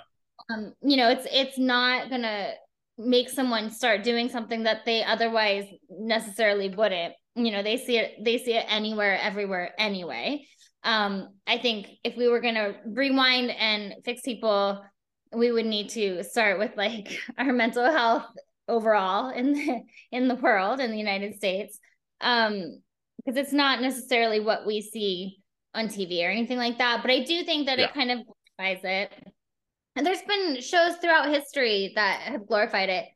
um 0.50 0.72
you 0.82 0.96
know 0.96 1.10
it's 1.10 1.26
it's 1.30 1.58
not 1.58 2.10
gonna 2.10 2.52
make 2.98 3.30
someone 3.30 3.70
start 3.70 4.02
doing 4.02 4.28
something 4.28 4.64
that 4.64 4.84
they 4.84 5.02
otherwise 5.02 5.64
necessarily 5.88 6.68
wouldn't 6.68 7.14
you 7.46 7.52
know 7.52 7.62
they 7.62 7.76
see 7.76 7.98
it 7.98 8.22
they 8.24 8.38
see 8.38 8.54
it 8.54 8.64
anywhere 8.68 9.18
everywhere 9.20 9.72
anyway 9.78 10.44
um 10.84 11.28
i 11.46 11.58
think 11.58 11.86
if 12.04 12.16
we 12.16 12.28
were 12.28 12.40
gonna 12.40 12.74
rewind 12.86 13.50
and 13.50 13.94
fix 14.04 14.22
people 14.22 14.82
we 15.34 15.52
would 15.52 15.66
need 15.66 15.88
to 15.90 16.22
start 16.24 16.58
with 16.58 16.72
like 16.76 17.18
our 17.38 17.52
mental 17.52 17.84
health 17.84 18.24
overall 18.68 19.30
in 19.30 19.52
the 19.52 19.80
in 20.12 20.28
the 20.28 20.34
world 20.36 20.80
in 20.80 20.90
the 20.90 20.98
united 20.98 21.34
states 21.34 21.78
um 22.20 22.80
because 23.16 23.36
it's 23.38 23.52
not 23.52 23.80
necessarily 23.82 24.40
what 24.40 24.66
we 24.66 24.80
see 24.80 25.36
on 25.74 25.86
tv 25.86 26.24
or 26.26 26.30
anything 26.30 26.58
like 26.58 26.78
that 26.78 27.02
but 27.02 27.10
i 27.10 27.22
do 27.24 27.42
think 27.44 27.66
that 27.66 27.78
Yeah. 27.78 27.86
it 27.86 27.94
kind 27.94 28.10
of 28.10 28.18
glorifies 28.58 28.84
it 28.84 29.32
and 29.96 30.06
there's 30.06 30.22
been 30.22 30.60
shows 30.60 30.96
throughout 30.96 31.28
history 31.28 31.92
that 31.96 32.20
have 32.20 32.46
glorified 32.46 32.88
it. 32.88 33.06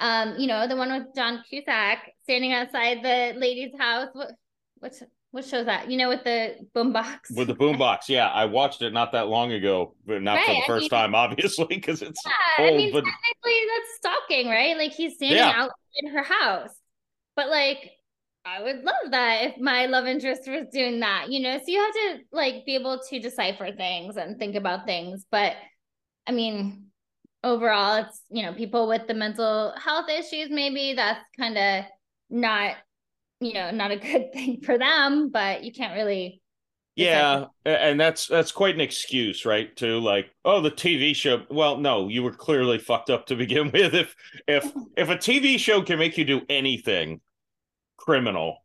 Um, 0.00 0.34
you 0.38 0.46
know, 0.46 0.66
the 0.66 0.76
one 0.76 0.90
with 0.92 1.14
John 1.14 1.42
Cusack 1.48 1.98
standing 2.24 2.52
outside 2.52 2.98
the 3.02 3.38
lady's 3.38 3.72
house. 3.78 4.08
What 4.12 4.32
what 4.78 4.92
what 5.30 5.44
show's 5.44 5.66
that? 5.66 5.90
You 5.90 5.96
know, 5.98 6.08
with 6.08 6.24
the 6.24 6.56
boombox. 6.74 7.18
with 7.36 7.48
the 7.48 7.54
boombox. 7.54 8.08
Yeah, 8.08 8.28
I 8.28 8.44
watched 8.44 8.82
it 8.82 8.92
not 8.92 9.12
that 9.12 9.28
long 9.28 9.52
ago, 9.52 9.94
but 10.06 10.22
not 10.22 10.38
for 10.44 10.52
the 10.52 10.58
I 10.58 10.66
first 10.66 10.80
mean- 10.82 10.90
time, 10.90 11.14
obviously, 11.24 11.66
because 11.68 12.02
it's 12.02 12.20
yeah, 12.26 12.64
old. 12.64 12.74
I 12.74 12.76
mean, 12.76 12.92
but 12.92 13.04
technically 13.04 13.60
that's 13.72 13.96
stalking, 13.96 14.48
right? 14.48 14.76
Like 14.76 14.92
he's 14.92 15.14
standing 15.14 15.38
Yeah. 15.38 15.68
in 15.96 16.12
her 16.12 16.22
house. 16.22 16.70
But 17.36 17.48
like 17.48 17.90
I 18.44 18.62
would 18.62 18.84
love 18.84 19.10
that 19.12 19.42
if 19.44 19.58
my 19.60 19.86
love 19.86 20.06
interest 20.06 20.42
was 20.46 20.66
doing 20.72 21.00
that, 21.00 21.30
you 21.30 21.40
know. 21.40 21.56
So 21.58 21.64
you 21.66 21.80
have 21.80 21.92
to 21.94 22.24
like 22.32 22.66
be 22.66 22.74
able 22.74 23.00
to 23.10 23.18
decipher 23.20 23.70
things 23.72 24.16
and 24.16 24.38
think 24.38 24.54
about 24.54 24.86
things. 24.86 25.24
But 25.30 25.54
I 26.26 26.32
mean, 26.32 26.83
overall, 27.44 27.96
it's 27.96 28.22
you 28.30 28.42
know, 28.42 28.52
people 28.52 28.88
with 28.88 29.06
the 29.06 29.14
mental 29.14 29.72
health 29.76 30.08
issues, 30.08 30.48
maybe 30.50 30.94
that's 30.94 31.24
kind 31.38 31.56
of 31.56 31.84
not, 32.30 32.76
you 33.40 33.54
know, 33.54 33.70
not 33.70 33.90
a 33.90 33.96
good 34.12 34.32
thing 34.32 34.60
for 34.62 34.78
them, 34.78 35.30
but 35.30 35.62
you 35.62 35.72
can't 35.72 35.94
really 35.94 36.40
Yeah, 36.96 37.46
and 37.64 37.98
that's 37.98 38.28
that's 38.28 38.52
quite 38.52 38.74
an 38.76 38.80
excuse, 38.80 39.44
right? 39.44 39.74
To 39.76 39.98
like, 39.98 40.30
oh, 40.44 40.60
the 40.60 40.70
TV 40.70 41.14
show. 41.14 41.42
Well, 41.50 41.76
no, 41.76 42.08
you 42.08 42.22
were 42.22 42.32
clearly 42.32 42.78
fucked 42.78 43.10
up 43.10 43.26
to 43.26 43.36
begin 43.36 43.70
with. 43.72 43.94
If 43.94 44.14
if 44.46 44.64
if 44.96 45.08
a 45.10 45.16
TV 45.16 45.58
show 45.58 45.82
can 45.82 45.98
make 45.98 46.16
you 46.16 46.24
do 46.24 46.42
anything 46.48 47.20
criminal, 47.96 48.58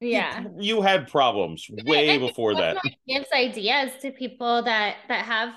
yeah. 0.00 0.44
you, 0.58 0.82
had 0.82 1.08
problems 1.08 1.66
way 1.84 2.18
before 2.18 2.54
that. 2.56 2.76
gives 3.08 3.26
ideas 3.32 3.92
to 4.02 4.10
people 4.10 4.62
that 4.62 4.96
that 5.08 5.24
have 5.24 5.54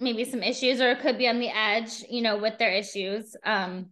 maybe 0.00 0.24
some 0.24 0.42
issues 0.42 0.80
or 0.80 0.94
could 0.96 1.18
be 1.18 1.28
on 1.28 1.40
the 1.40 1.48
edge, 1.48 2.04
you 2.08 2.22
know, 2.22 2.38
with 2.38 2.58
their 2.58 2.72
issues. 2.72 3.36
Um, 3.44 3.86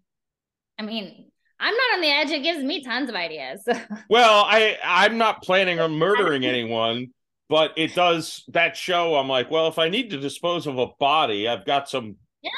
I 0.78 0.82
mean, 0.82 1.30
I'm 1.58 1.74
not 1.74 1.94
on 1.94 2.00
the 2.00 2.08
edge. 2.08 2.30
It 2.30 2.42
gives 2.42 2.62
me 2.62 2.82
tons 2.82 3.08
of 3.08 3.14
ideas. 3.14 3.66
Well, 4.08 4.44
I 4.46 4.76
I'm 4.84 5.18
not 5.18 5.42
planning 5.42 5.80
on 5.80 5.92
murdering 5.98 6.44
anyone, 6.44 7.08
but 7.48 7.72
it 7.76 7.94
does 7.94 8.44
that 8.48 8.76
show. 8.76 9.16
I'm 9.16 9.28
like, 9.28 9.50
well, 9.50 9.68
if 9.68 9.78
I 9.78 9.88
need 9.88 10.10
to 10.10 10.20
dispose 10.20 10.66
of 10.66 10.78
a 10.78 10.88
body, 10.98 11.48
I've 11.48 11.64
got 11.64 11.88
some. 11.88 12.16
Yeah. 12.42 12.50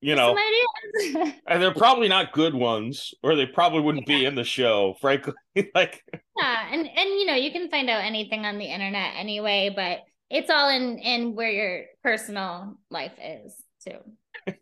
You 0.00 0.14
know, 0.14 0.36
ideas. 0.36 1.32
and 1.48 1.62
they're 1.62 1.72
probably 1.72 2.06
not 2.08 2.32
good 2.32 2.54
ones, 2.54 3.14
or 3.22 3.34
they 3.34 3.46
probably 3.46 3.80
wouldn't 3.80 4.06
be 4.06 4.24
in 4.24 4.34
the 4.34 4.44
show. 4.44 4.94
Frankly, 5.00 5.34
like 5.74 6.02
yeah, 6.36 6.68
and 6.70 6.86
and 6.86 7.08
you 7.18 7.26
know, 7.26 7.34
you 7.34 7.50
can 7.50 7.70
find 7.70 7.88
out 7.88 8.04
anything 8.04 8.44
on 8.44 8.58
the 8.58 8.66
internet 8.66 9.14
anyway, 9.16 9.72
but 9.74 10.00
it's 10.30 10.50
all 10.50 10.68
in 10.68 10.98
in 10.98 11.34
where 11.34 11.50
your 11.50 11.84
personal 12.02 12.78
life 12.90 13.12
is 13.22 13.54
too. 13.86 14.52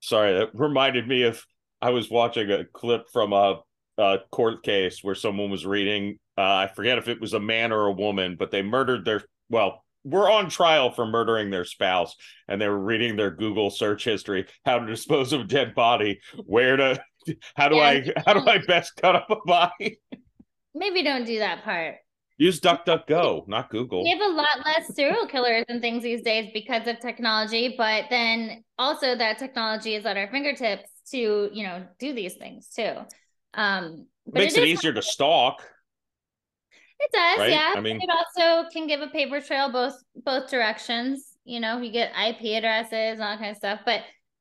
sorry, 0.00 0.38
that 0.38 0.50
reminded 0.54 1.06
me 1.06 1.22
of 1.24 1.42
I 1.80 1.90
was 1.90 2.10
watching 2.10 2.50
a 2.50 2.64
clip 2.64 3.08
from 3.12 3.32
a, 3.32 3.60
a 3.98 4.18
court 4.30 4.62
case 4.62 5.02
where 5.02 5.14
someone 5.14 5.50
was 5.50 5.66
reading. 5.66 6.18
Uh, 6.36 6.42
I 6.42 6.70
forget 6.74 6.98
if 6.98 7.08
it 7.08 7.20
was 7.20 7.34
a 7.34 7.40
man 7.40 7.72
or 7.72 7.86
a 7.86 7.92
woman, 7.92 8.36
but 8.38 8.50
they 8.50 8.62
murdered 8.62 9.04
their 9.04 9.22
well, 9.48 9.84
were 10.04 10.30
on 10.30 10.48
trial 10.48 10.90
for 10.90 11.06
murdering 11.06 11.50
their 11.50 11.64
spouse, 11.64 12.14
and 12.48 12.60
they 12.60 12.68
were 12.68 12.78
reading 12.78 13.16
their 13.16 13.30
Google 13.30 13.70
search 13.70 14.04
history: 14.04 14.46
how 14.64 14.78
to 14.78 14.86
dispose 14.86 15.32
of 15.32 15.42
a 15.42 15.44
dead 15.44 15.74
body, 15.74 16.20
where 16.44 16.76
to, 16.76 17.02
how 17.56 17.68
do 17.68 17.76
Yeah. 17.76 17.82
I, 17.82 18.12
how 18.26 18.34
do 18.34 18.48
I 18.48 18.58
best 18.58 18.96
cut 18.96 19.16
up 19.16 19.30
a 19.30 19.36
body? 19.44 20.00
Maybe 20.74 21.02
don't 21.02 21.24
do 21.24 21.40
that 21.40 21.64
part. 21.64 21.96
Use 22.40 22.58
DuckDuckGo, 22.58 23.46
not 23.48 23.68
Google. 23.68 24.02
We 24.02 24.08
have 24.12 24.22
a 24.22 24.32
lot 24.32 24.64
less 24.64 24.94
serial 24.94 25.26
killers 25.26 25.66
and 25.68 25.82
things 25.82 26.02
these 26.02 26.22
days 26.22 26.50
because 26.54 26.86
of 26.86 26.98
technology, 26.98 27.74
but 27.76 28.04
then 28.08 28.64
also 28.78 29.14
that 29.14 29.36
technology 29.36 29.94
is 29.94 30.06
at 30.06 30.16
our 30.16 30.26
fingertips 30.30 30.88
to, 31.10 31.50
you 31.52 31.62
know, 31.64 31.84
do 31.98 32.14
these 32.14 32.36
things 32.36 32.70
too. 32.74 32.94
Um, 33.52 34.06
but 34.24 34.36
Makes 34.36 34.56
it 34.56 34.64
easier 34.64 34.94
to 34.94 35.02
stalk. 35.02 35.62
It 36.98 37.10
does, 37.12 37.38
right? 37.40 37.50
yeah. 37.50 37.74
I 37.76 37.80
mean- 37.82 38.00
it 38.00 38.08
also 38.08 38.70
can 38.70 38.86
give 38.86 39.02
a 39.02 39.08
paper 39.08 39.42
trail 39.42 39.70
both 39.70 40.02
both 40.24 40.48
directions. 40.48 41.36
You 41.44 41.60
know, 41.60 41.78
you 41.82 41.92
get 41.92 42.10
IP 42.12 42.56
addresses 42.56 42.92
and 42.92 43.22
all 43.22 43.36
kind 43.36 43.50
of 43.50 43.58
stuff. 43.58 43.80
But 43.84 44.00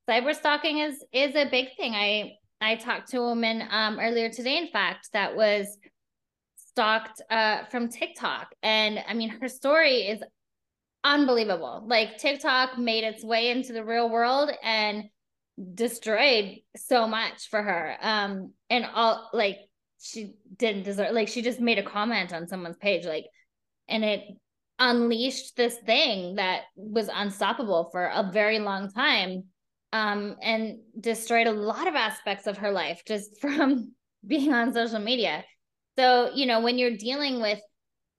cyber 0.09 0.33
stalking 0.33 0.77
is 0.77 1.03
is 1.11 1.35
a 1.35 1.49
big 1.49 1.75
thing. 1.75 1.95
I 1.95 2.35
I 2.61 2.77
talked 2.77 3.11
to 3.11 3.17
a 3.19 3.23
woman 3.23 3.61
um 3.69 3.99
earlier 3.99 4.29
today, 4.29 4.57
in 4.57 4.69
fact, 4.69 5.09
that 5.11 5.35
was 5.35 5.77
stalked 6.69 7.21
uh 7.29 7.65
from 7.65 7.89
TikTok. 7.89 8.53
And 8.63 8.99
I 9.07 9.13
mean 9.13 9.29
her 9.29 9.47
story 9.47 10.07
is 10.07 10.21
unbelievable. 11.03 11.83
Like 11.85 12.17
TikTok 12.17 12.77
made 12.77 13.03
its 13.03 13.23
way 13.23 13.51
into 13.51 13.73
the 13.73 13.83
real 13.83 14.09
world 14.09 14.51
and 14.63 15.05
destroyed 15.73 16.59
so 16.75 17.07
much 17.07 17.49
for 17.49 17.61
her. 17.61 17.97
Um 18.01 18.53
and 18.69 18.85
all 18.93 19.29
like 19.33 19.57
she 20.01 20.33
didn't 20.57 20.83
deserve 20.83 21.13
like 21.13 21.27
she 21.27 21.41
just 21.41 21.59
made 21.59 21.77
a 21.77 21.83
comment 21.83 22.33
on 22.33 22.47
someone's 22.47 22.77
page 22.77 23.05
like 23.05 23.25
and 23.87 24.05
it 24.05 24.23
unleashed 24.79 25.57
this 25.57 25.75
thing 25.85 26.35
that 26.35 26.61
was 26.75 27.09
unstoppable 27.13 27.89
for 27.91 28.05
a 28.05 28.29
very 28.31 28.59
long 28.59 28.89
time 28.89 29.43
um 29.91 30.37
and 30.41 30.79
destroyed 30.99 31.47
a 31.47 31.51
lot 31.51 31.87
of 31.87 31.95
aspects 31.95 32.47
of 32.47 32.59
her 32.59 32.71
life 32.71 33.01
just 33.05 33.37
from 33.41 33.91
being 34.25 34.53
on 34.53 34.73
social 34.73 34.99
media 34.99 35.43
so 35.99 36.31
you 36.33 36.45
know 36.45 36.61
when 36.61 36.77
you're 36.77 36.95
dealing 36.95 37.41
with 37.41 37.59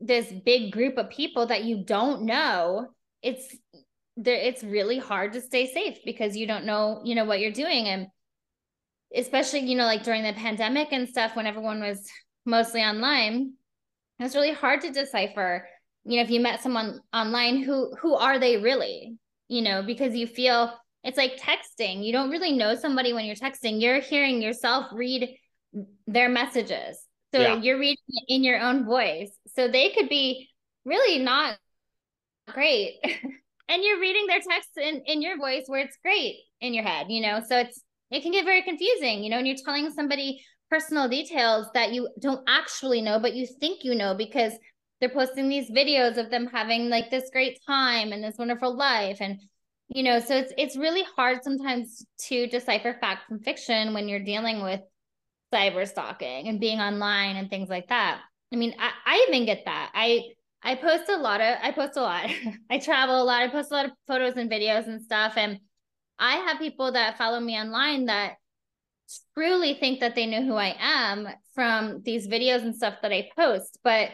this 0.01 0.31
big 0.45 0.71
group 0.71 0.99
of 0.99 1.09
people 1.09 1.47
that 1.47 1.65
you 1.65 1.83
don't 1.83 2.23
know 2.23 2.89
it's 3.23 3.57
there 4.19 4.37
it's 4.37 4.63
really 4.63 4.99
hard 4.99 5.33
to 5.33 5.41
stay 5.41 5.67
safe 5.67 5.99
because 6.05 6.37
you 6.37 6.47
don't 6.47 6.67
know 6.67 7.01
you 7.05 7.15
know 7.15 7.25
what 7.25 7.41
you're 7.41 7.53
doing. 7.53 7.87
And 7.87 8.09
especially 9.17 9.61
you 9.61 9.77
know 9.77 9.87
like 9.87 10.03
during 10.03 10.23
the 10.23 10.35
pandemic 10.35 10.89
and 10.93 11.09
stuff 11.09 11.35
when 11.35 11.47
everyone 11.47 11.81
was 11.81 12.07
mostly 12.45 12.83
online 12.83 13.55
it 14.19 14.23
was 14.23 14.35
really 14.35 14.53
hard 14.53 14.83
to 14.83 14.91
decipher 14.91 15.67
you 16.05 16.17
know 16.17 16.23
if 16.23 16.31
you 16.31 16.41
met 16.41 16.63
someone 16.63 17.01
online 17.15 17.63
who 17.63 17.95
who 17.97 18.15
are 18.15 18.39
they 18.39 18.59
really? 18.59 19.17
You 19.49 19.63
know 19.63 19.83
because 19.83 20.15
you 20.15 20.27
feel 20.27 20.75
it's 21.03 21.17
like 21.17 21.39
texting. 21.39 22.05
You 22.05 22.13
don't 22.13 22.31
really 22.31 22.53
know 22.53 22.75
somebody 22.75 23.15
when 23.15 23.25
you're 23.25 23.35
texting. 23.35 23.81
You're 23.81 24.01
hearing 24.01 24.43
yourself 24.43 24.85
read 24.93 25.35
their 26.07 26.29
messages 26.29 27.07
so 27.35 27.41
Yeah. 27.41 27.57
you're 27.57 27.79
reading 27.79 28.05
it 28.09 28.25
in 28.29 28.45
your 28.45 28.61
own 28.61 28.85
voice. 28.85 29.31
So 29.57 29.69
they 29.69 29.91
could 29.91 30.09
be 30.09 30.49
really 30.85 31.23
not 31.23 31.59
great. 32.49 32.95
And 33.69 33.85
you're 33.85 34.01
reading 34.01 34.27
their 34.27 34.41
text 34.41 34.71
in 34.79 35.03
in 35.07 35.23
your 35.23 35.39
voice 35.39 35.63
where 35.69 35.79
it's 35.81 35.97
great 36.03 36.39
in 36.61 36.75
your 36.75 36.83
head 36.83 37.07
you 37.09 37.21
know? 37.23 37.41
So 37.49 37.57
it's 37.59 37.81
it 38.11 38.23
can 38.23 38.33
get 38.33 38.45
very 38.45 38.63
confusing 38.63 39.23
you 39.23 39.31
know 39.31 39.39
and 39.39 39.47
you're 39.47 39.57
telling 39.65 39.89
somebody 39.93 40.43
personal 40.69 41.09
details 41.09 41.69
that 41.75 41.93
you 41.93 42.09
don't 42.21 42.43
actually 42.49 43.01
know 43.01 43.21
but 43.21 43.35
you 43.35 43.47
think 43.47 43.85
you 43.85 43.95
know 43.95 44.13
because 44.15 44.55
they're 45.01 45.09
posting 45.09 45.49
these 45.49 45.71
videos 45.71 46.17
of 46.17 46.31
them 46.31 46.49
having 46.49 46.89
like 46.89 47.11
this 47.11 47.31
great 47.33 47.61
time 47.65 48.13
and 48.13 48.25
this 48.25 48.37
wonderful 48.39 48.77
life 48.77 49.19
and 49.21 49.41
you 49.89 50.03
know 50.03 50.19
so 50.19 50.37
it's 50.37 50.53
it's 50.59 50.77
really 50.77 51.05
hard 51.17 51.43
sometimes 51.45 52.05
to 52.19 52.49
decipher 52.49 52.97
fact 53.01 53.29
from 53.29 53.39
fiction 53.39 53.95
when 53.95 54.09
you're 54.09 54.25
dealing 54.25 54.63
with 54.63 54.81
cyber 55.53 55.87
stalking 55.87 56.49
and 56.49 56.61
being 56.61 56.81
online 56.81 57.37
and 57.37 57.51
things 57.51 57.69
like 57.69 57.89
that. 57.89 58.21
I 58.53 58.57
mean 58.57 58.75
i, 58.79 58.91
I 59.07 59.27
even 59.29 59.47
get 59.47 59.65
that. 59.67 59.91
I 59.95 60.25
i 60.63 60.75
post 60.75 61.09
a 61.09 61.17
lot 61.17 61.41
of 61.41 61.59
i 61.63 61.73
post 61.73 61.97
a 61.97 62.03
lot. 62.03 62.31
I 62.71 62.79
travel 62.79 63.23
a 63.23 63.25
lot. 63.25 63.43
I 63.43 63.49
post 63.49 63.71
a 63.71 63.75
lot 63.75 63.87
of 63.87 63.93
photos 64.07 64.35
and 64.37 64.51
videos 64.51 64.87
and 64.87 65.03
stuff. 65.03 65.35
And 65.37 65.61
i 66.19 66.37
have 66.37 66.59
people 66.59 66.93
that 66.93 67.19
follow 67.19 67.41
me 67.41 67.59
online 67.59 68.07
that 68.07 68.35
truly 69.35 69.75
think 69.75 70.01
that 70.01 70.15
they 70.15 70.27
know 70.27 70.45
who 70.45 70.55
i 70.55 70.77
am 70.79 71.27
from 71.55 72.01
these 72.05 72.29
videos 72.29 72.63
and 72.63 72.75
stuff 72.75 72.95
that 73.03 73.13
i 73.13 73.29
post. 73.37 73.79
But 73.83 74.11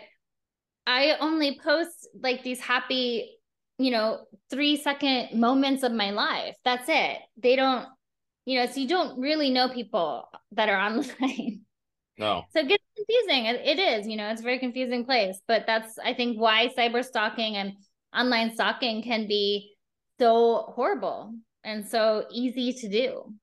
I 0.87 1.17
only 1.21 1.59
post 1.63 2.09
like 2.21 2.43
these 2.43 2.61
happy, 2.61 3.39
you 3.79 3.91
know, 3.91 4.21
three 4.51 4.77
second 4.77 5.39
moments 5.39 5.83
of 5.83 5.93
my 5.93 6.11
life. 6.11 6.55
That's 6.65 6.89
it. 6.89 7.19
They 7.37 7.57
don't, 7.57 7.87
you 8.47 8.59
know, 8.59 8.67
so 8.67 8.81
you 8.81 8.89
don't 8.89 9.19
really 9.19 9.51
know 9.51 9.69
people 9.69 10.29
that 10.53 10.69
are 10.69 10.79
online. 10.87 11.61
No. 12.17 12.45
So 12.51 12.61
it 12.61 12.69
gets 12.69 12.85
confusing. 12.97 13.45
It, 13.45 13.61
it 13.63 13.79
is, 13.79 14.07
you 14.07 14.17
know, 14.17 14.31
it's 14.31 14.41
a 14.41 14.45
very 14.45 14.59
confusing 14.59 15.05
place. 15.05 15.39
But 15.47 15.65
that's, 15.67 15.99
I 15.99 16.15
think, 16.15 16.39
why 16.41 16.71
cyber 16.79 17.05
stalking 17.05 17.57
and 17.57 17.75
online 18.17 18.55
stalking 18.55 19.03
can 19.03 19.27
be 19.27 19.75
so 20.19 20.73
horrible 20.75 21.35
and 21.63 21.87
so 21.87 22.25
easy 22.31 22.73
to 22.73 22.89
do. 22.89 23.35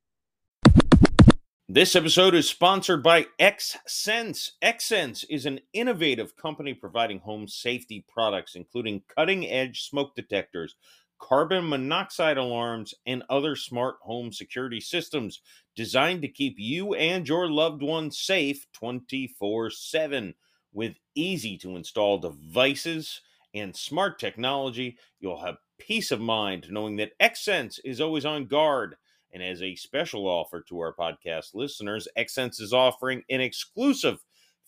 This 1.69 1.95
episode 1.95 2.35
is 2.35 2.49
sponsored 2.49 3.03
by 3.03 3.27
XSense. 3.39 4.51
XSense 4.63 5.25
is 5.29 5.45
an 5.45 5.59
innovative 5.73 6.35
company 6.35 6.73
providing 6.73 7.19
home 7.19 7.47
safety 7.47 8.05
products, 8.07 8.55
including 8.55 9.03
cutting 9.15 9.47
edge 9.47 9.83
smoke 9.83 10.15
detectors, 10.15 10.75
carbon 11.23 11.69
monoxide 11.69 12.37
alarms, 12.37 12.93
and 13.05 13.23
other 13.29 13.55
smart 13.55 13.95
home 14.01 14.33
security 14.33 14.81
systems 14.81 15.39
designed 15.73 16.21
to 16.21 16.27
keep 16.27 16.55
you 16.57 16.93
and 16.95 17.27
your 17.29 17.49
loved 17.49 17.81
ones 17.81 18.19
safe 18.19 18.65
24 18.73 19.69
7. 19.69 20.35
With 20.73 20.95
easy 21.15 21.57
to 21.59 21.77
install 21.77 22.17
devices 22.17 23.21
and 23.53 23.75
smart 23.75 24.19
technology, 24.19 24.97
you'll 25.19 25.45
have 25.45 25.57
peace 25.77 26.11
of 26.11 26.19
mind 26.19 26.67
knowing 26.69 26.97
that 26.97 27.17
XSense 27.19 27.79
is 27.85 28.01
always 28.01 28.25
on 28.25 28.47
guard. 28.47 28.97
And 29.31 29.41
as 29.41 29.61
a 29.61 29.75
special 29.75 30.27
offer 30.27 30.61
to 30.67 30.79
our 30.79 30.93
podcast 30.93 31.53
listeners, 31.53 32.07
Xsense 32.17 32.59
is 32.59 32.73
offering 32.73 33.23
an 33.29 33.39
exclusive 33.39 34.19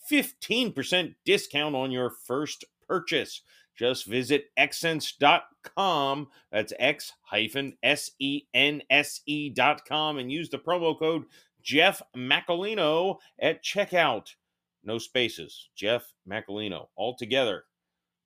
15% 0.09 1.15
discount 1.25 1.75
on 1.75 1.91
your 1.91 2.09
first 2.09 2.63
purchase. 2.87 3.41
Just 3.75 4.05
visit 4.05 4.45
xsense.com. 4.57 6.27
That's 6.51 6.73
x 6.79 7.13
hyphen 7.21 7.77
S 7.83 8.11
E 8.19 8.43
N 8.53 8.81
S 8.89 9.21
E 9.25 9.49
dot 9.49 9.85
com 9.85 10.17
and 10.17 10.31
use 10.31 10.49
the 10.49 10.57
promo 10.57 10.97
code 10.97 11.25
Jeff 11.61 12.01
Macolino 12.15 13.17
at 13.39 13.63
checkout. 13.63 14.35
No 14.83 14.97
spaces. 14.99 15.69
Jeff 15.75 16.13
Macolino. 16.29 16.87
All 16.95 17.15
together. 17.15 17.63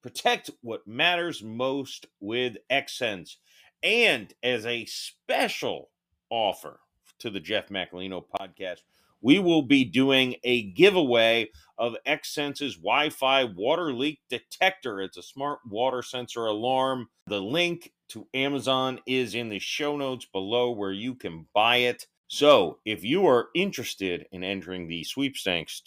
Protect 0.01 0.49
what 0.61 0.87
matters 0.87 1.41
most 1.41 2.05
with 2.19 2.57
Xsense. 2.69 3.37
And 3.81 4.33
as 4.43 4.65
a 4.65 4.85
special 4.85 5.89
offer 6.29 6.81
to 7.19 7.29
the 7.29 7.39
Jeff 7.39 7.69
Macolino 7.69 8.23
podcast, 8.39 8.81
we 9.21 9.39
will 9.39 9.61
be 9.61 9.83
doing 9.83 10.35
a 10.43 10.71
giveaway 10.71 11.49
of 11.77 11.95
Xsense's 12.07 12.75
Wi 12.75 13.09
Fi 13.09 13.45
water 13.45 13.93
leak 13.93 14.19
detector. 14.29 15.01
It's 15.01 15.17
a 15.17 15.23
smart 15.23 15.59
water 15.69 16.01
sensor 16.01 16.45
alarm. 16.45 17.07
The 17.27 17.41
link 17.41 17.91
to 18.09 18.27
Amazon 18.33 18.99
is 19.05 19.35
in 19.35 19.49
the 19.49 19.59
show 19.59 19.97
notes 19.97 20.25
below 20.31 20.71
where 20.71 20.91
you 20.91 21.15
can 21.15 21.47
buy 21.53 21.77
it. 21.77 22.05
So, 22.27 22.79
if 22.85 23.03
you 23.03 23.25
are 23.25 23.49
interested 23.55 24.27
in 24.31 24.43
entering 24.43 24.87
the 24.87 25.03
sweepstakes, 25.03 25.81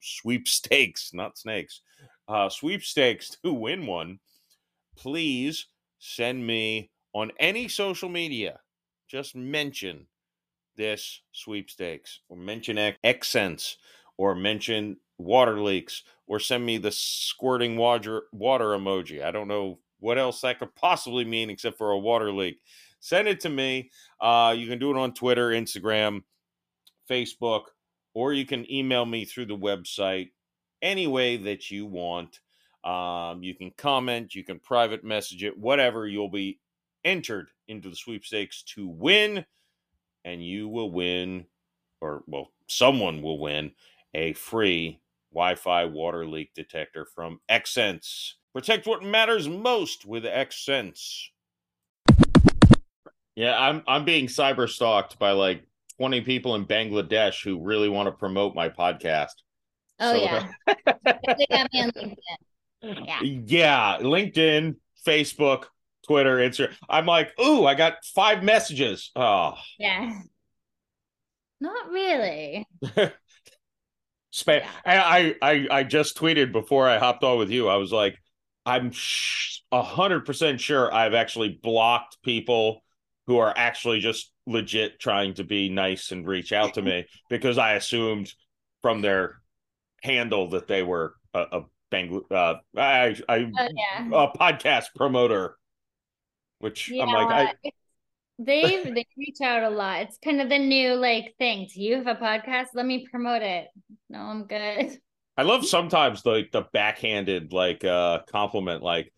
sweepstakes, 0.00 1.12
not 1.12 1.36
snakes, 1.36 1.82
uh, 2.26 2.48
sweepstakes 2.48 3.36
to 3.44 3.52
win 3.52 3.86
one, 3.86 4.18
please 4.96 5.66
send 5.98 6.46
me 6.46 6.90
on 7.12 7.32
any 7.38 7.68
social 7.68 8.08
media 8.08 8.60
just 9.08 9.36
mention 9.36 10.06
this 10.76 11.20
sweepstakes 11.32 12.20
or 12.28 12.36
mention 12.36 12.76
XSense 13.04 13.76
or 14.16 14.34
mention 14.34 14.96
water 15.18 15.60
leaks 15.60 16.02
or 16.26 16.40
send 16.40 16.64
me 16.64 16.78
the 16.78 16.90
squirting 16.90 17.76
water 17.76 18.22
water 18.32 18.70
emoji. 18.70 19.22
I 19.22 19.30
don't 19.30 19.48
know 19.48 19.78
what 20.00 20.18
else 20.18 20.40
that 20.40 20.58
could 20.58 20.74
possibly 20.74 21.24
mean 21.24 21.50
except 21.50 21.78
for 21.78 21.90
a 21.90 21.98
water 21.98 22.32
leak. 22.32 22.60
Send 23.00 23.28
it 23.28 23.40
to 23.40 23.50
me. 23.50 23.90
Uh, 24.20 24.54
you 24.56 24.66
can 24.66 24.78
do 24.78 24.90
it 24.90 24.96
on 24.96 25.12
Twitter, 25.12 25.50
Instagram, 25.50 26.22
Facebook, 27.08 27.64
or 28.14 28.32
you 28.32 28.46
can 28.46 28.70
email 28.72 29.04
me 29.04 29.24
through 29.24 29.46
the 29.46 29.56
website 29.56 30.30
any 30.80 31.06
way 31.06 31.36
that 31.36 31.70
you 31.70 31.86
want. 31.86 32.40
Um, 32.84 33.42
you 33.42 33.54
can 33.54 33.70
comment, 33.76 34.34
you 34.34 34.44
can 34.44 34.58
private 34.58 35.04
message 35.04 35.42
it, 35.42 35.58
whatever. 35.58 36.06
You'll 36.06 36.28
be 36.28 36.60
entered 37.04 37.48
into 37.68 37.88
the 37.88 37.96
sweepstakes 37.96 38.62
to 38.74 38.86
win, 38.86 39.44
and 40.24 40.44
you 40.44 40.68
will 40.68 40.90
win 40.90 41.46
or 42.00 42.22
well, 42.26 42.48
someone 42.68 43.22
will 43.22 43.38
win 43.38 43.72
a 44.14 44.32
free 44.34 45.00
Wi-Fi 45.32 45.86
water 45.86 46.26
leak 46.26 46.52
detector 46.54 47.06
from 47.14 47.40
Xsense. 47.50 48.32
Protect 48.52 48.86
what 48.86 49.02
matters 49.02 49.48
most 49.48 50.06
with 50.06 50.24
Xsense. 50.24 51.24
Yeah, 53.36 53.58
I'm 53.58 53.82
I'm 53.88 54.04
being 54.04 54.26
cyber 54.26 54.68
stalked 54.68 55.18
by 55.18 55.32
like 55.32 55.66
20 55.98 56.20
people 56.22 56.54
in 56.54 56.66
Bangladesh 56.66 57.42
who 57.42 57.60
really 57.60 57.88
want 57.88 58.06
to 58.06 58.12
promote 58.12 58.54
my 58.54 58.68
podcast. 58.68 59.32
Oh 60.00 60.14
So- 60.14 60.22
yeah. 60.22 60.48
they 60.66 61.46
got 61.50 61.72
me 61.72 61.82
on 61.82 61.90
LinkedIn. 61.90 62.16
Yeah. 62.82 63.20
Yeah, 63.22 63.98
LinkedIn, 64.00 64.76
Facebook, 65.06 65.64
Twitter, 66.06 66.36
Instagram. 66.38 66.74
I'm 66.88 67.06
like, 67.06 67.32
ooh, 67.40 67.64
I 67.66 67.74
got 67.74 68.04
five 68.14 68.42
messages. 68.42 69.10
Oh, 69.16 69.54
Yeah. 69.78 70.20
Not 71.60 71.88
really. 71.90 72.66
spam. 74.32 74.60
Yeah. 74.60 74.70
I, 74.84 75.34
I 75.40 75.66
I 75.70 75.82
just 75.84 76.16
tweeted 76.16 76.52
before 76.52 76.88
I 76.88 76.98
hopped 76.98 77.24
on 77.24 77.38
with 77.38 77.50
you. 77.50 77.68
I 77.68 77.76
was 77.76 77.92
like, 77.92 78.18
I'm 78.66 78.92
a 79.72 79.82
hundred 79.82 80.24
percent 80.26 80.60
sure 80.60 80.92
I've 80.92 81.14
actually 81.14 81.58
blocked 81.62 82.18
people 82.22 82.82
who 83.26 83.38
are 83.38 83.52
actually 83.56 84.00
just 84.00 84.32
legit 84.46 85.00
trying 85.00 85.34
to 85.34 85.44
be 85.44 85.70
nice 85.70 86.10
and 86.10 86.26
reach 86.26 86.52
out 86.52 86.74
to 86.74 86.82
me 86.82 87.06
because 87.30 87.56
I 87.58 87.72
assumed 87.74 88.32
from 88.82 89.00
their 89.00 89.36
handle 90.02 90.50
that 90.50 90.66
they 90.68 90.82
were 90.82 91.14
a, 91.32 91.40
a 91.52 91.60
Bangla- 91.92 92.30
uh, 92.30 92.54
I 92.76 93.16
I 93.28 93.50
Oh 93.58 93.68
yeah. 93.74 94.06
a 94.08 94.28
podcast 94.36 94.86
promoter, 94.96 95.56
which 96.64 96.90
I'm 96.90 97.08
like, 97.08 97.28
I, 97.28 97.42
it's- 97.62 97.72
they 98.38 98.82
they 98.82 99.06
reach 99.16 99.40
out 99.42 99.62
a 99.62 99.70
lot. 99.70 100.00
It's 100.00 100.18
kind 100.18 100.40
of 100.40 100.48
the 100.48 100.58
new 100.58 100.94
like 100.94 101.36
thing. 101.38 101.68
Do 101.72 101.80
you 101.80 101.96
have 101.96 102.08
a 102.08 102.16
podcast? 102.16 102.68
Let 102.74 102.84
me 102.84 103.06
promote 103.08 103.42
it. 103.42 103.68
No, 104.10 104.18
I'm 104.18 104.46
good. 104.46 104.98
I 105.36 105.42
love 105.42 105.64
sometimes 105.66 106.26
like 106.26 106.50
the 106.50 106.62
backhanded 106.72 107.52
like 107.52 107.84
uh 107.84 108.20
compliment, 108.32 108.82
like 108.82 109.12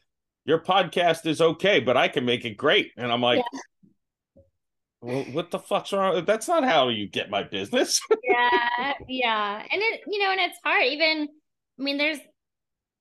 your 0.45 0.59
podcast 0.59 1.25
is 1.25 1.41
okay, 1.41 1.81
but 1.81 1.97
I 1.97 2.09
can 2.09 2.27
make 2.27 2.45
it 2.45 2.57
great, 2.57 2.93
and 2.99 3.11
I'm 3.11 3.23
like, 3.23 3.43
well, 5.01 5.25
what 5.33 5.51
the 5.51 5.59
fuck's 5.59 5.93
wrong? 5.93 6.25
That's 6.27 6.49
not 6.49 6.65
how 6.65 6.89
you 6.89 7.09
get 7.09 7.31
my 7.31 7.43
business. 7.43 8.01
yeah, 8.23 8.93
yeah. 9.09 9.63
And 9.71 9.83
it, 9.83 10.01
you 10.07 10.19
know, 10.19 10.31
and 10.31 10.41
it's 10.41 10.59
hard. 10.65 10.85
Even, 10.85 11.29
I 11.79 11.83
mean, 11.83 11.97
there's 11.97 12.19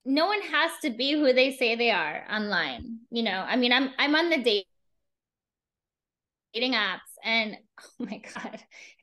no 0.05 0.27
one 0.27 0.41
has 0.41 0.71
to 0.83 0.91
be 0.91 1.13
who 1.13 1.33
they 1.33 1.55
say 1.55 1.75
they 1.75 1.91
are 1.91 2.25
online. 2.31 2.99
You 3.11 3.23
know, 3.23 3.43
I 3.47 3.55
mean, 3.55 3.71
I'm 3.73 3.89
I'm 3.97 4.15
on 4.15 4.29
the 4.29 4.37
date 4.37 4.65
dating 6.53 6.73
apps, 6.73 6.99
and 7.23 7.57
oh 7.81 8.05
my 8.05 8.21
god, 8.33 8.53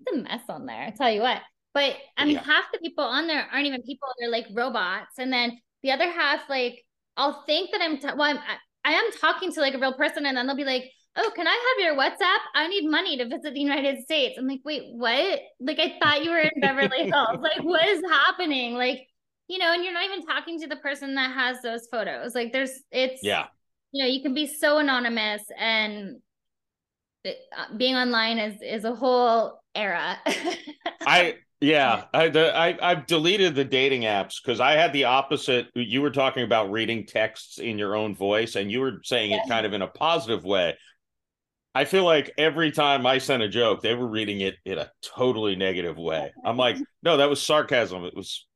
it's 0.01 0.13
a 0.13 0.17
mess 0.23 0.43
on 0.49 0.67
there. 0.67 0.83
I 0.83 0.91
tell 0.91 1.11
you 1.11 1.21
what. 1.21 1.39
But 1.75 1.97
I 2.17 2.25
mean, 2.27 2.37
Yeah. 2.37 2.45
half 2.45 2.65
the 2.73 2.79
people 2.81 3.05
on 3.05 3.27
there 3.27 3.47
aren't 3.53 3.67
even 3.67 3.83
people; 3.83 4.09
they're 4.19 4.31
like 4.31 4.47
robots, 4.53 5.19
and 5.19 5.33
then 5.33 5.59
the 5.83 5.93
other 5.93 6.11
half, 6.11 6.49
like, 6.49 6.85
I'll 7.17 7.43
think 7.45 7.71
that 7.73 7.81
I'm 7.83 7.99
t- 7.99 8.07
well, 8.07 8.23
I'm, 8.23 8.39
I, 8.39 8.57
I 8.85 8.93
am 8.95 9.11
talking 9.21 9.53
to 9.53 9.61
like 9.61 9.75
a 9.75 9.79
real 9.79 9.95
person, 9.95 10.27
and 10.27 10.37
then 10.37 10.47
they'll 10.47 10.57
be 10.57 10.65
like, 10.65 10.85
oh, 11.17 11.31
can 11.35 11.47
I 11.47 11.51
have 11.79 11.85
your 11.85 11.97
WhatsApp? 11.97 12.39
I 12.55 12.69
need 12.69 12.89
money 12.89 13.17
to 13.19 13.25
visit 13.25 13.55
the 13.55 13.61
United 13.61 14.03
States. 14.05 14.37
I'm 14.39 14.47
like, 14.47 14.61
wait, 14.65 14.83
what? 14.93 15.41
Like, 15.61 15.79
I 15.79 15.99
thought 16.01 16.25
you 16.25 16.31
were 16.31 16.39
in 16.41 16.61
Beverly 16.61 16.89
Hills. 17.13 17.39
Like, 17.41 17.63
what 17.63 17.87
is 17.89 18.03
happening? 18.09 18.75
Like, 18.75 19.07
you 19.49 19.59
know, 19.59 19.73
and 19.73 19.85
you're 19.85 19.93
not 19.93 20.05
even 20.05 20.25
talking 20.25 20.61
to 20.61 20.67
the 20.67 20.77
person 20.77 21.15
that 21.17 21.33
has 21.33 21.61
those 21.63 21.87
photos. 21.91 22.35
Like, 22.35 22.53
there's, 22.53 22.73
it's, 22.91 23.23
yeah, 23.23 23.47
you 23.93 24.03
know, 24.03 24.09
you 24.09 24.23
can 24.23 24.35
be 24.35 24.47
so 24.47 24.79
anonymous 24.79 25.43
and 25.59 26.17
it- 27.25 27.39
uh, 27.57 27.77
being 27.77 27.95
online 27.95 28.39
is 28.39 28.61
is 28.63 28.85
a 28.85 28.95
whole 28.95 29.61
era. 29.75 30.19
I 31.07 31.37
yeah, 31.61 32.05
I 32.13 32.29
the, 32.29 32.57
I 32.57 32.77
I've 32.83 33.07
deleted 33.07 33.55
the 33.55 33.65
dating 33.65 34.03
apps 34.03 34.43
because 34.43 34.61
I 34.61 34.73
had 34.73 34.93
the 34.93 35.05
opposite. 35.05 35.69
You 35.75 36.03
were 36.03 36.11
talking 36.11 36.43
about 36.43 36.71
reading 36.73 37.07
texts 37.07 37.59
in 37.59 37.79
your 37.79 37.95
own 37.95 38.15
voice, 38.17 38.57
and 38.57 38.71
you 38.71 38.81
were 38.81 39.01
saying 39.05 39.33
it 39.33 39.43
kind 39.49 39.67
of 39.67 39.73
in 39.73 39.83
a 39.83 39.87
positive 39.89 40.45
way. 40.45 40.77
I 41.75 41.85
feel 41.87 42.05
like 42.05 42.33
every 42.37 42.71
time 42.71 43.07
I 43.07 43.19
sent 43.19 43.43
a 43.43 43.49
joke, 43.49 43.81
they 43.81 43.95
were 43.95 44.09
reading 44.09 44.41
it 44.41 44.57
in 44.65 44.79
a 44.79 44.91
totally 45.03 45.57
negative 45.57 45.97
way. 45.97 46.33
I'm 46.45 46.59
like, 46.59 46.77
no, 47.03 47.17
that 47.17 47.31
was 47.31 47.41
sarcasm. 47.41 48.05
It 48.05 48.15
was 48.15 48.47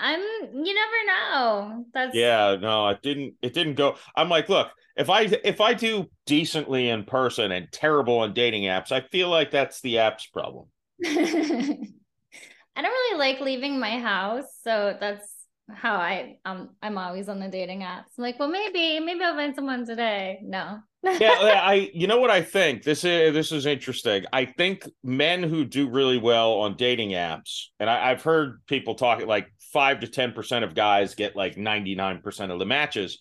I'm, 0.00 0.20
you 0.20 0.74
never 0.74 1.06
know. 1.06 1.84
That's, 1.92 2.16
yeah, 2.16 2.56
no, 2.60 2.88
it 2.88 3.02
didn't. 3.02 3.34
It 3.42 3.54
didn't 3.54 3.74
go. 3.74 3.96
I'm 4.16 4.28
like, 4.28 4.48
look, 4.48 4.68
if 4.96 5.08
I 5.08 5.22
if 5.44 5.60
I 5.60 5.74
do 5.74 6.10
decently 6.26 6.88
in 6.88 7.04
person 7.04 7.52
and 7.52 7.70
terrible 7.70 8.18
on 8.18 8.34
dating 8.34 8.64
apps, 8.64 8.92
I 8.92 9.00
feel 9.00 9.28
like 9.28 9.50
that's 9.50 9.80
the 9.80 9.98
app's 9.98 10.26
problem. 10.26 10.66
I 11.04 12.82
don't 12.82 12.92
really 12.92 13.18
like 13.18 13.40
leaving 13.40 13.78
my 13.78 13.98
house, 13.98 14.46
so 14.62 14.96
that's 14.98 15.26
how 15.72 15.96
I 15.96 16.38
um 16.44 16.70
I'm 16.82 16.98
always 16.98 17.28
on 17.28 17.40
the 17.40 17.48
dating 17.48 17.80
apps. 17.80 18.12
I'm 18.18 18.22
like, 18.22 18.38
well, 18.38 18.48
maybe 18.48 19.00
maybe 19.00 19.22
I'll 19.22 19.34
find 19.34 19.54
someone 19.54 19.86
today. 19.86 20.40
No. 20.42 20.80
yeah, 21.20 21.60
I 21.62 21.90
you 21.94 22.06
know 22.06 22.20
what 22.20 22.30
I 22.30 22.42
think 22.42 22.82
this 22.82 23.04
is 23.04 23.32
this 23.32 23.52
is 23.52 23.64
interesting. 23.66 24.24
I 24.32 24.44
think 24.44 24.86
men 25.02 25.42
who 25.42 25.64
do 25.64 25.88
really 25.88 26.18
well 26.18 26.52
on 26.60 26.76
dating 26.76 27.10
apps, 27.10 27.66
and 27.78 27.88
I, 27.88 28.10
I've 28.10 28.22
heard 28.22 28.60
people 28.66 28.94
talk 28.94 29.24
like 29.24 29.50
five 29.72 30.00
to 30.00 30.08
ten 30.08 30.32
percent 30.32 30.64
of 30.64 30.74
guys 30.74 31.14
get 31.14 31.34
like 31.36 31.56
ninety 31.56 31.94
nine 31.94 32.20
percent 32.20 32.52
of 32.52 32.58
the 32.58 32.66
matches, 32.66 33.18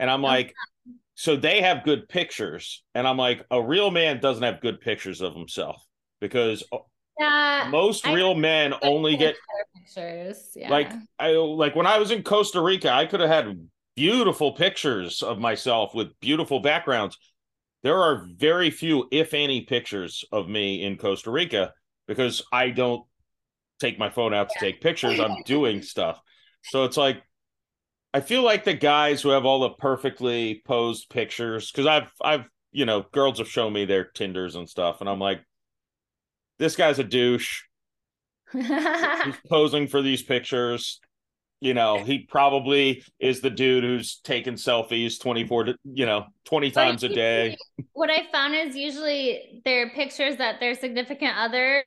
and 0.00 0.10
I'm 0.10 0.22
like, 0.22 0.54
so 1.14 1.36
they 1.36 1.60
have 1.60 1.84
good 1.84 2.08
pictures, 2.08 2.82
and 2.96 3.06
I'm 3.06 3.16
like, 3.16 3.44
a 3.50 3.62
real 3.62 3.90
man 3.92 4.20
doesn't 4.20 4.42
have 4.42 4.60
good 4.60 4.80
pictures 4.80 5.20
of 5.20 5.32
himself 5.34 5.80
because 6.20 6.64
uh, 6.72 6.78
Yeah. 7.18 7.68
most 7.70 8.06
real 8.06 8.34
men 8.34 8.74
only 8.82 9.16
get 9.16 9.36
pictures. 9.76 10.50
Yeah. 10.56 10.70
like 10.70 10.90
I 11.18 11.28
like 11.32 11.76
when 11.76 11.86
I 11.86 11.98
was 11.98 12.10
in 12.10 12.24
Costa 12.24 12.60
Rica, 12.60 12.90
I 12.90 13.06
could 13.06 13.20
have 13.20 13.30
had 13.30 13.68
beautiful 13.96 14.52
pictures 14.52 15.22
of 15.22 15.38
myself 15.38 15.94
with 15.94 16.18
beautiful 16.20 16.60
backgrounds. 16.60 17.16
There 17.82 18.02
are 18.02 18.26
very 18.36 18.70
few, 18.70 19.08
if 19.10 19.34
any, 19.34 19.62
pictures 19.62 20.24
of 20.32 20.48
me 20.48 20.84
in 20.84 20.96
Costa 20.96 21.30
Rica 21.30 21.72
because 22.06 22.42
I 22.52 22.70
don't 22.70 23.04
take 23.78 23.98
my 23.98 24.10
phone 24.10 24.34
out 24.34 24.50
to 24.50 24.58
take 24.58 24.80
pictures. 24.80 25.18
I'm 25.18 25.42
doing 25.46 25.82
stuff. 25.82 26.20
So 26.64 26.84
it's 26.84 26.96
like 26.96 27.22
I 28.12 28.20
feel 28.20 28.42
like 28.42 28.64
the 28.64 28.74
guys 28.74 29.22
who 29.22 29.30
have 29.30 29.44
all 29.44 29.60
the 29.60 29.70
perfectly 29.70 30.62
posed 30.66 31.08
pictures, 31.10 31.70
because 31.70 31.86
I've 31.86 32.10
I've 32.22 32.44
you 32.72 32.84
know, 32.84 33.04
girls 33.12 33.38
have 33.38 33.48
shown 33.48 33.72
me 33.72 33.84
their 33.84 34.04
Tinders 34.04 34.54
and 34.54 34.68
stuff, 34.68 35.00
and 35.00 35.08
I'm 35.08 35.18
like, 35.18 35.40
this 36.58 36.76
guy's 36.76 36.98
a 36.98 37.04
douche 37.04 37.62
he's 38.52 39.36
posing 39.48 39.86
for 39.86 40.02
these 40.02 40.22
pictures. 40.22 41.00
You 41.60 41.74
know, 41.74 42.04
he 42.04 42.20
probably 42.20 43.04
is 43.18 43.40
the 43.42 43.50
dude 43.50 43.84
who's 43.84 44.20
taking 44.20 44.54
selfies 44.54 45.20
24 45.20 45.64
to, 45.64 45.76
you 45.84 46.06
know, 46.06 46.26
20 46.44 46.70
But 46.74 46.84
times 46.84 47.04
a 47.04 47.08
day. 47.10 47.56
what 47.92 48.10
I 48.10 48.26
found 48.32 48.54
is 48.54 48.76
usually 48.76 49.60
they're 49.64 49.90
pictures 49.90 50.36
that 50.36 50.58
their 50.60 50.74
significant 50.74 51.36
other 51.36 51.84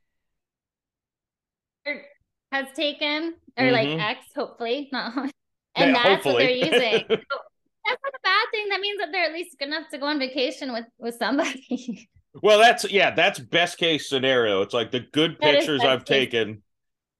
has 2.51 2.67
taken 2.76 3.34
or 3.57 3.71
like 3.71 3.88
Mhm. 3.89 3.99
ex, 3.99 4.26
hopefully, 4.36 4.89
not 4.91 5.13
and 5.76 5.93
Yeah, 5.93 5.93
that's 5.93 6.26
what 6.26 6.38
they're 6.38 6.49
using. 6.51 7.05
So 7.32 7.38
that's 7.86 8.01
not 8.03 8.13
a 8.13 8.19
bad 8.24 8.45
thing. 8.51 8.69
That 8.69 8.80
means 8.80 8.99
that 8.99 9.09
they're 9.11 9.26
at 9.26 9.34
least 9.34 9.57
good 9.59 9.67
enough 9.67 9.89
to 9.91 9.97
go 9.97 10.05
on 10.05 10.19
vacation 10.19 10.71
with 10.71 10.86
with 10.99 11.15
somebody. 11.15 12.07
Well, 12.41 12.57
that's 12.59 12.89
yeah, 12.91 13.11
that's 13.11 13.39
best 13.39 13.78
case 13.78 14.09
scenario. 14.09 14.61
It's 14.63 14.74
like 14.74 14.91
the 14.91 15.01
good 15.01 15.39
That 15.39 15.59
pictures 15.59 15.84
I've 15.84 16.03
case. 16.05 16.30
taken 16.30 16.63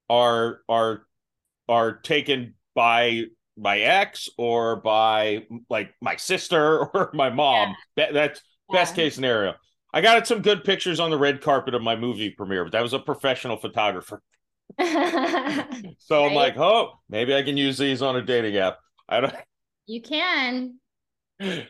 are 0.10 0.62
are 0.68 1.06
are 1.70 1.94
taken 1.98 2.56
by 2.76 3.24
my 3.58 3.80
ex 3.80 4.30
or 4.38 4.78
by 4.78 5.46
like 5.70 5.94
my 6.02 6.16
sister 6.16 6.80
or 6.96 7.12
my 7.14 7.30
mom. 7.30 7.76
Be- 7.96 8.08
That's 8.12 8.42
best 8.72 8.96
Yeah. 8.98 9.04
case 9.04 9.16
scenario. 9.16 9.54
I 9.94 10.02
got 10.02 10.26
some 10.28 10.42
good 10.42 10.64
pictures 10.64 11.00
on 11.00 11.12
the 11.12 11.18
red 11.18 11.42
carpet 11.42 11.76
of 11.76 11.84
my 11.84 11.96
movie 11.96 12.32
premiere, 12.32 12.64
but 12.66 12.72
that 12.74 12.82
was 12.82 12.94
a 12.94 13.00
professional 13.00 13.58
photographer. 13.58 14.22
So 16.00 16.26
I'm 16.26 16.34
like, 16.34 16.58
oh, 16.58 16.94
maybe 17.10 17.36
I 17.36 17.44
can 17.44 17.58
use 17.58 17.78
these 17.78 18.02
on 18.02 18.16
a 18.16 18.22
dating 18.22 18.58
app. 18.58 18.78
I 19.08 19.22
don't. 19.22 19.34
you 19.86 20.02
can. 20.02 20.80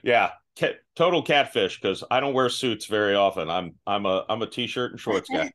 Yeah, 0.04 0.32
cat, 0.56 0.76
total 0.96 1.22
catfish 1.24 1.80
because 1.82 2.04
I 2.12 2.20
don't 2.20 2.34
wear 2.34 2.50
suits 2.50 2.86
very 2.86 3.16
often. 3.16 3.50
I'm 3.50 3.76
I'm 3.88 4.06
a 4.06 4.26
I'm 4.30 4.41
a 4.41 4.48
t-shirt 4.48 4.91
and 4.91 5.00
shorts 5.00 5.30
guy. 5.30 5.52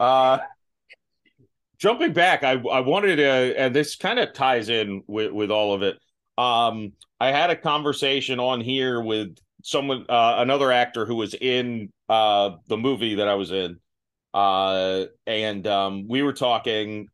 uh, 0.00 0.38
jumping 1.78 2.12
back, 2.12 2.42
I 2.44 2.52
I 2.52 2.80
wanted 2.80 3.16
to, 3.16 3.58
and 3.58 3.74
this 3.74 3.96
kind 3.96 4.18
of 4.18 4.32
ties 4.32 4.68
in 4.68 5.02
with 5.06 5.32
with 5.32 5.50
all 5.50 5.74
of 5.74 5.82
it. 5.82 5.98
Um, 6.36 6.92
I 7.20 7.32
had 7.32 7.50
a 7.50 7.56
conversation 7.56 8.38
on 8.38 8.60
here 8.60 9.00
with 9.00 9.36
someone, 9.62 10.06
uh, 10.08 10.36
another 10.38 10.70
actor 10.70 11.04
who 11.04 11.16
was 11.16 11.34
in 11.34 11.92
uh 12.08 12.52
the 12.68 12.76
movie 12.76 13.16
that 13.16 13.28
I 13.28 13.34
was 13.34 13.50
in, 13.50 13.78
uh, 14.34 15.04
and 15.26 15.66
um, 15.66 16.08
we 16.08 16.22
were 16.22 16.32
talking 16.32 17.08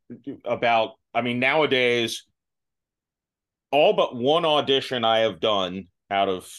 about. 0.44 0.92
I 1.16 1.22
mean, 1.22 1.38
nowadays, 1.38 2.24
all 3.70 3.92
but 3.92 4.16
one 4.16 4.44
audition 4.44 5.04
I 5.04 5.20
have 5.20 5.38
done 5.38 5.86
out 6.10 6.28
of 6.28 6.50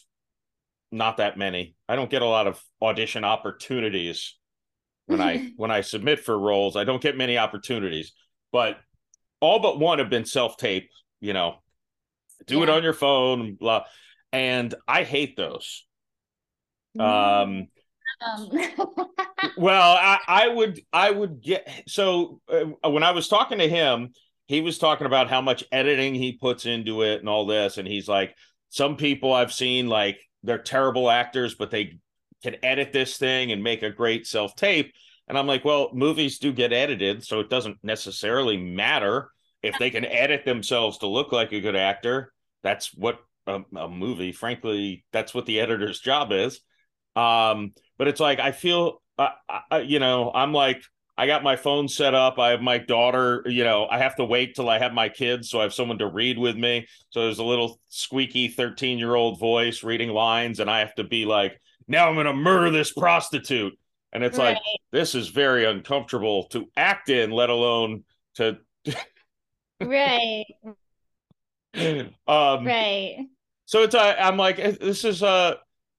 not 0.92 1.18
that 1.18 1.38
many. 1.38 1.76
I 1.90 1.96
don't 1.98 2.10
get 2.10 2.22
a 2.22 2.26
lot 2.26 2.48
of 2.48 2.64
audition 2.82 3.26
opportunities. 3.26 4.36
When 5.08 5.22
I 5.22 5.52
when 5.58 5.72
I 5.72 5.82
submit 5.82 6.20
for 6.20 6.38
roles. 6.38 6.76
I 6.76 6.84
don't 6.84 7.02
get 7.02 7.18
many 7.18 7.38
opportunities, 7.38 8.14
but 8.52 8.78
all 9.40 9.60
but 9.60 9.80
one 9.80 10.00
have 10.00 10.10
been 10.10 10.26
self 10.26 10.58
tape. 10.58 10.90
You 11.22 11.34
know, 11.34 11.56
do 12.48 12.64
it 12.64 12.70
on 12.70 12.84
your 12.84 12.94
phone, 12.94 13.56
blah. 13.56 13.86
And 14.32 14.74
I 14.88 15.04
hate 15.04 15.38
those. 15.38 15.86
Um, 17.00 17.06
Um, 18.22 18.50
well, 19.58 19.98
I, 20.00 20.20
I 20.28 20.48
would 20.50 20.82
I 20.94 21.12
would 21.12 21.42
get 21.42 21.70
so 21.88 22.42
uh, 22.50 22.90
when 22.90 23.04
I 23.04 23.12
was 23.12 23.28
talking 23.28 23.60
to 23.60 23.68
him, 23.70 24.12
he 24.48 24.62
was 24.62 24.78
talking 24.78 25.08
about 25.08 25.30
how 25.30 25.42
much 25.42 25.64
editing 25.72 26.16
he 26.16 26.34
puts 26.34 26.66
into 26.66 27.02
it 27.04 27.20
and 27.20 27.30
all 27.30 27.46
this, 27.46 27.78
and 27.78 27.88
he's 27.88 28.08
like, 28.08 28.36
some 28.70 28.98
people 28.98 29.34
I've 29.34 29.54
seen 29.54 29.88
like 29.88 30.20
they're 30.44 30.60
terrible 30.60 31.10
actors, 31.10 31.56
but 31.56 31.72
they 31.72 32.00
can 32.46 32.64
edit 32.64 32.94
this 32.94 33.18
thing 33.18 33.52
and 33.52 33.64
make 33.64 33.84
a 33.84 33.90
great 33.90 34.28
self 34.28 34.56
tape. 34.56 34.94
And 35.28 35.38
I'm 35.38 35.48
like, 35.48 35.66
well, 35.66 35.90
movies 35.94 36.38
do 36.38 36.54
get 36.54 36.72
edited, 36.72 37.24
so 37.24 37.40
it 37.40 37.50
doesn't 37.50 37.78
necessarily 37.84 38.58
matter 38.58 39.30
if 39.64 39.78
they 39.80 39.90
can 39.90 40.06
edit 40.06 40.46
themselves 40.46 41.00
to 41.00 41.08
look 41.08 41.32
like 41.32 41.52
a 41.52 41.60
good 41.60 41.76
actor. 41.76 42.32
That's 42.62 42.94
what 42.94 43.20
a, 43.48 43.62
a 43.76 43.90
movie, 43.90 44.32
frankly, 44.32 45.04
that's 45.12 45.34
what 45.34 45.48
the 45.48 45.60
editor's 45.60 46.00
job 46.00 46.32
is. 46.32 46.62
Um, 47.16 47.74
but 47.98 48.08
it's 48.08 48.20
like 48.20 48.40
I 48.40 48.52
feel, 48.52 49.02
uh, 49.18 49.30
I, 49.72 49.80
you 49.80 50.00
know, 50.00 50.32
I'm 50.34 50.54
like 50.54 50.84
I 51.18 51.28
got 51.28 51.44
my 51.44 51.56
phone 51.56 51.88
set 51.88 52.14
up. 52.14 52.40
I 52.40 52.50
have 52.50 52.62
my 52.62 52.78
daughter. 52.78 53.42
You 53.46 53.64
know, 53.64 53.88
I 53.90 54.00
have 54.00 54.18
to 54.18 54.26
wait 54.26 54.56
till 54.56 54.70
I 54.70 54.80
have 54.80 54.94
my 54.94 55.10
kids, 55.10 55.50
so 55.50 55.60
I 55.60 55.64
have 55.64 55.74
someone 55.74 55.98
to 56.00 56.08
read 56.08 56.38
with 56.38 56.58
me. 56.58 56.88
So 57.10 57.22
there's 57.22 57.40
a 57.40 57.44
little 57.44 57.80
squeaky 57.88 58.50
13 58.50 59.00
year 59.00 59.16
old 59.16 59.40
voice 59.40 59.84
reading 59.84 60.10
lines, 60.10 60.60
and 60.60 60.70
I 60.70 60.80
have 60.80 60.94
to 60.96 61.04
be 61.04 61.26
like, 61.26 61.60
now 61.88 62.08
I'm 62.08 62.16
going 62.16 62.26
to 62.26 62.34
murder 62.34 62.72
this 62.72 62.92
prostitute. 62.92 63.78
And 64.14 64.24
it's 64.24 64.38
like 64.38 64.58
this 64.94 65.14
is 65.14 65.28
very 65.28 65.66
uncomfortable 65.66 66.46
to 66.46 66.70
act 66.78 67.10
in, 67.10 67.32
let 67.32 67.50
alone 67.50 68.06
to. 68.36 68.58
right, 69.82 70.46
um, 71.76 72.66
right. 72.66 73.18
so 73.66 73.84
it's 73.84 73.94
uh, 73.94 74.16
I'm 74.18 74.38
like 74.38 74.58
eh, 74.58 74.76
this 74.80 75.04
is 75.04 75.22
uh, 75.22 75.56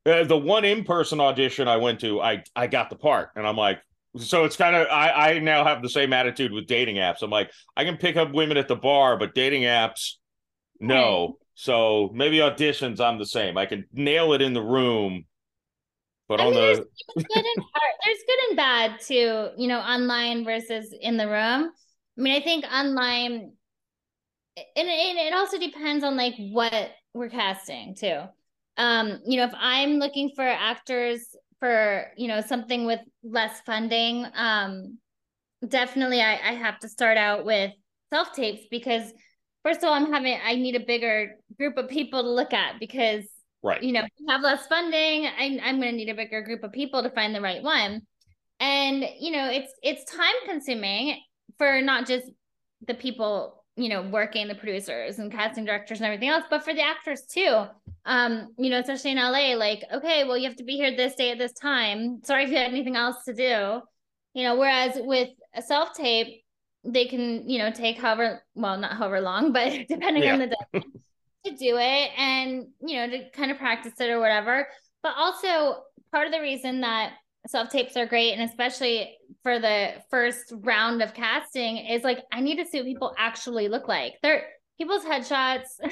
uh 0.07 0.25
the 0.25 0.39
one 0.39 0.65
in 0.65 0.85
person 0.85 1.21
audition 1.21 1.69
I 1.69 1.77
went 1.77 2.01
to 2.01 2.23
I 2.23 2.43
I 2.55 2.69
got 2.69 2.89
the 2.89 2.97
part 2.97 3.31
and 3.37 3.47
I'm 3.47 3.57
like 3.57 3.81
so 4.17 4.45
it's 4.45 4.57
kind 4.57 4.75
of 4.75 4.87
I 4.91 5.11
I 5.11 5.39
now 5.41 5.65
have 5.65 5.83
the 5.83 5.91
same 5.91 6.15
attitude 6.15 6.53
with 6.53 6.67
dating 6.67 6.97
apps 6.97 7.21
I'm 7.21 7.29
like 7.29 7.51
I 7.77 7.85
can 7.85 7.99
pick 7.99 8.17
up 8.17 8.33
women 8.33 8.57
at 8.57 8.69
the 8.69 8.77
bar 8.77 9.19
but 9.19 9.35
dating 9.35 9.65
apps 9.65 10.13
no 10.81 11.37
so 11.55 12.11
maybe 12.15 12.39
auditions 12.39 12.99
I'm 12.99 13.19
the 13.19 13.27
same 13.27 13.59
I 13.59 13.67
can 13.67 13.85
nail 13.93 14.33
it 14.33 14.41
in 14.41 14.55
the 14.55 14.63
room 14.63 15.27
but 16.29 16.41
I 16.41 16.45
on 16.45 16.53
mean, 16.53 16.61
the 16.61 16.67
there's 16.67 17.27
good 17.27 17.45
and 17.45 17.65
hard. 17.75 17.95
There's 18.05 18.19
good 18.27 18.49
and 18.49 18.57
bad 18.57 19.01
too, 19.01 19.49
you 19.57 19.69
know, 19.69 19.79
online 19.79 20.45
versus 20.45 20.95
in 21.01 21.17
the 21.17 21.27
room. 21.27 21.71
I 22.19 22.21
mean, 22.21 22.35
I 22.35 22.43
think 22.43 22.65
online, 22.65 23.53
and, 24.57 24.67
it 24.77 25.35
also 25.35 25.59
depends 25.59 26.03
on 26.03 26.17
like 26.17 26.35
what 26.39 26.91
we're 27.15 27.29
casting 27.29 27.95
too. 27.95 28.21
Um, 28.77 29.21
you 29.27 29.37
know, 29.37 29.45
if 29.45 29.55
I'm 29.57 29.95
looking 29.95 30.33
for 30.35 30.47
actors 30.47 31.35
for, 31.61 32.07
you 32.17 32.29
know, 32.29 32.41
something 32.41 32.87
with 32.87 33.01
less 33.23 33.61
funding, 33.65 34.27
um, 34.35 34.99
definitely 35.67 36.21
I, 36.21 36.35
I 36.35 36.53
have 36.55 36.79
to 36.81 36.89
start 36.89 37.17
out 37.17 37.45
with 37.45 37.73
self 38.13 38.33
tapes 38.33 38.67
because 38.71 39.13
first 39.63 39.81
of 39.81 39.85
all, 39.85 39.95
I'm 39.95 40.13
having 40.13 40.39
I 40.45 40.57
need 40.57 40.77
a 40.77 40.85
bigger 40.85 41.37
group 41.59 41.77
of 41.77 41.89
people 41.89 42.23
to 42.23 42.31
look 42.31 42.53
at 42.53 42.79
because 42.81 43.25
right 43.63 43.83
you 43.83 43.93
know, 43.93 44.03
you 44.19 44.27
have 44.29 44.43
less 44.43 44.67
funding, 44.67 45.27
I, 45.27 45.59
I'm 45.63 45.81
going 45.81 45.93
to 45.93 45.97
need 45.97 46.09
a 46.09 46.15
bigger 46.15 46.43
group 46.43 46.63
of 46.63 46.73
people 46.73 47.03
to 47.03 47.11
find 47.11 47.35
the 47.35 47.41
right 47.41 47.63
one. 47.63 48.03
And 48.61 49.05
you 49.19 49.33
know, 49.33 49.51
it's 49.51 49.73
it's 49.83 50.11
time 50.11 50.35
consuming 50.47 51.21
for 51.59 51.83
not 51.83 52.07
just 52.07 52.31
the 52.87 52.95
people 52.95 53.65
you 53.77 53.91
know 53.91 54.03
working, 54.03 54.49
the 54.49 54.55
producers 54.55 55.19
and 55.19 55.31
casting 55.31 55.65
directors 55.65 55.99
and 55.99 56.07
everything 56.07 56.31
else, 56.31 56.45
but 56.49 56.65
for 56.65 56.73
the 56.73 56.83
actors 56.83 57.23
too. 57.31 57.65
Um, 58.07 58.49
you 58.57 58.71
know, 58.71 58.79
especially 58.79 59.13
in 59.13 59.19
LA, 59.19 59.55
like 59.55 59.85
okay, 59.93 60.25
well, 60.25 60.39
you 60.39 60.49
have 60.49 60.57
to 60.57 60.65
be 60.65 60.77
here 60.77 60.97
this 60.97 61.15
day 61.15 61.33
at 61.33 61.39
this 61.39 61.53
time. 61.53 62.23
Sorry 62.25 62.45
if 62.45 62.51
you 62.51 62.57
had 62.57 62.73
anything 62.73 62.97
else 62.97 63.25
to 63.25 63.35
do. 63.35 63.81
You 64.35 64.43
know, 64.43 64.57
whereas 64.57 64.97
with 64.97 65.29
a 65.55 65.63
self 65.63 65.93
tape, 65.93 66.43
they 66.85 67.07
can 67.07 67.49
you 67.49 67.59
know 67.59 67.71
take 67.71 67.99
however 67.99 68.43
well 68.55 68.79
not 68.79 68.95
however 68.95 69.21
long, 69.21 69.53
but 69.53 69.73
depending 69.89 70.29
on 70.29 70.39
the 70.39 70.83
to 71.51 71.57
do 71.57 71.77
it 71.79 72.11
and 72.17 72.67
you 72.81 72.97
know 72.97 73.09
to 73.11 73.31
kind 73.31 73.51
of 73.51 73.59
practice 73.59 73.95
it 73.99 74.11
or 74.11 74.21
whatever. 74.21 74.67
But 75.03 75.15
also 75.17 75.83
part 76.13 76.27
of 76.27 76.33
the 76.33 76.41
reason 76.41 76.81
that 76.81 77.13
self 77.47 77.69
tapes 77.69 77.97
are 77.97 78.07
great 78.07 78.33
and 78.33 78.43
especially 78.43 79.17
for 79.43 79.59
the 79.59 79.95
first 80.11 80.53
round 80.57 81.01
of 81.01 81.15
casting 81.15 81.77
is 81.77 82.03
like 82.03 82.19
i 82.33 82.41
need 82.41 82.57
to 82.57 82.67
see 82.67 82.79
what 82.79 82.87
people 82.87 83.15
actually 83.19 83.69
look 83.69 83.89
like. 83.89 84.15
They're 84.23 84.45
people's 84.79 85.05
headshots. 85.05 85.65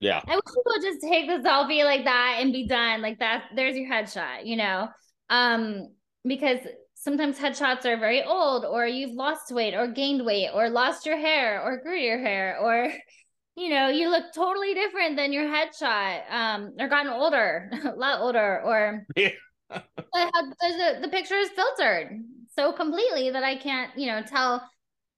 Yeah. 0.00 0.20
I 0.24 0.36
wish 0.36 0.44
people 0.46 0.62
would 0.76 0.82
just 0.82 1.00
take 1.00 1.26
the 1.26 1.48
selfie 1.48 1.82
like 1.82 2.04
that 2.04 2.36
and 2.38 2.52
be 2.52 2.68
done. 2.68 3.02
Like 3.02 3.18
that 3.18 3.46
there's 3.56 3.76
your 3.76 3.90
headshot 3.90 4.46
you 4.46 4.54
know? 4.54 4.86
Um 5.28 5.88
because 6.24 6.60
sometimes 6.94 7.36
headshots 7.36 7.84
are 7.84 7.96
very 7.96 8.22
old 8.22 8.64
or 8.64 8.86
you've 8.86 9.16
lost 9.16 9.52
weight 9.52 9.74
or 9.74 9.88
gained 9.88 10.24
weight 10.24 10.50
or 10.54 10.68
lost 10.68 11.04
your 11.04 11.16
hair 11.16 11.60
or 11.62 11.78
grew 11.78 11.98
your 11.98 12.18
hair 12.18 12.58
or 12.60 12.92
you 13.58 13.70
know, 13.70 13.88
you 13.88 14.08
look 14.08 14.32
totally 14.34 14.74
different 14.74 15.16
than 15.16 15.32
your 15.32 15.46
headshot, 15.46 16.30
um, 16.30 16.74
or 16.78 16.88
gotten 16.88 17.12
older, 17.12 17.70
a 17.84 17.96
lot 17.96 18.20
older, 18.20 18.62
or 18.64 19.06
Yeah. 19.16 19.30
the, 19.70 20.48
the, 20.60 20.98
the 21.02 21.08
picture 21.08 21.34
is 21.34 21.50
filtered 21.50 22.22
so 22.58 22.72
completely 22.72 23.30
that 23.30 23.44
I 23.44 23.56
can't, 23.56 23.96
you 23.96 24.06
know, 24.06 24.22
tell 24.22 24.68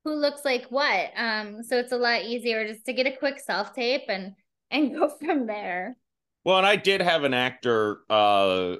who 0.04 0.14
looks 0.14 0.44
like 0.44 0.66
what. 0.70 1.10
Um, 1.16 1.62
so 1.62 1.78
it's 1.78 1.92
a 1.92 1.96
lot 1.96 2.22
easier 2.22 2.66
just 2.66 2.84
to 2.86 2.92
get 2.92 3.06
a 3.06 3.16
quick 3.16 3.40
self 3.40 3.72
tape 3.74 4.04
and 4.08 4.32
and 4.70 4.94
go 4.98 5.08
from 5.08 5.46
there. 5.46 5.96
Well, 6.44 6.58
and 6.58 6.66
I 6.66 6.76
did 6.76 7.00
have 7.00 7.24
an 7.24 7.34
actor 7.34 8.00
uh, 8.08 8.76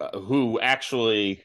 uh, 0.00 0.18
who 0.20 0.60
actually. 0.60 1.42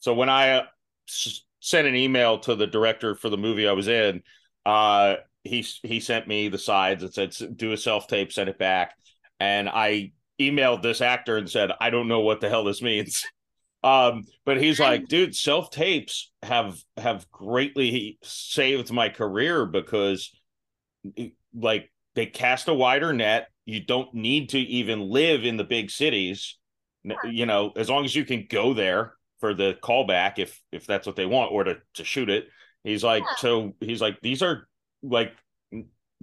So 0.00 0.14
when 0.14 0.28
I 0.28 0.50
uh, 0.50 0.62
sent 1.06 1.88
an 1.88 1.96
email 1.96 2.38
to 2.40 2.54
the 2.54 2.66
director 2.66 3.16
for 3.16 3.28
the 3.28 3.36
movie 3.36 3.66
I 3.66 3.72
was 3.72 3.88
in, 3.88 4.22
uh, 4.64 5.16
he 5.48 5.66
he 5.82 6.00
sent 6.00 6.28
me 6.28 6.48
the 6.48 6.58
sides 6.58 7.02
and 7.02 7.12
said, 7.12 7.34
"Do 7.56 7.72
a 7.72 7.76
self 7.76 8.06
tape, 8.06 8.32
send 8.32 8.48
it 8.48 8.58
back." 8.58 8.94
And 9.40 9.68
I 9.68 10.12
emailed 10.40 10.82
this 10.82 11.00
actor 11.00 11.36
and 11.36 11.50
said, 11.50 11.72
"I 11.80 11.90
don't 11.90 12.08
know 12.08 12.20
what 12.20 12.40
the 12.40 12.48
hell 12.48 12.64
this 12.64 12.82
means." 12.82 13.24
um, 13.82 14.24
but 14.44 14.60
he's 14.60 14.78
like, 14.80 15.08
"Dude, 15.08 15.34
self 15.34 15.70
tapes 15.70 16.30
have 16.42 16.78
have 16.96 17.30
greatly 17.30 18.18
saved 18.22 18.92
my 18.92 19.08
career 19.08 19.66
because, 19.66 20.30
like, 21.54 21.90
they 22.14 22.26
cast 22.26 22.68
a 22.68 22.74
wider 22.74 23.12
net." 23.12 23.48
you 23.68 23.84
don't 23.84 24.14
need 24.14 24.48
to 24.48 24.58
even 24.58 25.10
live 25.10 25.44
in 25.44 25.58
the 25.58 25.64
big 25.64 25.90
cities 25.90 26.56
you 27.24 27.46
know 27.46 27.72
as 27.76 27.88
long 27.88 28.04
as 28.04 28.14
you 28.14 28.24
can 28.24 28.46
go 28.48 28.72
there 28.74 29.12
for 29.40 29.54
the 29.54 29.76
callback 29.82 30.38
if 30.38 30.60
if 30.72 30.86
that's 30.86 31.06
what 31.06 31.16
they 31.16 31.26
want 31.26 31.52
or 31.52 31.64
to 31.64 31.76
to 31.94 32.04
shoot 32.04 32.30
it 32.30 32.46
he's 32.82 33.04
like 33.04 33.22
Yeah. 33.22 33.34
so 33.36 33.74
he's 33.80 34.00
like 34.00 34.18
these 34.22 34.42
are 34.42 34.67
like 35.02 35.32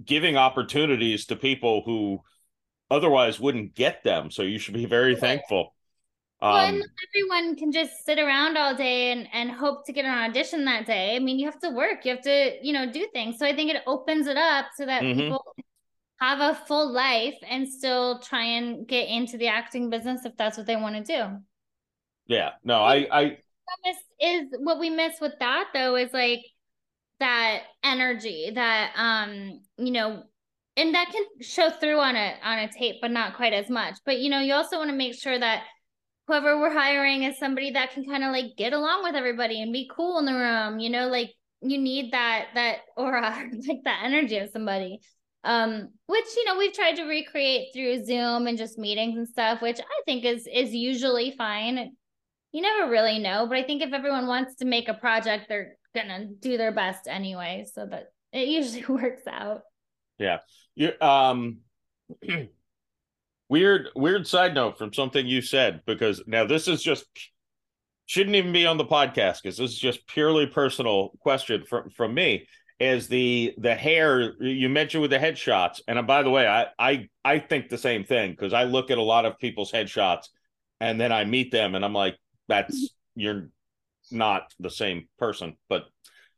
giving 0.04 0.36
opportunities 0.36 1.26
to 1.26 1.36
people 1.36 1.82
who 1.84 2.20
otherwise 2.90 3.40
wouldn't 3.40 3.74
get 3.74 4.04
them 4.04 4.30
so 4.30 4.42
you 4.42 4.58
should 4.58 4.74
be 4.74 4.86
very 4.86 5.16
thankful 5.16 5.74
well, 6.48 6.64
and 6.64 6.76
um 6.76 6.78
not 6.78 6.88
everyone 7.14 7.56
can 7.56 7.72
just 7.72 8.04
sit 8.04 8.18
around 8.18 8.56
all 8.56 8.74
day 8.74 9.10
and, 9.10 9.26
and 9.32 9.50
hope 9.50 9.84
to 9.86 9.92
get 9.92 10.04
an 10.04 10.16
audition 10.30 10.64
that 10.66 10.86
day. 10.86 11.16
I 11.16 11.18
mean, 11.18 11.38
you 11.38 11.46
have 11.46 11.58
to 11.60 11.70
work, 11.70 12.04
you 12.04 12.12
have 12.12 12.22
to, 12.22 12.58
you 12.62 12.72
know, 12.72 12.90
do 12.90 13.08
things. 13.12 13.38
So 13.38 13.46
I 13.46 13.54
think 13.54 13.70
it 13.70 13.82
opens 13.86 14.26
it 14.26 14.36
up 14.36 14.66
so 14.76 14.86
that 14.86 15.02
Mhm. 15.04 15.16
people 15.16 15.44
have 16.20 16.40
a 16.40 16.54
full 16.66 16.92
life 16.92 17.34
and 17.48 17.68
still 17.68 18.20
try 18.20 18.44
and 18.44 18.86
get 18.86 19.08
into 19.08 19.38
the 19.38 19.48
acting 19.48 19.90
business 19.90 20.24
if 20.24 20.36
that's 20.36 20.56
what 20.56 20.66
they 20.66 20.76
want 20.76 20.96
to 20.96 21.02
do. 21.02 21.38
yeah 22.26 22.50
no 22.64 22.82
i 22.82 23.06
i 23.12 23.36
is 24.20 24.46
what 24.60 24.78
we 24.78 24.90
miss 24.90 25.20
with 25.20 25.34
that 25.40 25.66
though 25.74 25.96
is 25.96 26.12
like 26.12 26.40
that 27.20 27.62
energy 27.82 28.52
that 28.54 28.92
um 28.96 29.60
you 29.78 29.90
know 29.90 30.22
and 30.76 30.94
that 30.94 31.08
can 31.10 31.24
show 31.40 31.70
through 31.70 31.98
on 31.98 32.16
a 32.16 32.34
on 32.42 32.58
a 32.58 32.68
tape 32.70 32.96
but 33.00 33.10
not 33.10 33.36
quite 33.36 33.52
as 33.52 33.70
much. 33.70 33.96
But 34.04 34.18
you 34.18 34.30
know 34.30 34.40
you 34.40 34.54
also 34.54 34.78
want 34.78 34.90
to 34.90 34.96
make 34.96 35.14
sure 35.14 35.38
that 35.38 35.62
whoever 36.26 36.60
we're 36.60 36.72
hiring 36.72 37.22
is 37.22 37.38
somebody 37.38 37.70
that 37.72 37.92
can 37.92 38.04
kind 38.04 38.24
of 38.24 38.32
like 38.32 38.56
get 38.56 38.72
along 38.72 39.04
with 39.04 39.14
everybody 39.14 39.62
and 39.62 39.72
be 39.72 39.88
cool 39.94 40.18
in 40.18 40.26
the 40.26 40.32
room 40.32 40.80
you 40.80 40.90
know 40.90 41.06
like 41.06 41.30
you 41.62 41.78
need 41.78 42.12
that 42.12 42.46
that 42.54 42.78
aura 42.96 43.48
like 43.68 43.80
that 43.84 44.02
energy 44.04 44.38
of 44.38 44.50
somebody. 44.52 45.00
Um 45.44 45.90
which 46.06 46.26
you 46.36 46.44
know 46.44 46.58
we've 46.58 46.72
tried 46.72 46.96
to 46.96 47.04
recreate 47.04 47.68
through 47.72 48.04
zoom 48.04 48.46
and 48.46 48.58
just 48.58 48.78
meetings 48.78 49.16
and 49.16 49.28
stuff 49.28 49.62
which 49.62 49.80
i 49.80 50.02
think 50.04 50.24
is 50.24 50.46
is 50.52 50.74
usually 50.74 51.34
fine. 51.36 51.92
You 52.52 52.62
never 52.62 52.90
really 52.90 53.18
know 53.18 53.46
but 53.48 53.56
i 53.58 53.62
think 53.62 53.82
if 53.82 53.92
everyone 53.92 54.26
wants 54.26 54.56
to 54.56 54.64
make 54.64 54.88
a 54.88 54.94
project 54.94 55.46
they're 55.48 55.76
gonna 55.96 56.26
do 56.26 56.56
their 56.56 56.72
best 56.72 57.08
anyway 57.08 57.66
so 57.72 57.86
that 57.86 58.12
it 58.32 58.48
usually 58.48 58.84
works 58.88 59.26
out 59.26 59.62
Yeah. 60.18 60.38
you 60.74 60.92
um 61.00 61.58
weird 63.48 63.88
weird 63.94 64.26
side 64.26 64.54
note 64.54 64.78
from 64.78 64.92
something 64.92 65.26
you 65.26 65.40
said 65.42 65.82
because 65.86 66.22
now 66.26 66.44
this 66.46 66.68
is 66.68 66.82
just 66.82 67.04
shouldn't 68.06 68.36
even 68.36 68.52
be 68.52 68.66
on 68.66 68.76
the 68.76 68.84
podcast 68.84 69.42
because 69.42 69.56
this 69.56 69.72
is 69.72 69.78
just 69.78 70.06
purely 70.06 70.46
personal 70.46 71.10
question 71.20 71.64
from 71.68 71.90
from 71.90 72.14
me. 72.14 72.46
Is 72.78 73.08
the 73.08 73.54
the 73.58 73.74
hair 73.74 74.34
you 74.40 74.68
mentioned 74.68 75.00
with 75.02 75.10
the 75.10 75.18
headshots? 75.18 75.80
And 75.88 75.98
uh, 75.98 76.02
by 76.02 76.22
the 76.22 76.30
way, 76.30 76.46
I 76.46 76.66
I 76.78 77.08
I 77.24 77.38
think 77.38 77.68
the 77.68 77.78
same 77.78 78.04
thing 78.04 78.32
because 78.32 78.52
I 78.52 78.64
look 78.64 78.90
at 78.90 78.98
a 78.98 79.02
lot 79.02 79.24
of 79.24 79.38
people's 79.38 79.72
headshots 79.72 80.28
and 80.80 81.00
then 81.00 81.10
I 81.10 81.24
meet 81.24 81.50
them 81.50 81.74
and 81.74 81.84
I'm 81.84 81.94
like, 81.94 82.16
that's 82.48 82.90
you're 83.14 83.48
not 84.10 84.52
the 84.58 84.70
same 84.70 85.08
person. 85.18 85.56
But 85.68 85.84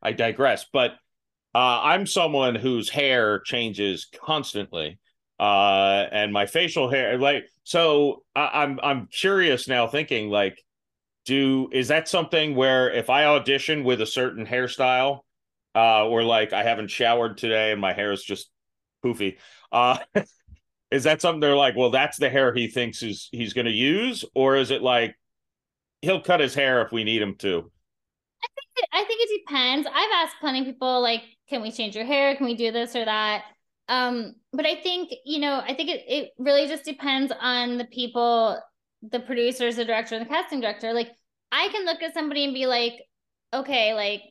I 0.03 0.12
digress. 0.12 0.66
But 0.73 0.93
uh, 1.55 1.81
I'm 1.83 2.07
someone 2.07 2.55
whose 2.55 2.89
hair 2.89 3.41
changes 3.41 4.07
constantly, 4.25 4.99
uh, 5.41 6.07
and 6.12 6.33
my 6.33 6.47
facial 6.47 6.91
hair, 6.91 7.19
like, 7.19 7.45
so 7.64 8.23
I, 8.35 8.62
I'm 8.62 8.79
I'm 8.83 9.07
curious 9.07 9.69
now, 9.69 9.87
thinking 9.87 10.29
like, 10.29 10.62
do 11.25 11.69
is 11.73 11.89
that 11.89 12.09
something 12.09 12.55
where 12.55 12.91
if 12.93 13.11
I 13.11 13.25
audition 13.25 13.85
with 13.85 14.01
a 14.01 14.07
certain 14.07 14.47
hairstyle, 14.47 15.21
uh, 15.75 16.07
or 16.07 16.23
like 16.23 16.53
I 16.53 16.62
haven't 16.62 16.91
showered 16.91 17.39
today 17.39 17.73
and 17.73 17.81
my 17.81 17.93
hair 17.93 18.12
is 18.12 18.23
just 18.23 18.51
poofy, 19.05 19.39
uh, 19.73 19.99
is 20.91 21.05
that 21.05 21.21
something 21.21 21.41
they're 21.41 21.57
like, 21.57 21.77
well, 21.77 21.91
that's 21.91 22.19
the 22.19 22.31
hair 22.31 22.55
he 22.55 22.69
thinks 22.69 23.03
is 23.03 23.29
he's 23.33 23.53
going 23.53 23.66
to 23.66 23.73
use, 23.73 24.25
or 24.35 24.57
is 24.57 24.71
it 24.71 24.83
like 24.83 25.16
he'll 26.03 26.20
cut 26.20 26.40
his 26.40 26.55
hair 26.55 26.82
if 26.82 26.92
we 26.92 27.05
need 27.05 27.22
him 27.22 27.34
to? 27.36 27.70
I 28.42 28.49
think 28.55 28.68
it, 28.76 28.88
I 28.92 29.05
think 29.05 29.20
it 29.22 29.40
depends. 29.40 29.86
I've 29.86 30.12
asked 30.14 30.36
plenty 30.40 30.61
of 30.61 30.66
people 30.66 31.03
like, 31.03 31.22
can 31.49 31.62
we 31.62 31.72
change 31.72 31.96
your 31.96 32.05
hair? 32.05 32.36
Can 32.36 32.46
we 32.46 32.55
do 32.55 32.70
this 32.70 32.94
or 32.94 33.05
that? 33.05 33.44
Um, 33.88 34.34
but 34.53 34.66
I 34.66 34.76
think, 34.76 35.12
you 35.24 35.40
know, 35.40 35.61
I 35.61 35.74
think 35.74 35.88
it, 35.88 36.05
it 36.07 36.30
really 36.38 36.66
just 36.66 36.84
depends 36.84 37.32
on 37.40 37.78
the 37.78 37.86
people, 37.86 38.61
the 39.03 39.20
producers, 39.20 39.76
the 39.76 39.84
director, 39.84 40.14
and 40.14 40.26
the 40.26 40.28
casting 40.28 40.61
director. 40.61 40.92
Like 40.92 41.11
I 41.51 41.68
can 41.68 41.86
look 41.86 42.03
at 42.03 42.14
somebody 42.14 42.44
and 42.44 42.55
be 42.55 42.66
like, 42.66 43.03
okay, 43.55 43.94
like 43.94 44.22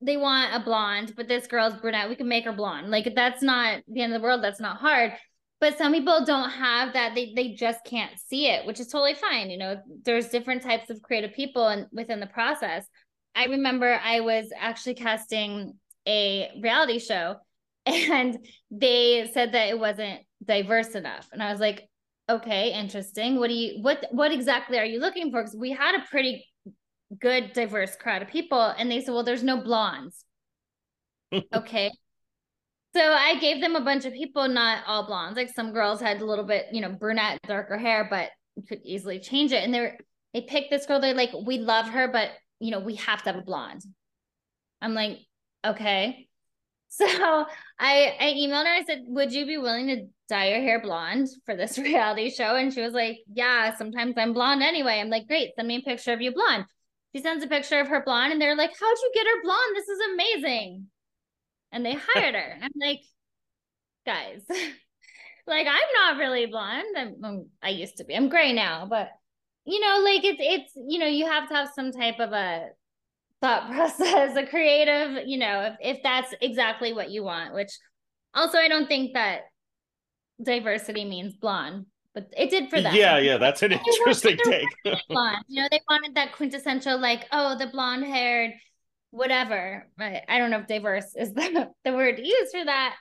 they 0.00 0.16
want 0.16 0.54
a 0.54 0.64
blonde, 0.64 1.14
but 1.16 1.28
this 1.28 1.46
girl's 1.46 1.74
brunette. 1.74 2.08
We 2.08 2.16
can 2.16 2.28
make 2.28 2.44
her 2.44 2.52
blonde. 2.52 2.90
Like 2.90 3.12
that's 3.14 3.42
not 3.42 3.82
the 3.88 4.00
end 4.00 4.14
of 4.14 4.20
the 4.20 4.24
world. 4.24 4.42
That's 4.42 4.60
not 4.60 4.78
hard. 4.78 5.12
But 5.60 5.76
some 5.76 5.92
people 5.92 6.24
don't 6.24 6.50
have 6.50 6.94
that. 6.94 7.14
They 7.14 7.32
they 7.36 7.52
just 7.52 7.84
can't 7.84 8.18
see 8.18 8.48
it, 8.48 8.66
which 8.66 8.80
is 8.80 8.88
totally 8.88 9.14
fine. 9.14 9.50
You 9.50 9.58
know, 9.58 9.76
there's 10.04 10.28
different 10.28 10.62
types 10.62 10.88
of 10.90 11.02
creative 11.02 11.34
people 11.34 11.68
and 11.68 11.86
within 11.92 12.20
the 12.20 12.26
process. 12.26 12.86
I 13.34 13.44
remember 13.44 14.00
I 14.02 14.20
was 14.20 14.50
actually 14.58 14.94
casting 14.94 15.74
a 16.08 16.50
reality 16.60 16.98
show 16.98 17.36
and 17.86 18.38
they 18.70 19.30
said 19.32 19.52
that 19.52 19.68
it 19.68 19.78
wasn't 19.78 20.20
diverse 20.44 20.94
enough. 20.94 21.28
And 21.32 21.42
I 21.42 21.50
was 21.52 21.60
like, 21.60 21.88
okay, 22.28 22.72
interesting. 22.72 23.38
What 23.38 23.48
do 23.48 23.54
you 23.54 23.82
what 23.82 24.06
what 24.10 24.32
exactly 24.32 24.78
are 24.78 24.84
you 24.84 25.00
looking 25.00 25.30
for? 25.30 25.42
Because 25.42 25.56
we 25.56 25.72
had 25.72 25.94
a 25.94 26.04
pretty 26.10 26.46
good 27.20 27.52
diverse 27.52 27.96
crowd 27.96 28.22
of 28.22 28.28
people. 28.28 28.60
And 28.60 28.90
they 28.90 29.00
said, 29.00 29.12
Well, 29.12 29.24
there's 29.24 29.42
no 29.42 29.60
blondes. 29.62 30.24
okay. 31.54 31.90
So 32.94 33.00
I 33.00 33.38
gave 33.38 33.60
them 33.60 33.76
a 33.76 33.84
bunch 33.84 34.04
of 34.04 34.12
people, 34.12 34.48
not 34.48 34.82
all 34.86 35.06
blondes. 35.06 35.36
Like 35.36 35.50
some 35.50 35.72
girls 35.72 36.00
had 36.00 36.20
a 36.20 36.24
little 36.24 36.44
bit, 36.44 36.66
you 36.72 36.80
know, 36.80 36.90
brunette, 36.90 37.38
darker 37.46 37.78
hair, 37.78 38.06
but 38.10 38.30
could 38.68 38.80
easily 38.84 39.20
change 39.20 39.52
it. 39.52 39.62
And 39.62 39.72
they 39.72 39.80
were 39.80 39.96
they 40.34 40.42
picked 40.42 40.70
this 40.70 40.86
girl, 40.86 41.00
they're 41.00 41.14
like, 41.14 41.30
we 41.44 41.58
love 41.58 41.88
her, 41.88 42.08
but 42.08 42.30
you 42.58 42.70
know, 42.70 42.80
we 42.80 42.96
have 42.96 43.22
to 43.22 43.32
have 43.32 43.38
a 43.40 43.44
blonde. 43.44 43.82
I'm 44.82 44.94
like, 44.94 45.18
okay. 45.64 46.26
So 46.92 47.06
I 47.06 47.46
I 48.18 48.34
emailed 48.36 48.64
her. 48.64 48.72
I 48.72 48.82
said, 48.84 49.02
"Would 49.06 49.32
you 49.32 49.46
be 49.46 49.58
willing 49.58 49.86
to 49.86 50.06
dye 50.28 50.48
your 50.48 50.60
hair 50.60 50.80
blonde 50.80 51.28
for 51.46 51.54
this 51.54 51.78
reality 51.88 52.30
show?" 52.30 52.56
And 52.56 52.74
she 52.74 52.80
was 52.82 52.92
like, 52.92 53.18
"Yeah, 53.32 53.76
sometimes 53.76 54.14
I'm 54.18 54.32
blonde 54.32 54.64
anyway." 54.64 54.98
I'm 54.98 55.08
like, 55.08 55.28
"Great, 55.28 55.52
send 55.54 55.68
me 55.68 55.76
a 55.76 55.82
picture 55.82 56.12
of 56.12 56.20
you 56.20 56.32
blonde." 56.32 56.64
She 57.14 57.22
sends 57.22 57.44
a 57.44 57.46
picture 57.46 57.78
of 57.78 57.86
her 57.86 58.02
blonde, 58.02 58.32
and 58.32 58.42
they're 58.42 58.56
like, 58.56 58.72
"How'd 58.76 58.98
you 58.98 59.12
get 59.14 59.24
her 59.24 59.42
blonde? 59.44 59.76
This 59.76 59.88
is 59.88 60.00
amazing!" 60.12 60.90
And 61.72 61.84
they 61.84 61.94
hired 61.94 62.34
her. 62.34 62.58
I'm 62.62 62.70
like, 62.80 63.00
guys, 64.06 64.42
like 65.46 65.66
I'm 65.66 66.16
not 66.16 66.18
really 66.18 66.46
blonde. 66.46 66.96
I'm, 66.96 67.14
I'm 67.22 67.46
I 67.62 67.70
used 67.70 67.98
to 67.98 68.04
be. 68.04 68.14
I'm 68.14 68.28
gray 68.28 68.52
now, 68.52 68.86
but 68.88 69.10
you 69.64 69.80
know, 69.80 70.02
like 70.04 70.24
it's 70.24 70.40
it's 70.40 70.72
you 70.76 70.98
know, 70.98 71.06
you 71.06 71.26
have 71.26 71.48
to 71.48 71.54
have 71.54 71.70
some 71.74 71.92
type 71.92 72.18
of 72.18 72.32
a 72.32 72.68
thought 73.40 73.70
process, 73.72 74.36
a 74.36 74.46
creative, 74.46 75.26
you 75.26 75.38
know, 75.38 75.62
if, 75.80 75.96
if 75.96 76.02
that's 76.02 76.34
exactly 76.40 76.92
what 76.92 77.10
you 77.10 77.24
want, 77.24 77.54
which 77.54 77.70
also 78.34 78.58
I 78.58 78.68
don't 78.68 78.88
think 78.88 79.14
that 79.14 79.42
diversity 80.42 81.04
means 81.04 81.34
blonde, 81.34 81.86
but 82.14 82.28
it 82.36 82.50
did 82.50 82.70
for 82.70 82.80
them. 82.80 82.94
Yeah, 82.94 83.18
yeah, 83.18 83.38
that's 83.38 83.62
an 83.62 83.72
interesting 83.86 84.38
take. 84.44 84.68
blonde. 85.08 85.44
You 85.48 85.62
know, 85.62 85.68
they 85.70 85.80
wanted 85.88 86.14
that 86.14 86.32
quintessential, 86.32 86.98
like, 86.98 87.26
oh, 87.32 87.56
the 87.58 87.66
blonde 87.66 88.04
haired, 88.04 88.52
whatever. 89.10 89.86
I, 89.98 90.22
I 90.28 90.38
don't 90.38 90.50
know 90.50 90.60
if 90.60 90.66
diverse 90.66 91.14
is 91.16 91.32
the, 91.34 91.68
the 91.84 91.92
word 91.92 92.16
to 92.16 92.26
use 92.26 92.50
for 92.52 92.64
that, 92.64 92.96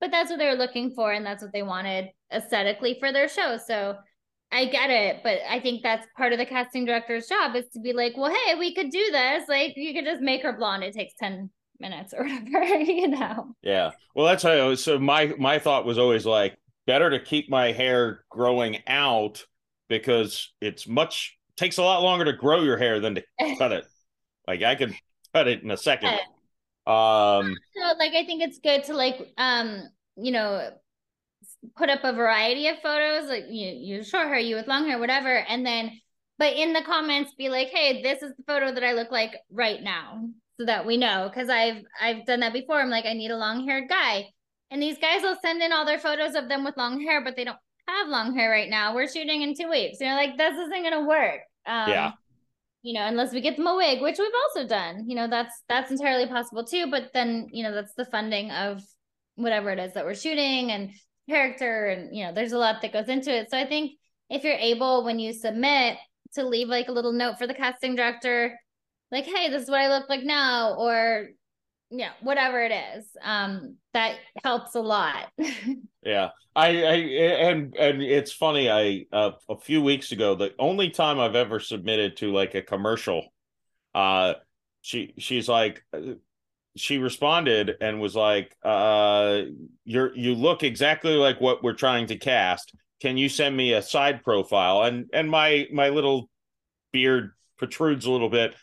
but 0.00 0.10
that's 0.10 0.30
what 0.30 0.38
they 0.38 0.46
were 0.46 0.54
looking 0.54 0.90
for, 0.90 1.12
and 1.12 1.24
that's 1.24 1.42
what 1.42 1.52
they 1.52 1.62
wanted 1.62 2.08
aesthetically 2.32 2.96
for 2.98 3.12
their 3.12 3.28
show. 3.28 3.58
So 3.64 3.96
I 4.52 4.66
get 4.66 4.90
it, 4.90 5.20
but 5.22 5.38
I 5.48 5.60
think 5.60 5.82
that's 5.82 6.06
part 6.16 6.32
of 6.32 6.38
the 6.38 6.46
casting 6.46 6.84
director's 6.84 7.26
job 7.26 7.56
is 7.56 7.64
to 7.72 7.80
be 7.80 7.92
like, 7.92 8.16
well, 8.16 8.32
hey, 8.32 8.54
we 8.54 8.74
could 8.74 8.90
do 8.90 9.10
this. 9.10 9.48
Like, 9.48 9.72
you 9.76 9.92
could 9.92 10.04
just 10.04 10.22
make 10.22 10.42
her 10.42 10.52
blonde. 10.52 10.84
It 10.84 10.94
takes 10.94 11.14
10 11.18 11.50
minutes 11.80 12.14
or 12.16 12.24
whatever, 12.28 12.76
you 12.76 13.08
know? 13.08 13.54
Yeah. 13.62 13.90
Well, 14.14 14.26
that's 14.26 14.44
how, 14.44 14.74
so 14.76 14.98
my, 14.98 15.34
my 15.38 15.58
thought 15.58 15.84
was 15.84 15.98
always 15.98 16.24
like, 16.24 16.56
better 16.86 17.10
to 17.10 17.18
keep 17.18 17.50
my 17.50 17.72
hair 17.72 18.24
growing 18.30 18.78
out 18.86 19.44
because 19.88 20.52
it's 20.60 20.86
much, 20.86 21.36
takes 21.56 21.78
a 21.78 21.82
lot 21.82 22.02
longer 22.02 22.26
to 22.26 22.32
grow 22.34 22.62
your 22.62 22.76
hair 22.76 23.00
than 23.00 23.16
to 23.16 23.24
cut 23.58 23.72
it. 23.72 23.84
Like, 24.46 24.62
I 24.62 24.74
could 24.74 24.94
cut 25.34 25.48
it 25.48 25.62
in 25.62 25.70
a 25.70 25.76
second. 25.76 26.10
Um, 26.86 27.56
so, 27.74 27.98
like, 27.98 28.12
I 28.12 28.24
think 28.24 28.42
it's 28.42 28.58
good 28.58 28.84
to, 28.84 28.94
like, 28.94 29.32
um, 29.38 29.82
you 30.16 30.32
know, 30.32 30.70
put 31.76 31.90
up 31.90 32.00
a 32.04 32.12
variety 32.12 32.68
of 32.68 32.76
photos, 32.82 33.28
like 33.28 33.44
you, 33.48 33.68
you 33.68 34.04
short 34.04 34.28
hair, 34.28 34.38
you 34.38 34.56
with 34.56 34.68
long 34.68 34.86
hair, 34.86 34.98
whatever. 34.98 35.34
And 35.34 35.64
then, 35.64 35.98
but 36.38 36.54
in 36.54 36.72
the 36.72 36.82
comments, 36.82 37.32
be 37.36 37.48
like, 37.48 37.68
hey, 37.68 38.02
this 38.02 38.22
is 38.22 38.32
the 38.36 38.42
photo 38.46 38.72
that 38.72 38.84
I 38.84 38.92
look 38.92 39.10
like 39.10 39.34
right 39.50 39.82
now, 39.82 40.28
so 40.58 40.66
that 40.66 40.84
we 40.86 40.96
know. 40.96 41.30
Cause 41.34 41.48
I've 41.48 41.82
I've 42.00 42.26
done 42.26 42.40
that 42.40 42.52
before. 42.52 42.80
I'm 42.80 42.90
like, 42.90 43.06
I 43.06 43.12
need 43.12 43.30
a 43.30 43.36
long 43.36 43.66
haired 43.66 43.88
guy. 43.88 44.26
And 44.70 44.82
these 44.82 44.98
guys 44.98 45.22
will 45.22 45.36
send 45.42 45.62
in 45.62 45.72
all 45.72 45.84
their 45.84 45.98
photos 45.98 46.34
of 46.34 46.48
them 46.48 46.64
with 46.64 46.76
long 46.76 47.00
hair, 47.00 47.22
but 47.22 47.36
they 47.36 47.44
don't 47.44 47.58
have 47.86 48.08
long 48.08 48.34
hair 48.34 48.50
right 48.50 48.68
now. 48.68 48.94
We're 48.94 49.08
shooting 49.08 49.42
in 49.42 49.54
two 49.54 49.70
weeks. 49.70 50.00
You 50.00 50.08
know, 50.08 50.16
like 50.16 50.36
this 50.36 50.54
isn't 50.54 50.82
gonna 50.82 51.06
work. 51.06 51.40
Um, 51.66 51.88
yeah. 51.88 52.12
You 52.84 52.94
know, 52.94 53.06
unless 53.06 53.32
we 53.32 53.40
get 53.40 53.56
them 53.56 53.66
a 53.66 53.74
wig, 53.74 54.00
which 54.00 54.18
we've 54.18 54.30
also 54.44 54.68
done. 54.68 55.08
You 55.08 55.16
know, 55.16 55.26
that's 55.26 55.62
that's 55.68 55.90
entirely 55.90 56.28
possible 56.28 56.64
too. 56.64 56.88
But 56.88 57.10
then, 57.12 57.48
you 57.50 57.64
know, 57.64 57.72
that's 57.72 57.94
the 57.94 58.04
funding 58.04 58.52
of 58.52 58.82
whatever 59.36 59.70
it 59.70 59.80
is 59.80 59.94
that 59.94 60.04
we're 60.04 60.14
shooting 60.14 60.70
and 60.70 60.90
character 61.28 61.86
and 61.86 62.14
you 62.14 62.24
know 62.24 62.32
there's 62.32 62.52
a 62.52 62.58
lot 62.58 62.82
that 62.82 62.92
goes 62.92 63.08
into 63.08 63.34
it 63.34 63.50
so 63.50 63.58
i 63.58 63.66
think 63.66 63.92
if 64.28 64.44
you're 64.44 64.52
able 64.54 65.04
when 65.04 65.18
you 65.18 65.32
submit 65.32 65.96
to 66.34 66.46
leave 66.46 66.68
like 66.68 66.88
a 66.88 66.92
little 66.92 67.12
note 67.12 67.38
for 67.38 67.46
the 67.46 67.54
casting 67.54 67.96
director 67.96 68.58
like 69.10 69.24
hey 69.24 69.48
this 69.48 69.62
is 69.62 69.70
what 69.70 69.80
i 69.80 69.88
look 69.88 70.08
like 70.08 70.22
now 70.22 70.74
or 70.74 71.28
yeah 71.96 72.10
whatever 72.22 72.60
it 72.60 72.72
is 72.72 73.04
um 73.22 73.76
that 73.92 74.16
helps 74.42 74.74
a 74.74 74.80
lot 74.80 75.30
yeah 76.02 76.30
i 76.56 76.66
i 76.66 76.94
and 76.94 77.76
and 77.76 78.02
it's 78.02 78.32
funny 78.32 78.70
i 78.70 79.04
uh, 79.12 79.32
a 79.48 79.56
few 79.56 79.82
weeks 79.82 80.12
ago 80.12 80.34
the 80.34 80.52
only 80.58 80.90
time 80.90 81.20
i've 81.20 81.36
ever 81.36 81.60
submitted 81.60 82.16
to 82.16 82.32
like 82.32 82.54
a 82.54 82.62
commercial 82.62 83.24
uh 83.94 84.34
she 84.82 85.14
she's 85.18 85.48
like 85.48 85.82
she 86.76 86.98
responded 86.98 87.76
and 87.80 88.00
was 88.00 88.16
like, 88.16 88.56
uh, 88.62 89.42
you're 89.84 90.14
you 90.16 90.34
look 90.34 90.62
exactly 90.62 91.14
like 91.14 91.40
what 91.40 91.62
we're 91.62 91.72
trying 91.72 92.06
to 92.08 92.16
cast. 92.16 92.74
Can 93.00 93.16
you 93.16 93.28
send 93.28 93.56
me 93.56 93.72
a 93.72 93.82
side 93.82 94.22
profile? 94.22 94.82
And 94.82 95.08
and 95.12 95.30
my 95.30 95.68
my 95.72 95.90
little 95.90 96.28
beard 96.92 97.32
protrudes 97.58 98.06
a 98.06 98.10
little 98.10 98.28
bit. 98.28 98.54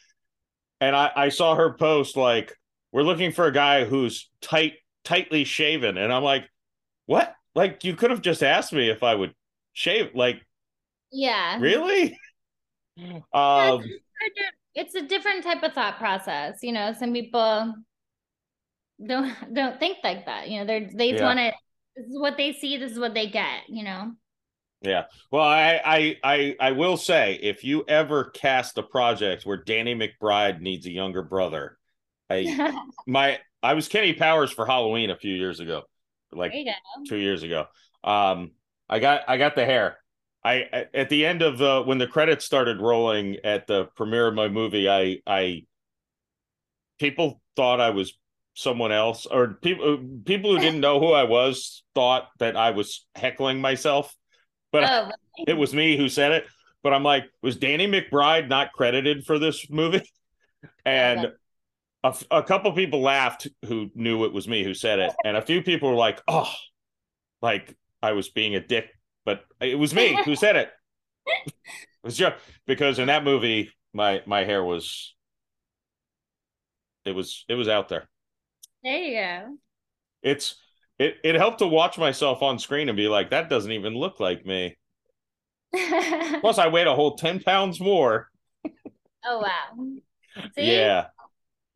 And 0.82 0.96
I, 0.96 1.12
I 1.16 1.30
saw 1.30 1.56
her 1.56 1.74
post 1.74 2.18
like, 2.18 2.54
we're 2.92 3.04
looking 3.04 3.32
for 3.32 3.46
a 3.46 3.52
guy 3.52 3.86
who's 3.86 4.30
tight, 4.42 4.74
tightly 5.04 5.44
shaven. 5.44 5.98
And 5.98 6.12
I'm 6.12 6.24
like, 6.24 6.50
what? 7.06 7.34
Like 7.56 7.84
you 7.84 7.96
could 7.96 8.12
have 8.12 8.22
just 8.22 8.44
asked 8.44 8.74
me 8.74 8.90
if 8.90 9.04
I 9.04 9.16
would 9.16 9.34
shave. 9.74 10.12
Like, 10.16 10.42
yeah. 11.12 11.58
Really? 11.60 12.18
um 13.34 13.84
it's 14.76 14.96
a 14.96 15.02
different 15.02 15.44
type 15.44 15.64
of 15.64 15.74
thought 15.74 15.98
process. 15.98 16.60
You 16.62 16.72
know, 16.72 16.94
some 16.98 17.14
people 17.14 17.74
don't 19.06 19.54
don't 19.54 19.80
think 19.80 19.98
like 20.04 20.26
that. 20.26 20.50
You 20.50 20.60
know, 20.60 20.66
they're 20.66 20.90
they 20.94 21.14
yeah. 21.14 21.24
want 21.24 21.40
to. 21.40 21.52
This 21.96 22.08
is 22.08 22.20
what 22.20 22.38
they 22.38 22.54
see. 22.54 22.78
This 22.78 22.92
is 22.92 23.00
what 23.00 23.14
they 23.14 23.28
get. 23.28 23.64
You 23.68 23.84
know. 23.84 24.12
Yeah. 24.82 25.04
Well, 25.32 25.44
I, 25.44 25.82
I 25.84 26.18
I 26.24 26.56
I 26.60 26.72
will 26.72 26.98
say, 26.98 27.38
if 27.42 27.64
you 27.64 27.84
ever 27.88 28.26
cast 28.26 28.78
a 28.78 28.84
project 28.84 29.46
where 29.46 29.58
Danny 29.58 29.96
McBride 29.96 30.62
needs 30.62 30.86
a 30.86 30.92
younger 30.92 31.22
brother, 31.22 31.78
I 32.32 32.82
my 33.08 33.40
I 33.64 33.74
was 33.74 33.88
Kenny 33.88 34.14
Powers 34.14 34.52
for 34.52 34.66
Halloween 34.66 35.10
a 35.10 35.16
few 35.16 35.34
years 35.36 35.60
ago, 35.60 35.84
like 36.32 36.52
two 37.08 37.18
years 37.18 37.44
ago. 37.44 37.66
Um, 38.04 38.52
I 38.90 39.00
got 39.00 39.22
I 39.28 39.38
got 39.38 39.56
the 39.56 39.66
hair. 39.66 39.98
I 40.44 40.66
I- 40.74 40.86
at 40.94 41.10
the 41.10 41.26
end 41.26 41.42
of 41.42 41.58
the 41.58 41.84
when 41.84 41.98
the 41.98 42.08
credits 42.08 42.46
started 42.46 42.80
rolling 42.82 43.38
at 43.44 43.68
the 43.68 43.86
premiere 43.96 44.28
of 44.28 44.34
my 44.36 44.48
movie, 44.48 44.90
I 44.90 45.20
I 45.28 45.64
people 47.00 47.42
thought 47.56 47.80
I 47.80 47.90
was 47.92 48.14
someone 48.54 48.92
else, 48.92 49.26
or 49.26 49.56
people 49.62 49.98
people 50.26 50.52
who 50.52 50.60
didn't 50.60 50.82
know 50.82 51.00
who 51.00 51.14
I 51.14 51.24
was 51.24 51.84
thought 51.96 52.30
that 52.40 52.56
I 52.58 52.72
was 52.72 53.06
heckling 53.16 53.62
myself, 53.62 54.16
but 54.72 54.84
Oh, 54.90 55.12
it 55.48 55.58
was 55.58 55.74
me 55.74 55.98
who 55.98 56.10
said 56.10 56.32
it. 56.32 56.46
But 56.84 56.94
I'm 56.94 57.04
like, 57.04 57.26
was 57.44 57.58
Danny 57.58 57.88
McBride 57.88 58.48
not 58.50 58.74
credited 58.74 59.26
for 59.26 59.38
this 59.40 59.70
movie? 59.70 60.02
And. 60.86 61.32
A, 62.04 62.08
f- 62.08 62.24
a 62.32 62.44
couple 62.44 62.72
people 62.74 63.02
laughed 63.02 63.48
who 63.66 63.90
knew 63.96 64.26
it 64.26 64.34
was 64.34 64.48
me 64.48 64.64
who 64.64 64.74
said 64.74 65.00
it, 65.00 65.14
and 65.24 65.38
a 65.38 65.42
few 65.42 65.62
people 65.62 65.90
were 65.90 65.96
like, 65.96 66.22
"Oh, 66.28 66.52
like 67.42 67.76
I 68.02 68.14
was 68.14 68.30
being 68.30 68.56
a 68.56 68.60
dick," 68.60 68.90
but 69.26 69.44
it 69.60 69.78
was 69.78 69.94
me 69.94 70.18
who 70.24 70.36
said 70.36 70.56
it. 70.56 70.72
it 71.46 71.54
was 72.04 72.18
just 72.18 72.38
because 72.66 73.00
in 73.00 73.08
that 73.08 73.24
movie, 73.24 73.72
my 73.94 74.22
my 74.26 74.44
hair 74.44 74.64
was 74.64 75.14
it 77.06 77.14
was 77.14 77.46
it 77.48 77.56
was 77.56 77.68
out 77.68 77.90
there. 77.90 78.10
there 78.84 78.98
you 78.98 79.16
go. 79.16 79.58
It's 80.24 80.56
it 80.98 81.18
it 81.24 81.36
helped 81.36 81.60
to 81.60 81.68
watch 81.68 81.98
myself 81.98 82.42
on 82.42 82.60
screen 82.60 82.90
and 82.90 82.96
be 82.96 83.08
like, 83.08 83.30
that 83.30 83.50
doesn't 83.50 83.72
even 83.72 83.94
look 83.96 84.20
like 84.20 84.46
me. 84.46 84.78
Plus, 86.42 86.58
I 86.58 86.68
weighed 86.68 86.88
a 86.88 86.96
whole 86.96 87.16
ten 87.16 87.40
pounds 87.40 87.80
more. 87.80 88.30
oh 89.26 89.40
wow. 89.40 89.86
See? 90.56 90.72
Yeah. 90.72 91.08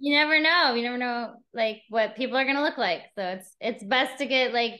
You 0.06 0.14
never 0.14 0.39
know. 0.39 0.76
You 0.76 0.84
never 0.84 0.99
know 0.99 1.34
like 1.51 1.82
what 1.89 2.16
people 2.16 2.38
are 2.38 2.45
gonna 2.45 2.62
look 2.62 2.78
like. 2.78 3.01
So 3.18 3.24
it's 3.24 3.56
it's 3.60 3.84
best 3.84 4.20
to 4.20 4.28
get 4.28 4.53
like 4.53 4.80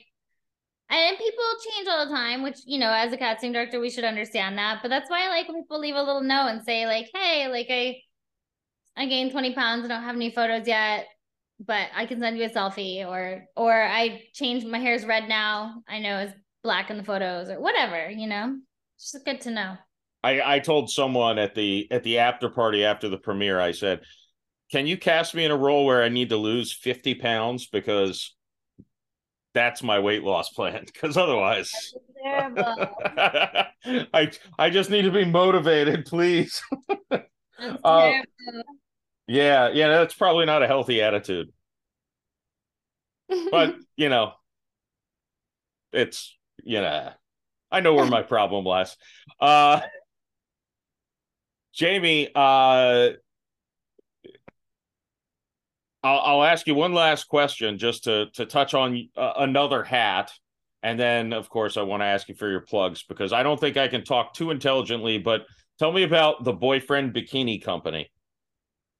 and 0.88 1.18
people 1.18 1.44
change 1.68 1.88
all 1.88 2.06
the 2.06 2.14
time, 2.14 2.44
which 2.44 2.60
you 2.68 2.78
know, 2.78 2.92
as 2.94 3.12
a 3.12 3.18
casting 3.18 3.52
director, 3.52 3.80
we 3.80 3.90
should 3.90 4.04
understand 4.04 4.56
that. 4.60 4.82
But 4.84 4.90
that's 4.90 5.10
why 5.10 5.26
I 5.26 5.30
like 5.30 5.48
when 5.48 5.64
people 5.64 5.80
leave 5.80 5.96
a 5.96 6.04
little 6.04 6.22
note 6.22 6.50
and 6.50 6.64
say, 6.64 6.86
like, 6.86 7.10
hey, 7.12 7.48
like 7.48 7.66
I 7.72 7.98
I 8.96 9.08
gained 9.08 9.32
20 9.32 9.56
pounds, 9.56 9.86
I 9.86 9.88
don't 9.88 10.04
have 10.04 10.16
any 10.16 10.30
photos 10.30 10.68
yet, 10.68 11.08
but 11.60 11.88
I 11.96 12.06
can 12.06 12.20
send 12.20 12.38
you 12.38 12.44
a 12.44 12.50
selfie 12.50 13.04
or 13.04 13.46
or 13.56 13.74
I 13.74 14.22
changed 14.36 14.68
my 14.68 14.78
hair's 14.78 15.08
red 15.08 15.28
now. 15.28 15.82
I 15.88 15.98
know 16.02 16.20
it's 16.20 16.34
black 16.64 16.92
in 16.92 16.98
the 16.98 17.04
photos 17.04 17.50
or 17.50 17.60
whatever, 17.60 18.12
you 18.12 18.28
know? 18.28 18.60
It's 18.98 19.12
just 19.12 19.26
good 19.26 19.42
to 19.42 19.50
know. 19.50 19.76
I, 20.24 20.56
I 20.56 20.60
told 20.60 20.92
someone 20.92 21.40
at 21.40 21.56
the 21.56 21.88
at 21.90 22.04
the 22.04 22.20
after 22.20 22.48
party 22.48 22.86
after 22.86 23.10
the 23.10 23.18
premiere, 23.18 23.60
I 23.60 23.72
said, 23.72 24.02
"Can 24.72 24.88
you 24.88 24.98
cast 24.98 25.36
me 25.36 25.46
in 25.46 25.52
a 25.52 25.58
role 25.58 25.86
where 25.86 26.04
I 26.04 26.10
need 26.10 26.30
to 26.30 26.38
lose 26.38 26.74
fifty 26.74 27.16
pounds 27.16 27.68
because 27.68 28.34
that's 29.54 29.84
my 29.84 30.00
weight 30.00 30.24
loss 30.24 30.50
plan? 30.50 30.84
Because 30.86 31.18
otherwise, 31.18 31.72
I 32.26 33.68
I 34.58 34.70
just 34.70 34.90
need 34.90 35.04
to 35.04 35.12
be 35.12 35.26
motivated, 35.26 36.06
please." 36.06 36.62
Uh. 37.86 38.12
Yeah, 39.28 39.70
yeah, 39.70 39.88
that's 39.88 40.14
probably 40.14 40.46
not 40.46 40.62
a 40.62 40.68
healthy 40.68 41.02
attitude, 41.02 41.52
but 43.50 43.76
you 43.96 44.10
know, 44.10 44.34
it's 45.92 46.38
you 46.64 46.82
know, 46.82 47.10
I 47.72 47.80
know 47.80 47.96
where 47.96 48.06
my 48.06 48.22
problem 48.22 48.66
lies. 48.66 48.96
Uh, 49.40 49.82
Jaimie, 51.76 52.30
uh, 52.36 53.16
I'll, 56.06 56.20
I'll 56.20 56.44
ask 56.44 56.68
you 56.68 56.76
one 56.76 56.94
last 56.94 57.24
question 57.24 57.80
just 57.80 58.04
to 58.04 58.28
to 58.36 58.46
touch 58.46 58.76
on 58.76 59.10
uh, 59.18 59.34
another 59.38 59.84
hat, 59.84 60.32
and 60.84 61.00
then 61.00 61.34
of 61.34 61.50
course 61.50 61.78
I 61.78 61.82
want 61.82 62.02
to 62.02 62.06
ask 62.06 62.30
you 62.30 62.36
for 62.36 62.48
your 62.48 62.60
plugs 62.60 63.02
because 63.02 63.34
I 63.34 63.42
don't 63.42 63.60
think 63.60 63.76
I 63.76 63.88
can 63.88 64.04
talk 64.04 64.36
too 64.36 64.52
intelligently. 64.52 65.18
But 65.18 65.48
tell 65.80 65.92
me 65.92 66.04
about 66.04 66.44
the 66.44 66.54
Boyfriend 66.54 67.16
Bikini 67.16 67.64
Company. 67.64 68.12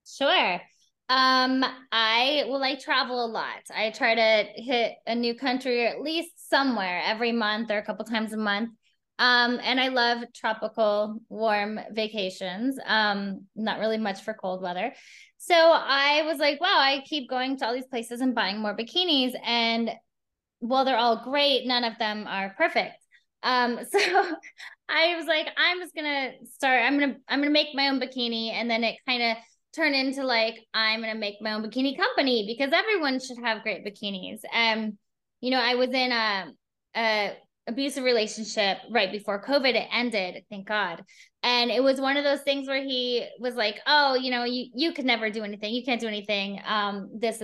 Sure. 0.04 0.60
Um, 1.08 1.64
I 1.92 2.44
well, 2.48 2.64
I 2.64 2.74
travel 2.74 3.24
a 3.24 3.30
lot. 3.30 3.62
I 3.72 3.90
try 3.90 4.16
to 4.16 4.60
hit 4.60 4.94
a 5.06 5.14
new 5.14 5.36
country 5.36 5.84
or 5.84 5.90
at 5.90 6.02
least 6.02 6.50
somewhere 6.50 7.02
every 7.06 7.30
month 7.30 7.70
or 7.70 7.78
a 7.78 7.84
couple 7.84 8.04
times 8.04 8.32
a 8.32 8.36
month. 8.36 8.70
Um, 9.18 9.60
and 9.62 9.80
I 9.80 9.88
love 9.88 10.24
tropical 10.34 11.20
warm 11.28 11.80
vacations. 11.90 12.78
Um, 12.84 13.46
not 13.54 13.78
really 13.78 13.98
much 13.98 14.22
for 14.22 14.34
cold 14.34 14.62
weather. 14.62 14.92
So 15.38 15.54
I 15.54 16.22
was 16.22 16.38
like, 16.38 16.60
wow, 16.60 16.78
I 16.78 17.02
keep 17.06 17.28
going 17.28 17.56
to 17.58 17.66
all 17.66 17.74
these 17.74 17.86
places 17.86 18.20
and 18.20 18.34
buying 18.34 18.58
more 18.58 18.76
bikinis. 18.76 19.32
And 19.44 19.90
while 20.60 20.84
they're 20.84 20.96
all 20.96 21.24
great, 21.24 21.66
none 21.66 21.84
of 21.84 21.98
them 21.98 22.26
are 22.26 22.54
perfect. 22.56 22.96
Um, 23.42 23.78
so 23.90 23.98
I 24.88 25.16
was 25.16 25.26
like, 25.26 25.48
I'm 25.56 25.80
just 25.80 25.94
gonna 25.94 26.32
start, 26.54 26.82
I'm 26.82 26.98
gonna, 26.98 27.16
I'm 27.28 27.40
gonna 27.40 27.50
make 27.50 27.74
my 27.74 27.88
own 27.88 28.00
bikini. 28.00 28.52
And 28.52 28.70
then 28.70 28.84
it 28.84 28.96
kind 29.06 29.22
of 29.22 29.36
turn 29.74 29.94
into 29.94 30.24
like 30.24 30.66
I'm 30.72 31.00
gonna 31.00 31.14
make 31.14 31.36
my 31.40 31.52
own 31.52 31.62
bikini 31.62 31.96
company 31.96 32.46
because 32.46 32.72
everyone 32.72 33.20
should 33.20 33.38
have 33.38 33.62
great 33.62 33.84
bikinis. 33.84 34.40
Um, 34.52 34.98
you 35.40 35.50
know, 35.50 35.60
I 35.60 35.74
was 35.74 35.90
in 35.90 36.12
a, 36.12 36.46
a 36.96 37.36
abusive 37.66 38.04
relationship 38.04 38.78
right 38.90 39.10
before 39.10 39.42
COVID. 39.42 39.74
It 39.74 39.88
ended, 39.92 40.44
thank 40.50 40.66
God. 40.68 41.02
And 41.42 41.70
it 41.70 41.82
was 41.82 42.00
one 42.00 42.16
of 42.16 42.24
those 42.24 42.42
things 42.42 42.68
where 42.68 42.82
he 42.82 43.26
was 43.38 43.54
like, 43.54 43.80
"Oh, 43.86 44.14
you 44.14 44.30
know, 44.30 44.44
you 44.44 44.70
you 44.74 44.92
could 44.92 45.04
never 45.04 45.30
do 45.30 45.42
anything. 45.44 45.74
You 45.74 45.84
can't 45.84 46.00
do 46.00 46.08
anything. 46.08 46.60
Um, 46.64 47.10
this 47.18 47.42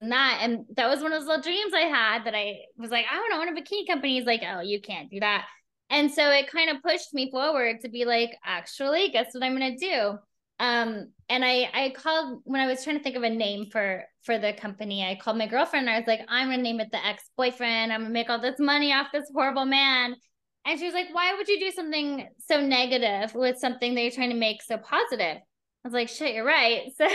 and 0.00 0.12
that." 0.12 0.40
And 0.42 0.64
that 0.76 0.88
was 0.88 1.02
one 1.02 1.12
of 1.12 1.20
those 1.20 1.28
little 1.28 1.42
dreams 1.42 1.72
I 1.74 1.82
had 1.82 2.24
that 2.24 2.34
I 2.34 2.58
was 2.76 2.90
like, 2.90 3.06
"I 3.10 3.18
want 3.18 3.32
to 3.32 3.38
own 3.38 3.56
a 3.56 3.60
bikini 3.60 3.86
company." 3.86 4.16
He's 4.16 4.26
like, 4.26 4.42
"Oh, 4.46 4.60
you 4.60 4.80
can't 4.80 5.10
do 5.10 5.20
that." 5.20 5.46
And 5.90 6.10
so 6.12 6.30
it 6.30 6.50
kind 6.50 6.70
of 6.70 6.82
pushed 6.82 7.14
me 7.14 7.30
forward 7.30 7.80
to 7.82 7.88
be 7.88 8.04
like, 8.04 8.36
actually, 8.44 9.08
guess 9.10 9.32
what 9.32 9.44
I'm 9.44 9.52
gonna 9.52 9.76
do? 9.76 10.18
Um 10.58 11.08
and 11.28 11.44
i 11.44 11.68
i 11.74 11.92
called 11.94 12.40
when 12.44 12.60
i 12.60 12.66
was 12.66 12.82
trying 12.82 12.96
to 12.96 13.02
think 13.02 13.16
of 13.16 13.22
a 13.22 13.30
name 13.30 13.66
for 13.70 14.04
for 14.22 14.38
the 14.38 14.52
company 14.54 15.04
i 15.04 15.14
called 15.14 15.36
my 15.36 15.46
girlfriend 15.46 15.88
i 15.88 15.98
was 15.98 16.06
like 16.06 16.20
i'm 16.28 16.48
gonna 16.48 16.62
name 16.62 16.80
it 16.80 16.90
the 16.90 17.06
ex-boyfriend. 17.06 17.92
I'm 17.92 18.02
gonna 18.02 18.12
make 18.12 18.30
all 18.30 18.40
this 18.40 18.58
money 18.58 18.92
off 18.92 19.08
this 19.12 19.30
horrible 19.34 19.64
man. 19.64 20.16
And 20.64 20.78
she 20.78 20.86
was 20.86 20.94
like 20.94 21.08
why 21.12 21.34
would 21.34 21.48
you 21.48 21.60
do 21.60 21.70
something 21.70 22.28
so 22.48 22.60
negative 22.60 23.34
with 23.34 23.58
something 23.58 23.94
that 23.94 24.02
you're 24.02 24.10
trying 24.10 24.30
to 24.30 24.36
make 24.36 24.62
so 24.62 24.78
positive? 24.78 25.36
I 25.36 25.42
was 25.84 25.92
like 25.92 26.08
shit 26.08 26.34
you're 26.34 26.44
right. 26.44 26.90
So 26.96 27.06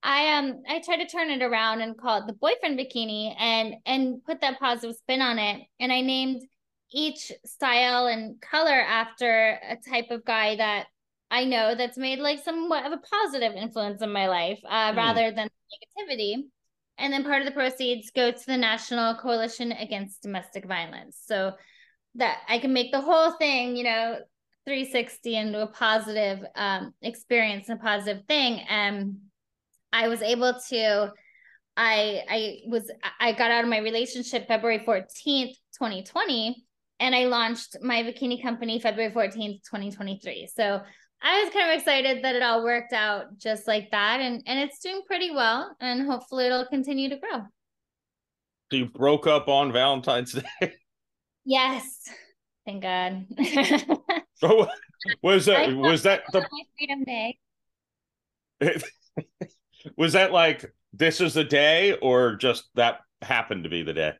i 0.00 0.38
um 0.38 0.62
i 0.68 0.80
tried 0.80 0.98
to 0.98 1.06
turn 1.06 1.28
it 1.28 1.42
around 1.42 1.80
and 1.80 1.98
call 1.98 2.20
it 2.20 2.26
the 2.28 2.32
boyfriend 2.32 2.78
bikini 2.78 3.34
and 3.36 3.74
and 3.84 4.24
put 4.24 4.40
that 4.40 4.60
positive 4.60 4.94
spin 4.96 5.20
on 5.20 5.38
it. 5.38 5.62
And 5.80 5.92
i 5.92 6.00
named 6.00 6.42
each 6.90 7.32
style 7.44 8.06
and 8.06 8.40
color 8.40 8.80
after 8.80 9.58
a 9.68 9.76
type 9.90 10.10
of 10.10 10.24
guy 10.24 10.56
that 10.56 10.86
I 11.30 11.44
know 11.44 11.74
that's 11.74 11.98
made 11.98 12.18
like 12.20 12.42
somewhat 12.42 12.86
of 12.86 12.92
a 12.92 12.98
positive 12.98 13.52
influence 13.54 14.02
in 14.02 14.12
my 14.12 14.28
life 14.28 14.60
uh, 14.68 14.92
Hmm. 14.92 14.96
rather 14.96 15.30
than 15.32 15.48
negativity. 15.48 16.34
And 16.96 17.12
then 17.12 17.22
part 17.24 17.40
of 17.42 17.46
the 17.46 17.52
proceeds 17.52 18.10
go 18.10 18.32
to 18.32 18.46
the 18.46 18.56
National 18.56 19.14
Coalition 19.14 19.70
Against 19.72 20.22
Domestic 20.22 20.66
Violence. 20.66 21.20
So 21.26 21.52
that 22.16 22.38
I 22.48 22.58
can 22.58 22.72
make 22.72 22.90
the 22.90 23.00
whole 23.00 23.32
thing, 23.32 23.76
you 23.76 23.84
know, 23.84 24.18
360 24.66 25.36
into 25.36 25.62
a 25.62 25.66
positive 25.66 26.44
um, 26.56 26.92
experience 27.00 27.68
and 27.68 27.78
a 27.78 27.82
positive 27.82 28.24
thing. 28.26 28.60
And 28.68 29.18
I 29.92 30.08
was 30.08 30.22
able 30.22 30.54
to, 30.70 31.12
I 31.76 32.22
I 32.28 32.56
was 32.66 32.90
I 33.20 33.32
got 33.32 33.50
out 33.52 33.62
of 33.64 33.70
my 33.70 33.78
relationship 33.78 34.48
February 34.48 34.80
14th, 34.80 35.54
2020, 35.78 36.64
and 36.98 37.14
I 37.14 37.26
launched 37.26 37.76
my 37.80 38.02
bikini 38.02 38.42
company 38.42 38.80
February 38.80 39.12
14th, 39.12 39.62
2023. 39.62 40.48
So 40.54 40.80
I 41.22 41.42
was 41.42 41.52
kind 41.52 41.70
of 41.70 41.78
excited 41.78 42.24
that 42.24 42.36
it 42.36 42.42
all 42.42 42.62
worked 42.62 42.92
out 42.92 43.38
just 43.38 43.66
like 43.66 43.90
that. 43.90 44.20
And 44.20 44.42
and 44.46 44.58
it's 44.60 44.78
doing 44.78 45.02
pretty 45.06 45.30
well. 45.30 45.76
And 45.80 46.06
hopefully 46.06 46.46
it'll 46.46 46.66
continue 46.66 47.08
to 47.08 47.16
grow. 47.16 47.40
So 48.70 48.76
you 48.76 48.86
broke 48.86 49.26
up 49.26 49.48
on 49.48 49.72
Valentine's 49.72 50.32
Day. 50.60 50.74
Yes. 51.44 52.02
Thank 52.66 52.82
God. 52.82 53.26
Oh, 54.40 54.68
was 55.20 55.46
that 55.46 55.74
was 55.74 56.04
that 56.04 56.22
the 56.32 56.46
freedom 56.76 57.02
day. 57.02 57.38
was 59.96 60.12
that 60.12 60.30
like 60.30 60.72
this 60.92 61.20
is 61.20 61.34
the 61.34 61.42
day 61.42 61.94
or 61.94 62.36
just 62.36 62.68
that 62.76 63.00
happened 63.20 63.64
to 63.64 63.70
be 63.70 63.82
the 63.82 63.94
day? 63.94 64.12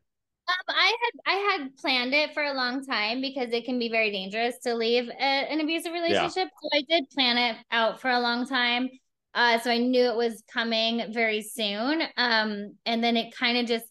Um, 0.48 0.74
I 0.74 0.96
had 1.02 1.34
I 1.34 1.34
had 1.62 1.76
planned 1.76 2.14
it 2.14 2.32
for 2.32 2.42
a 2.42 2.54
long 2.54 2.84
time 2.84 3.20
because 3.20 3.52
it 3.52 3.64
can 3.66 3.78
be 3.78 3.90
very 3.90 4.10
dangerous 4.10 4.56
to 4.64 4.74
leave 4.74 5.08
a, 5.08 5.22
an 5.22 5.60
abusive 5.60 5.92
relationship. 5.92 6.48
So 6.62 6.68
I 6.72 6.82
did 6.88 7.10
plan 7.10 7.36
it 7.36 7.56
out 7.70 8.00
for 8.00 8.10
a 8.10 8.20
long 8.20 8.46
time. 8.46 8.88
Uh, 9.34 9.58
so 9.58 9.70
I 9.70 9.78
knew 9.78 10.04
it 10.06 10.16
was 10.16 10.42
coming 10.52 11.12
very 11.12 11.42
soon. 11.42 12.02
Um, 12.16 12.76
and 12.86 13.04
then 13.04 13.16
it 13.16 13.36
kind 13.36 13.58
of 13.58 13.66
just 13.66 13.84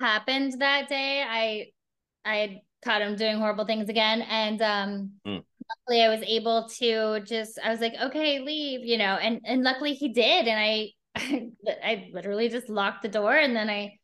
happened 0.00 0.54
that 0.60 0.88
day. 0.88 1.24
I 1.28 1.66
I 2.24 2.36
had 2.36 2.60
caught 2.84 3.02
him 3.02 3.16
doing 3.16 3.38
horrible 3.38 3.64
things 3.66 3.88
again, 3.88 4.22
and 4.22 4.62
um, 4.62 5.12
Mm. 5.26 5.44
luckily 5.68 6.02
I 6.02 6.08
was 6.08 6.22
able 6.22 6.68
to 6.78 7.20
just 7.24 7.58
I 7.62 7.70
was 7.70 7.80
like, 7.80 7.94
okay, 8.00 8.40
leave, 8.40 8.84
you 8.84 8.98
know, 8.98 9.16
and 9.16 9.40
and 9.44 9.62
luckily 9.64 9.94
he 9.94 10.10
did, 10.12 10.46
and 10.48 10.60
I 10.60 10.90
I 11.84 12.10
literally 12.12 12.48
just 12.48 12.68
locked 12.68 13.02
the 13.02 13.08
door, 13.08 13.34
and 13.36 13.54
then 13.56 13.68
I 13.70 13.98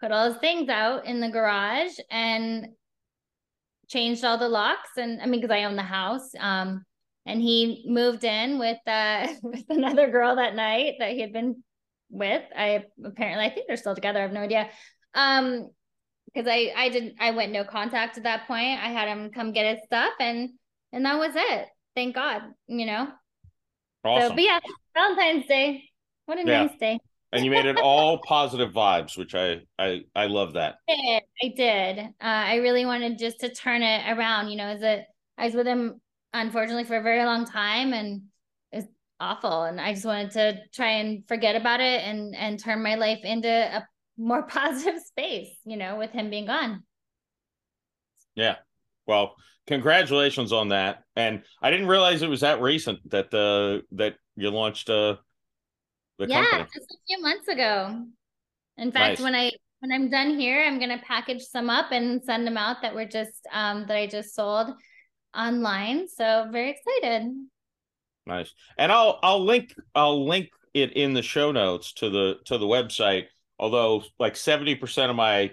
put 0.00 0.12
all 0.12 0.30
his 0.30 0.40
things 0.40 0.68
out 0.68 1.06
in 1.06 1.20
the 1.20 1.28
garage 1.30 1.98
and 2.10 2.68
changed 3.88 4.24
all 4.24 4.38
the 4.38 4.48
locks 4.48 4.90
and 4.96 5.20
I 5.22 5.26
mean 5.26 5.40
because 5.40 5.54
I 5.54 5.64
own 5.64 5.76
the 5.76 5.82
house. 5.82 6.30
Um 6.38 6.84
and 7.24 7.40
he 7.40 7.84
moved 7.88 8.24
in 8.24 8.58
with 8.58 8.78
uh 8.86 9.28
with 9.42 9.64
another 9.68 10.10
girl 10.10 10.36
that 10.36 10.54
night 10.54 10.94
that 10.98 11.12
he 11.12 11.20
had 11.20 11.32
been 11.32 11.62
with. 12.10 12.42
I 12.56 12.84
apparently 13.04 13.46
I 13.46 13.50
think 13.50 13.66
they're 13.68 13.76
still 13.76 13.94
together. 13.94 14.18
I 14.18 14.22
have 14.22 14.32
no 14.32 14.40
idea. 14.40 14.68
Um 15.14 15.68
because 16.26 16.48
I 16.50 16.72
I 16.76 16.88
didn't 16.88 17.14
I 17.20 17.30
went 17.30 17.52
no 17.52 17.64
contact 17.64 18.18
at 18.18 18.24
that 18.24 18.46
point. 18.46 18.80
I 18.82 18.88
had 18.88 19.08
him 19.08 19.30
come 19.30 19.52
get 19.52 19.76
his 19.76 19.84
stuff 19.86 20.12
and 20.20 20.50
and 20.92 21.04
that 21.04 21.18
was 21.18 21.32
it. 21.34 21.68
Thank 21.94 22.14
God, 22.14 22.42
you 22.66 22.86
know. 22.86 23.08
Awesome. 24.04 24.30
So 24.30 24.34
but 24.34 24.42
yeah, 24.44 24.58
Valentine's 24.94 25.46
Day. 25.46 25.84
What 26.26 26.38
a 26.38 26.44
Yeah. 26.44 26.64
nice 26.64 26.78
day. 26.78 26.98
And 27.36 27.44
you 27.44 27.50
made 27.50 27.66
it 27.66 27.78
all 27.78 28.18
positive 28.18 28.72
vibes, 28.72 29.16
which 29.16 29.34
I 29.34 29.60
I 29.78 30.02
I 30.14 30.26
love 30.26 30.54
that. 30.54 30.76
I 30.88 30.94
did. 30.94 31.22
I 31.42 31.54
did. 31.56 31.98
Uh, 31.98 32.10
I 32.20 32.54
really 32.56 32.86
wanted 32.86 33.18
just 33.18 33.40
to 33.40 33.52
turn 33.52 33.82
it 33.82 34.16
around. 34.16 34.48
You 34.48 34.56
know, 34.56 34.66
as 34.66 34.82
a 34.82 35.04
I 35.38 35.44
was 35.44 35.54
with 35.54 35.66
him 35.66 36.00
unfortunately 36.32 36.84
for 36.84 36.96
a 36.96 37.02
very 37.02 37.24
long 37.24 37.44
time, 37.44 37.92
and 37.92 38.22
it's 38.72 38.88
awful. 39.20 39.64
And 39.64 39.80
I 39.80 39.92
just 39.92 40.06
wanted 40.06 40.30
to 40.32 40.58
try 40.74 40.92
and 40.92 41.26
forget 41.28 41.56
about 41.56 41.80
it 41.80 42.02
and 42.02 42.34
and 42.34 42.58
turn 42.58 42.82
my 42.82 42.94
life 42.94 43.20
into 43.22 43.48
a 43.48 43.86
more 44.16 44.42
positive 44.48 45.00
space. 45.02 45.56
You 45.64 45.76
know, 45.76 45.96
with 45.96 46.10
him 46.10 46.30
being 46.30 46.46
gone. 46.46 46.82
Yeah. 48.34 48.56
Well, 49.06 49.34
congratulations 49.66 50.52
on 50.52 50.68
that. 50.68 51.02
And 51.14 51.42
I 51.62 51.70
didn't 51.70 51.86
realize 51.86 52.22
it 52.22 52.28
was 52.28 52.40
that 52.40 52.60
recent 52.60 53.10
that 53.10 53.30
the 53.30 53.82
that 53.92 54.14
you 54.36 54.50
launched 54.50 54.90
uh 54.90 55.16
the 56.18 56.26
yeah, 56.26 56.44
company. 56.50 56.66
just 56.74 56.90
a 56.90 56.96
few 57.06 57.20
months 57.22 57.48
ago. 57.48 58.06
In 58.78 58.92
fact, 58.92 59.18
Nice. 59.18 59.20
when 59.20 59.34
I 59.34 59.52
when 59.80 59.92
I'm 59.92 60.10
done 60.10 60.38
here, 60.38 60.64
I'm 60.64 60.78
gonna 60.80 61.02
package 61.06 61.42
some 61.42 61.70
up 61.70 61.92
and 61.92 62.22
send 62.24 62.46
them 62.46 62.56
out 62.56 62.82
that 62.82 62.94
were 62.94 63.06
just 63.06 63.46
um 63.52 63.86
that 63.88 63.96
I 63.96 64.06
just 64.06 64.34
sold 64.34 64.70
online. 65.36 66.08
So 66.08 66.48
very 66.52 66.70
excited. 66.72 67.32
Nice. 68.26 68.52
And 68.76 68.90
I'll 68.90 69.18
I'll 69.22 69.44
link 69.44 69.74
I'll 69.94 70.26
link 70.26 70.50
it 70.74 70.92
in 70.92 71.14
the 71.14 71.22
show 71.22 71.52
notes 71.52 71.92
to 71.94 72.10
the 72.10 72.36
to 72.46 72.58
the 72.58 72.66
website. 72.66 73.26
Although 73.58 74.02
like 74.18 74.36
70% 74.36 75.10
of 75.10 75.16
my 75.16 75.52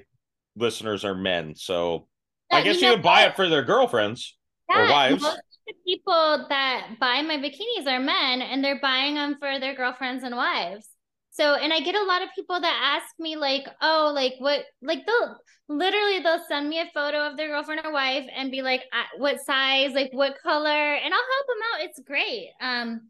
listeners 0.55 1.05
are 1.05 1.15
men. 1.15 1.55
So 1.55 2.07
I 2.51 2.59
Yeah, 2.59 2.63
guess 2.63 2.81
know 2.81 2.89
you 2.89 2.95
could 2.95 3.03
buy 3.03 3.25
it 3.25 3.35
for 3.35 3.47
their 3.49 3.63
girlfriends. 3.63 4.37
or 4.73 4.87
wives. 4.87 5.21
Most 5.21 5.41
the 5.67 5.73
people 5.85 6.45
that 6.49 6.97
buy 6.99 7.21
my 7.21 7.37
bikinis 7.37 7.87
are 7.87 7.99
men 7.99 8.41
and 8.41 8.63
they're 8.63 8.79
buying 8.81 9.15
them 9.15 9.35
for 9.39 9.59
their 9.59 9.75
girlfriends 9.75 10.23
and 10.23 10.35
wives. 10.35 10.87
So, 11.31 11.55
and 11.55 11.73
I 11.73 11.79
get 11.79 11.95
a 11.95 12.03
lot 12.03 12.21
of 12.21 12.29
people 12.35 12.59
that 12.61 12.99
ask 13.01 13.07
me, 13.19 13.35
like, 13.37 13.65
oh, 13.81 14.11
like 14.13 14.35
what, 14.37 14.65
like 14.81 15.05
they'll 15.05 15.37
literally 15.67 16.19
they'll 16.19 16.43
send 16.47 16.69
me 16.69 16.79
a 16.79 16.91
photo 16.93 17.25
of 17.27 17.37
their 17.37 17.47
girlfriend 17.47 17.81
or 17.83 17.91
wife 17.91 18.25
and 18.35 18.51
be 18.51 18.61
like, 18.61 18.83
"Uh, 18.93 19.03
what 19.17 19.39
size, 19.39 19.93
like 19.93 20.11
what 20.13 20.37
color, 20.43 20.69
and 20.95 21.13
I'll 21.13 21.19
help 21.33 21.47
them 21.47 21.57
out. 21.73 21.85
It's 21.85 21.99
great. 22.05 22.49
Um, 22.61 23.01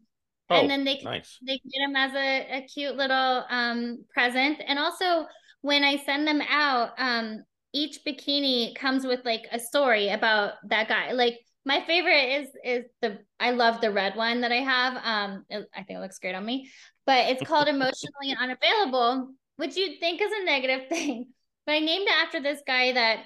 Oh, 0.50 0.60
and 0.60 0.70
then 0.70 0.84
they 0.84 0.96
can 0.96 1.04
nice. 1.10 1.38
they 1.46 1.58
can 1.58 1.70
get 1.70 1.86
them 1.86 1.96
as 1.96 2.14
a, 2.14 2.58
a 2.58 2.66
cute 2.66 2.96
little 2.96 3.44
um 3.48 4.04
present 4.12 4.60
and 4.66 4.78
also 4.78 5.26
when 5.62 5.82
i 5.82 5.96
send 5.96 6.26
them 6.26 6.42
out 6.48 6.90
um 6.98 7.42
each 7.72 8.00
bikini 8.06 8.74
comes 8.76 9.06
with 9.06 9.24
like 9.24 9.44
a 9.52 9.58
story 9.58 10.10
about 10.10 10.54
that 10.68 10.88
guy 10.88 11.12
like 11.12 11.38
my 11.64 11.80
favorite 11.86 12.42
is 12.42 12.48
is 12.64 12.84
the 13.02 13.18
i 13.40 13.50
love 13.50 13.80
the 13.80 13.90
red 13.90 14.16
one 14.16 14.42
that 14.42 14.52
i 14.52 14.56
have. 14.60 14.96
Um 15.04 15.44
it- 15.48 15.68
i 15.74 15.82
think 15.82 15.98
it 15.98 16.02
looks 16.02 16.18
great 16.18 16.34
on 16.34 16.44
me 16.44 16.70
but 17.06 17.26
it's 17.30 17.42
called 17.42 17.68
emotionally 17.76 18.34
unavailable 18.38 19.30
which 19.56 19.76
you'd 19.76 20.00
think 20.00 20.20
is 20.20 20.30
a 20.32 20.44
negative 20.44 20.88
thing 20.88 21.26
but 21.66 21.72
i 21.72 21.78
named 21.78 22.06
it 22.08 22.24
after 22.24 22.40
this 22.40 22.60
guy 22.66 22.92
that 22.92 23.20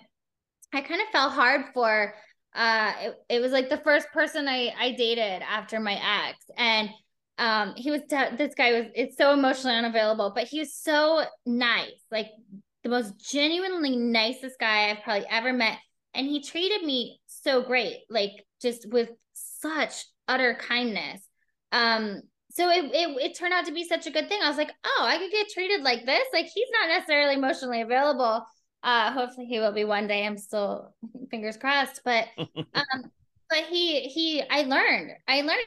i 0.73 0.81
kind 0.81 1.01
of 1.01 1.09
fell 1.09 1.31
hard 1.31 1.67
for. 1.75 2.15
Uh 2.55 2.93
it, 3.01 3.15
it 3.29 3.41
was 3.41 3.53
like 3.53 3.69
the 3.69 3.77
first 3.79 4.09
person 4.13 4.49
i 4.49 4.73
i 4.79 4.93
dated 4.93 5.43
after 5.43 5.79
my 5.81 6.29
ex 6.29 6.39
and 6.57 6.89
um 7.37 7.75
he 7.77 7.91
was 7.91 8.01
this 8.09 8.55
guy 8.55 8.73
was 8.73 8.87
it's 8.95 9.17
so 9.19 9.33
emotionally 9.33 9.77
unavailable 9.77 10.33
but 10.35 10.49
he 10.49 10.59
was 10.59 10.75
so 10.75 11.23
nice 11.45 12.03
like 12.11 12.29
the 12.85 12.89
most 12.89 13.13
genuinely 13.31 13.97
nicest 13.97 14.59
guy 14.59 14.91
i've 14.91 15.03
probably 15.05 15.27
ever 15.31 15.53
met 15.53 15.79
and 16.15 16.27
he 16.27 16.43
treated 16.43 16.83
me 16.83 17.21
so 17.27 17.63
great 17.63 17.99
like 18.11 18.33
just 18.61 18.89
with 18.91 19.11
such 19.33 20.05
utter 20.27 20.55
kindness. 20.55 21.21
Um 21.73 22.23
so 22.51 22.71
it, 22.71 22.87
it 22.87 23.31
it 23.31 23.39
turned 23.39 23.55
out 23.55 23.67
to 23.67 23.73
be 23.73 23.85
such 23.85 24.07
a 24.07 24.11
good 24.11 24.29
thing. 24.29 24.41
I 24.43 24.49
was 24.49 24.59
like 24.59 24.73
oh 24.85 25.05
i 25.05 25.19
could 25.19 25.31
get 25.31 25.49
treated 25.51 25.83
like 25.83 26.05
this? 26.07 26.27
Like 26.33 26.47
he's 26.47 26.69
not 26.73 26.89
necessarily 26.89 27.35
emotionally 27.35 27.83
available. 27.83 28.45
Uh 28.83 29.13
hopefully 29.13 29.47
he 29.47 29.59
will 29.61 29.73
be 29.73 29.85
one 29.85 30.07
day. 30.07 30.27
I'm 30.27 30.39
still 30.39 30.95
fingers 31.31 31.57
crossed. 31.57 32.01
But 32.05 32.27
um 32.39 33.11
but 33.51 33.65
he 33.71 34.03
he 34.03 34.43
i 34.51 34.63
learned. 34.63 35.13
I 35.27 35.43
learned 35.43 35.67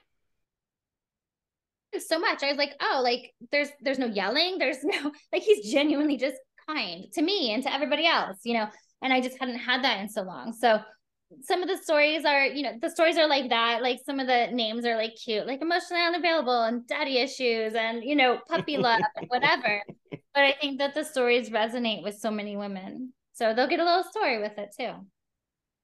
so 1.99 2.19
much. 2.19 2.43
I 2.43 2.47
was 2.47 2.57
like, 2.57 2.73
oh, 2.81 3.01
like 3.03 3.33
there's 3.51 3.69
there's 3.81 3.99
no 3.99 4.05
yelling, 4.07 4.57
there's 4.57 4.77
no 4.83 5.11
like 5.31 5.43
he's 5.43 5.71
genuinely 5.71 6.17
just 6.17 6.37
kind 6.67 7.05
to 7.13 7.21
me 7.21 7.53
and 7.53 7.63
to 7.63 7.73
everybody 7.73 8.05
else, 8.05 8.37
you 8.43 8.53
know. 8.55 8.67
And 9.01 9.11
I 9.11 9.21
just 9.21 9.37
hadn't 9.39 9.57
had 9.57 9.83
that 9.83 9.99
in 9.99 10.09
so 10.09 10.21
long. 10.21 10.53
So 10.53 10.79
some 11.41 11.61
of 11.61 11.69
the 11.69 11.77
stories 11.77 12.25
are, 12.25 12.45
you 12.45 12.63
know, 12.63 12.73
the 12.81 12.89
stories 12.89 13.17
are 13.17 13.27
like 13.27 13.49
that. 13.49 13.81
Like 13.81 13.99
some 14.05 14.19
of 14.19 14.27
the 14.27 14.47
names 14.51 14.85
are 14.85 14.95
like 14.95 15.15
cute, 15.15 15.47
like 15.47 15.61
emotionally 15.61 16.03
unavailable 16.03 16.63
and 16.63 16.85
daddy 16.87 17.17
issues 17.17 17.73
and 17.73 18.03
you 18.03 18.15
know, 18.15 18.39
puppy 18.47 18.77
love 18.77 19.01
and 19.15 19.25
whatever. 19.29 19.81
But 20.11 20.43
I 20.43 20.53
think 20.59 20.79
that 20.79 20.93
the 20.93 21.03
stories 21.03 21.49
resonate 21.49 22.03
with 22.03 22.17
so 22.17 22.31
many 22.31 22.57
women. 22.57 23.13
So 23.33 23.53
they'll 23.53 23.67
get 23.67 23.79
a 23.79 23.85
little 23.85 24.03
story 24.03 24.39
with 24.41 24.57
it 24.57 24.75
too. 24.77 24.91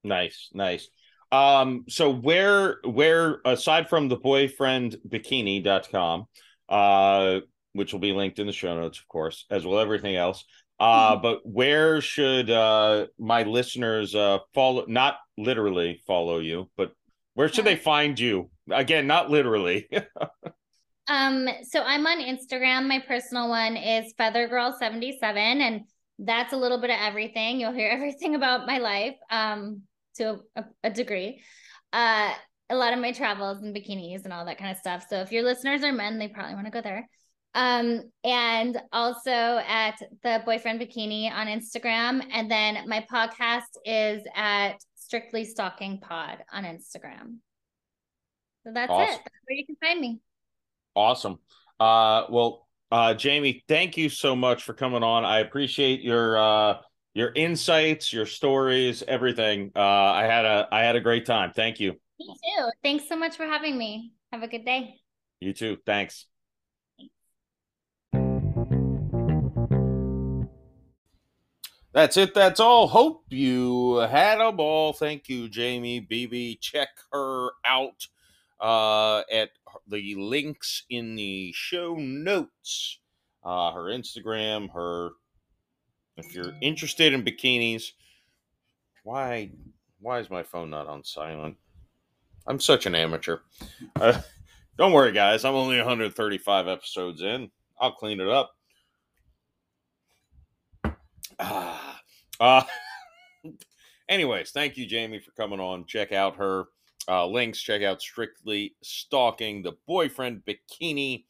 Nice, 0.04 0.50
nice. 0.54 0.90
Um, 1.32 1.86
so 1.90 2.10
where 2.10 2.78
where 2.86 3.42
aside 3.44 3.90
from 3.90 4.08
the 4.08 4.16
boyfriend 4.16 4.98
bikini.com, 5.08 6.26
uh, 6.70 7.40
which 7.74 7.92
will 7.92 8.00
be 8.00 8.14
linked 8.14 8.40
in 8.40 8.48
the 8.48 8.54
show 8.54 8.80
notes, 8.80 9.00
of 9.00 9.08
course, 9.08 9.46
as 9.50 9.66
well 9.66 9.80
everything 9.80 10.16
else. 10.16 10.46
Uh, 10.80 11.16
but 11.16 11.40
where 11.44 12.02
should 12.02 12.52
uh 12.52 13.08
my 13.18 13.42
listeners 13.44 14.14
uh 14.14 14.38
follow 14.54 14.86
not 14.88 15.18
literally 15.38 16.02
follow 16.06 16.40
you, 16.40 16.70
but 16.78 16.92
where 17.34 17.50
should 17.50 17.66
they 17.66 17.76
find 17.76 18.20
you? 18.20 18.50
Again, 18.70 19.08
not 19.08 19.30
literally. 19.30 19.90
Um, 21.08 21.48
so 21.64 21.82
I'm 21.82 22.06
on 22.06 22.20
Instagram. 22.20 22.88
My 22.88 23.00
personal 23.00 23.50
one 23.50 23.78
is 23.78 24.14
feathergirl77, 24.20 25.24
and 25.24 25.82
that's 26.20 26.54
a 26.54 26.58
little 26.58 26.80
bit 26.82 26.90
of 26.90 26.98
everything. 27.00 27.60
You'll 27.60 27.74
hear 27.74 27.90
everything 27.94 28.36
about 28.36 28.68
my 28.68 28.80
life, 28.80 29.16
um, 29.30 29.84
to 30.18 30.40
a, 30.56 30.66
a 30.84 30.90
degree. 30.90 31.42
Uh, 31.94 32.34
a 32.70 32.76
lot 32.76 32.92
of 32.92 33.00
my 33.00 33.14
travels 33.14 33.62
and 33.62 33.76
bikinis 33.76 34.26
and 34.26 34.34
all 34.34 34.46
that 34.46 34.58
kind 34.58 34.72
of 34.72 34.78
stuff. 34.78 35.06
So 35.10 35.22
if 35.22 35.32
your 35.32 35.44
listeners 35.44 35.84
are 35.84 35.94
men, 35.94 36.20
they 36.20 36.28
probably 36.28 36.56
want 36.56 36.66
to 36.66 36.72
go 36.72 36.82
there. 36.82 37.08
Um, 37.58 38.12
and 38.24 38.80
also 38.94 39.32
at 39.32 39.96
the 40.22 40.44
boyfriend 40.46 40.80
bikini 40.80 41.32
on 41.32 41.48
Instagram. 41.48 42.24
And 42.32 42.52
then 42.52 42.88
my 42.88 43.04
podcast 43.12 43.64
is 43.84 44.22
at 44.36 44.74
Strictly 44.96 45.44
Stalking 45.44 46.00
Pod 46.00 46.44
on 46.54 46.66
Instagram. 46.66 47.38
So 48.64 48.74
that's 48.74 48.92
Awesome. 48.92 49.16
it. 49.16 49.22
That's 49.24 49.36
where 49.48 49.58
you 49.58 49.66
can 49.66 49.76
find 49.82 50.00
me. 50.00 50.20
Awesome. 50.96 51.40
Uh, 51.80 52.26
well, 52.30 52.68
uh, 52.92 53.16
Jaimie, 53.16 53.64
thank 53.68 53.98
you 53.98 54.10
so 54.10 54.36
much 54.36 54.64
for 54.64 54.74
coming 54.74 55.02
on. 55.02 55.26
I 55.26 55.40
appreciate 55.40 56.02
your 56.02 56.38
uh, 56.38 56.78
your 57.16 57.32
insights, 57.34 58.14
your 58.14 58.28
stories, 58.28 59.04
everything. 59.08 59.72
Uh, 59.76 59.82
I 59.82 60.26
had 60.26 60.46
a 60.46 60.68
I 60.72 60.82
had 60.82 60.96
a 60.96 61.02
great 61.02 61.26
time. 61.26 61.54
Thank 61.56 61.80
you. 61.80 61.94
Me 62.20 62.28
too. 62.28 62.70
Thanks 62.84 63.10
so 63.10 63.16
much 63.16 63.36
for 63.36 63.46
having 63.46 63.78
me. 63.78 64.12
Have 64.32 64.44
a 64.44 64.48
good 64.48 64.64
day. 64.64 65.00
You 65.40 65.54
too. 65.54 65.78
Thanks. 65.86 66.28
That's 71.98 72.16
it. 72.16 72.36
That's 72.36 72.60
all. 72.60 72.86
Hope 72.86 73.24
you 73.30 73.96
had 73.96 74.40
a 74.40 74.52
ball. 74.52 74.94
Thank 74.94 75.28
you, 75.30 75.50
Jaimie 75.50 76.08
Beebe. 76.08 76.54
Check 76.62 76.90
her 77.12 77.50
out 77.66 78.06
uh, 78.62 79.24
at 79.34 79.50
the 79.88 80.14
links 80.14 80.84
in 80.92 81.16
the 81.16 81.52
show 81.56 81.96
notes. 81.96 83.00
Uh, 83.44 83.72
her 83.72 83.86
Instagram, 83.86 84.72
her. 84.74 85.10
If 86.18 86.36
you're 86.36 86.54
interested 86.62 87.14
in 87.14 87.24
bikinis, 87.24 87.86
why 89.04 89.50
why 90.00 90.20
is 90.20 90.30
my 90.30 90.44
phone 90.44 90.70
not 90.70 90.86
on 90.86 91.04
silent? 91.04 91.58
I'm 92.46 92.60
such 92.60 92.86
an 92.86 92.94
amateur. 92.94 93.40
Uh, 94.00 94.22
don't 94.78 94.94
worry, 94.94 95.14
guys. 95.14 95.44
I'm 95.44 95.56
only 95.56 95.78
135 95.78 96.68
episodes 96.68 97.24
in. 97.24 97.50
I'll 97.82 97.94
clean 97.94 98.20
it 98.20 98.30
up. 98.30 98.52
Ah, 101.40 101.87
uh, 102.40 102.64
anyways, 104.10 104.52
thank 104.52 104.78
you, 104.78 104.88
Jaimie, 104.88 105.24
for 105.24 105.32
coming 105.32 105.60
on. 105.60 105.86
Check 105.86 106.12
out 106.12 106.38
her 106.38 106.66
uh, 107.08 107.26
links. 107.28 107.60
Check 107.60 107.84
out 107.84 108.02
Strictly 108.02 108.76
Stalking 108.82 109.62
the 109.62 109.74
Boyfriend 109.88 110.44
Bikini. 110.46 111.26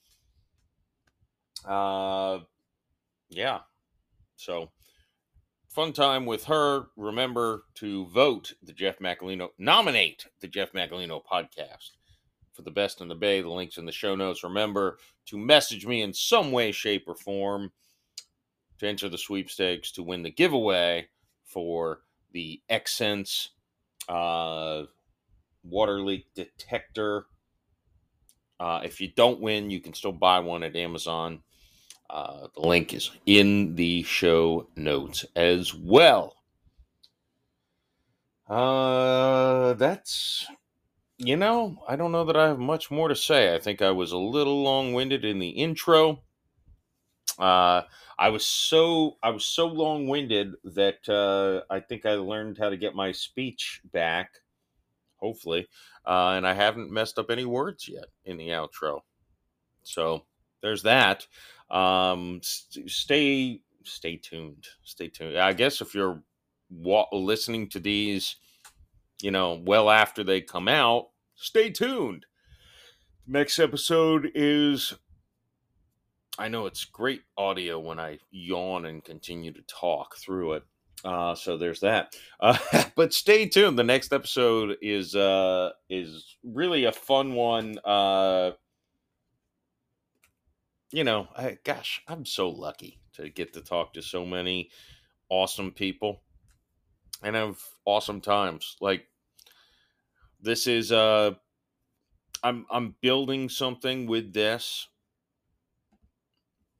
Uh, 1.65 2.39
yeah. 3.29 3.59
So 4.35 4.71
fun 5.69 5.93
time 5.93 6.25
with 6.25 6.45
her. 6.45 6.85
Remember 6.95 7.65
to 7.75 8.07
vote 8.07 8.53
the 8.63 8.73
Jeff 8.73 8.99
Macolino, 8.99 9.49
nominate 9.57 10.25
the 10.39 10.47
Jeff 10.47 10.73
Macolino 10.73 11.21
podcast 11.23 11.91
for 12.53 12.63
the 12.63 12.71
best 12.71 13.01
in 13.01 13.07
the 13.07 13.15
Bay. 13.15 13.41
The 13.41 13.49
link's 13.49 13.77
in 13.77 13.85
the 13.85 13.91
show 13.91 14.15
notes. 14.15 14.43
Remember 14.43 14.97
to 15.27 15.37
message 15.37 15.85
me 15.85 16.01
in 16.01 16.13
some 16.13 16.51
way, 16.51 16.71
shape, 16.71 17.05
or 17.07 17.15
form 17.15 17.71
to 18.79 18.87
enter 18.87 19.09
the 19.09 19.17
sweepstakes 19.17 19.91
to 19.91 20.03
win 20.03 20.23
the 20.23 20.31
giveaway 20.31 21.07
for 21.43 22.01
the 22.31 22.61
XSense 22.69 23.49
uh, 24.07 24.83
water 25.63 26.01
leak 26.01 26.27
detector. 26.35 27.25
Uh, 28.59 28.81
if 28.83 28.99
you 29.01 29.09
don't 29.15 29.39
win, 29.39 29.69
you 29.69 29.79
can 29.79 29.93
still 29.93 30.11
buy 30.11 30.39
one 30.39 30.63
at 30.63 30.75
Amazon. 30.75 31.41
Uh, 32.09 32.47
the 32.55 32.61
link 32.61 32.93
is 32.93 33.11
in 33.25 33.75
the 33.75 34.03
show 34.03 34.67
notes 34.75 35.25
as 35.35 35.73
well. 35.73 36.35
Uh, 38.47 39.73
that's, 39.73 40.47
you 41.17 41.35
know, 41.35 41.83
I 41.87 41.97
don't 41.97 42.13
know 42.13 42.23
that 42.25 42.37
I 42.37 42.47
have 42.47 42.59
much 42.59 42.89
more 42.89 43.09
to 43.09 43.15
say. 43.15 43.53
I 43.53 43.59
think 43.59 43.81
I 43.81 43.91
was 43.91 44.13
a 44.13 44.17
little 44.17 44.63
long 44.63 44.93
winded 44.93 45.25
in 45.25 45.39
the 45.39 45.49
intro. 45.49 46.21
Uh, 47.37 47.81
I 48.19 48.29
was 48.29 48.45
so 48.45 49.17
I 49.21 49.29
was 49.29 49.45
so 49.45 49.67
long 49.67 50.07
winded 50.07 50.55
that 50.63 51.07
uh, 51.07 51.61
I 51.73 51.79
think 51.79 52.05
I 52.05 52.13
learned 52.13 52.57
how 52.57 52.69
to 52.69 52.77
get 52.77 52.95
my 52.95 53.11
speech 53.11 53.81
back. 53.91 54.39
Hopefully, 55.17 55.67
uh, 56.05 56.33
and 56.35 56.47
I 56.47 56.53
haven't 56.53 56.91
messed 56.91 57.17
up 57.17 57.31
any 57.31 57.45
words 57.45 57.87
yet 57.87 58.05
in 58.25 58.37
the 58.37 58.49
outro. 58.49 59.01
So 59.83 60.25
there's 60.61 60.83
that. 60.83 61.27
Um, 61.69 62.39
st- 62.43 62.89
stay 62.89 63.61
stay 63.83 64.17
tuned. 64.17 64.67
Stay 64.83 65.09
tuned. 65.09 65.37
I 65.37 65.53
guess 65.53 65.81
if 65.81 65.95
you're 65.95 66.21
wa- 66.69 67.07
listening 67.11 67.69
to 67.69 67.79
these, 67.79 68.35
you 69.21 69.31
know, 69.31 69.61
well 69.65 69.89
after 69.89 70.23
they 70.23 70.41
come 70.41 70.67
out, 70.67 71.09
stay 71.35 71.69
tuned. 71.69 72.25
Next 73.25 73.59
episode 73.59 74.31
is 74.35 74.93
I 76.37 76.47
know 76.47 76.65
it's 76.65 76.85
great 76.85 77.21
audio 77.37 77.79
when 77.79 77.99
I 77.99 78.19
yawn 78.31 78.85
and 78.85 79.03
continue 79.03 79.51
to 79.53 79.61
talk 79.63 80.17
through 80.17 80.53
it. 80.53 80.63
Uh, 81.03 81.35
so 81.35 81.57
there's 81.57 81.81
that. 81.81 82.15
Uh, 82.39 82.55
but 82.95 83.13
stay 83.13 83.47
tuned. 83.47 83.79
The 83.79 83.83
next 83.83 84.13
episode 84.13 84.77
is 84.79 85.15
uh, 85.15 85.71
is 85.89 86.37
really 86.43 86.85
a 86.85 86.91
fun 86.91 87.33
one. 87.33 87.79
Uh, 87.83 88.51
you 90.91 91.03
know, 91.03 91.27
I, 91.35 91.57
gosh, 91.63 92.03
I'm 92.07 92.25
so 92.25 92.49
lucky 92.49 92.99
to 93.13 93.29
get 93.29 93.53
to 93.53 93.61
talk 93.61 93.93
to 93.93 94.03
so 94.03 94.23
many 94.23 94.69
awesome 95.29 95.71
people 95.71 96.21
and 97.23 97.35
have 97.35 97.57
awesome 97.85 98.21
times. 98.21 98.77
Like 98.79 99.07
this 100.41 100.67
is 100.67 100.91
uh 100.91 101.31
I'm 102.43 102.65
I'm 102.69 102.95
building 103.01 103.49
something 103.49 104.07
with 104.07 104.33
this. 104.33 104.87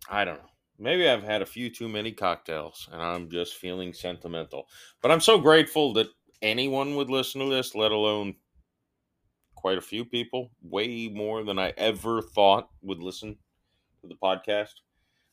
I 0.10 0.26
don't 0.26 0.38
know. 0.38 0.50
Maybe 0.80 1.10
I've 1.10 1.24
had 1.24 1.42
a 1.42 1.46
few 1.46 1.70
too 1.70 1.88
many 1.88 2.12
cocktails 2.12 2.88
and 2.92 3.02
I'm 3.02 3.30
just 3.30 3.56
feeling 3.56 3.94
sentimental. 3.94 4.68
But 5.02 5.12
I'm 5.12 5.22
so 5.22 5.40
grateful 5.40 5.94
that 5.94 6.08
anyone 6.42 6.96
would 6.96 7.10
listen 7.10 7.42
to 7.42 7.50
this, 7.50 7.74
let 7.74 7.92
alone 7.92 8.36
quite 9.56 9.78
a 9.78 9.82
few 9.82 10.06
people, 10.06 10.52
way 10.62 11.08
more 11.08 11.44
than 11.44 11.58
I 11.58 11.74
ever 11.78 12.22
thought 12.22 12.70
would 12.84 13.00
listen 13.00 13.36
to 14.02 14.08
the 14.08 14.16
podcast. 14.16 14.74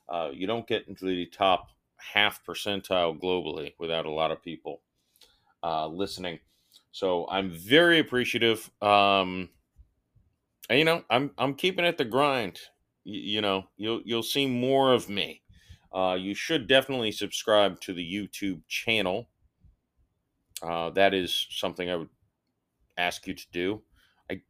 Uh, 0.09 0.31
you 0.33 0.47
don't 0.47 0.67
get 0.67 0.89
into 0.89 1.05
the 1.05 1.27
top 1.27 1.69
half 1.97 2.45
percentile 2.45 3.19
globally 3.21 3.75
without 3.79 4.07
a 4.07 4.11
lot 4.11 4.31
of 4.31 4.43
people 4.43 4.81
uh, 5.63 5.87
listening. 5.87 6.39
So 6.93 7.27
I'm 7.29 7.51
very 7.51 7.99
appreciative. 7.99 8.71
Um, 8.81 9.51
and 10.71 10.79
you 10.79 10.85
know, 10.85 11.05
I'm 11.11 11.31
I'm 11.37 11.55
keeping 11.55 11.85
at 11.85 11.99
the 11.99 12.05
grind. 12.05 12.61
You, 13.05 13.41
know, 13.41 13.65
you'll 13.77 14.01
you'll 14.05 14.23
see 14.23 14.47
more 14.47 14.93
of 14.93 15.09
me. 15.09 15.43
Uh, 15.93 16.17
you 16.19 16.35
should 16.35 16.67
definitely 16.67 17.13
subscribe 17.13 17.81
to 17.83 17.93
the 17.93 18.03
YouTube 18.03 18.63
channel. 18.67 19.29
Uh, 20.63 20.91
that 20.91 21.15
is 21.15 21.47
something 21.51 21.91
I 21.91 21.97
would 21.97 22.09
ask 22.97 23.27
you 23.27 23.35
to 23.35 23.47
do. 23.53 23.83
I 24.31 24.41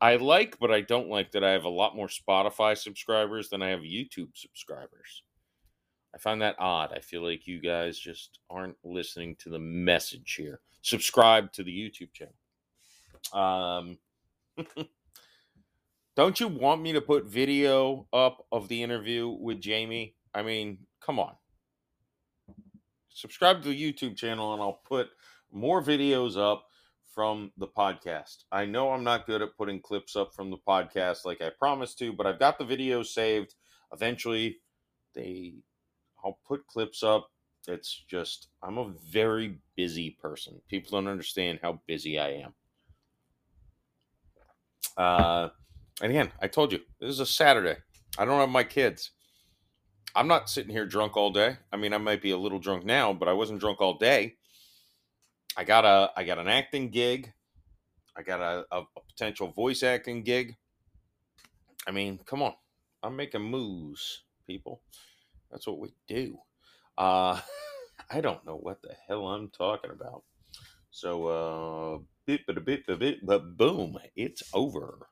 I 0.00 0.16
like, 0.16 0.58
but 0.58 0.70
I 0.70 0.82
don't 0.82 1.08
like 1.08 1.32
that 1.32 1.42
I 1.42 1.52
have 1.52 1.64
a 1.64 1.70
lot 1.70 1.96
more 1.96 2.08
Spotify 2.08 2.76
subscribers 2.76 3.48
than 3.48 3.62
I 3.62 3.68
have 3.70 3.80
YouTube 3.80 4.30
subscribers. 4.34 5.22
I 6.14 6.18
find 6.18 6.40
that 6.42 6.56
odd. 6.58 6.92
I 6.94 7.00
feel 7.00 7.22
like 7.22 7.46
you 7.46 7.60
guys 7.60 7.98
just 7.98 8.40
aren't 8.50 8.76
listening 8.84 9.36
to 9.36 9.50
the 9.50 9.58
message 9.58 10.34
here. 10.34 10.60
Subscribe 10.82 11.52
to 11.52 11.62
the 11.62 11.72
YouTube 11.72 12.10
channel. 12.12 12.34
Um, 13.32 13.98
don't 16.16 16.40
you 16.40 16.48
want 16.48 16.80
me 16.80 16.94
to 16.94 17.00
put 17.00 17.26
video 17.26 18.08
up 18.12 18.46
of 18.50 18.68
the 18.68 18.82
interview 18.82 19.28
with 19.28 19.60
Jaimie? 19.60 20.14
I 20.34 20.42
mean, 20.42 20.78
come 21.00 21.18
on. 21.18 21.34
Subscribe 23.10 23.62
to 23.62 23.68
the 23.68 23.92
YouTube 23.92 24.16
channel 24.16 24.54
and 24.54 24.62
I'll 24.62 24.80
put 24.86 25.08
more 25.52 25.82
videos 25.82 26.36
up 26.36 26.64
from 27.14 27.52
the 27.56 27.68
podcast. 27.68 28.44
I 28.50 28.64
know 28.64 28.90
I'm 28.90 29.04
not 29.04 29.26
good 29.26 29.42
at 29.42 29.56
putting 29.56 29.80
clips 29.80 30.16
up 30.16 30.34
from 30.34 30.50
the 30.50 30.58
podcast 30.66 31.24
like 31.24 31.40
I 31.40 31.50
promised 31.58 31.98
to, 31.98 32.12
but 32.12 32.26
I've 32.26 32.38
got 32.38 32.58
the 32.58 32.64
videos 32.64 33.06
saved. 33.06 33.54
Eventually, 33.92 34.58
they 35.14 35.54
I'll 36.24 36.38
put 36.46 36.66
clips 36.66 37.02
up. 37.02 37.28
It's 37.68 38.04
just 38.08 38.48
I'm 38.62 38.78
a 38.78 38.92
very 39.10 39.58
busy 39.76 40.16
person. 40.20 40.60
People 40.68 40.92
don't 40.92 41.10
understand 41.10 41.60
how 41.62 41.80
busy 41.86 42.18
I 42.18 42.28
am. 42.44 42.54
Uh, 44.96 45.48
and 46.02 46.10
again, 46.10 46.32
I 46.40 46.48
told 46.48 46.72
you 46.72 46.80
this 47.00 47.10
is 47.10 47.20
a 47.20 47.26
Saturday. 47.26 47.76
I 48.18 48.24
don't 48.24 48.40
have 48.40 48.48
my 48.48 48.64
kids. 48.64 49.12
I'm 50.14 50.28
not 50.28 50.48
sitting 50.48 50.72
here 50.72 50.86
drunk 50.86 51.16
all 51.16 51.30
day. 51.30 51.58
I 51.72 51.76
mean, 51.76 51.92
I 51.92 51.98
might 51.98 52.22
be 52.22 52.30
a 52.30 52.38
little 52.38 52.58
drunk 52.58 52.84
now, 52.84 53.12
but 53.12 53.28
I 53.28 53.34
wasn't 53.34 53.60
drunk 53.60 53.80
all 53.80 53.98
day. 53.98 54.36
I 55.56 55.64
got 55.64 55.84
a 55.84 56.10
I 56.16 56.24
got 56.24 56.38
an 56.38 56.48
acting 56.48 56.90
gig. 56.90 57.32
I 58.16 58.22
got 58.22 58.40
a, 58.40 58.66
a, 58.70 58.80
a 58.80 59.00
potential 59.08 59.48
voice 59.48 59.82
acting 59.82 60.22
gig. 60.22 60.56
I 61.86 61.90
mean, 61.90 62.18
come 62.24 62.42
on. 62.42 62.54
I'm 63.02 63.16
making 63.16 63.42
moves, 63.42 64.24
people. 64.46 64.82
That's 65.50 65.66
what 65.66 65.78
we 65.78 65.94
do. 66.06 66.38
Uh 66.98 67.40
I 68.10 68.20
don't 68.20 68.44
know 68.46 68.56
what 68.56 68.82
the 68.82 68.94
hell 69.08 69.26
I'm 69.26 69.48
talking 69.50 69.90
about. 69.90 70.24
So 70.90 71.26
uh 71.26 71.98
bit 72.26 72.42
but 72.46 72.58
a 72.58 72.60
bit 72.60 73.24
but 73.24 73.56
boom, 73.56 73.98
it's 74.14 74.42
over. 74.52 75.08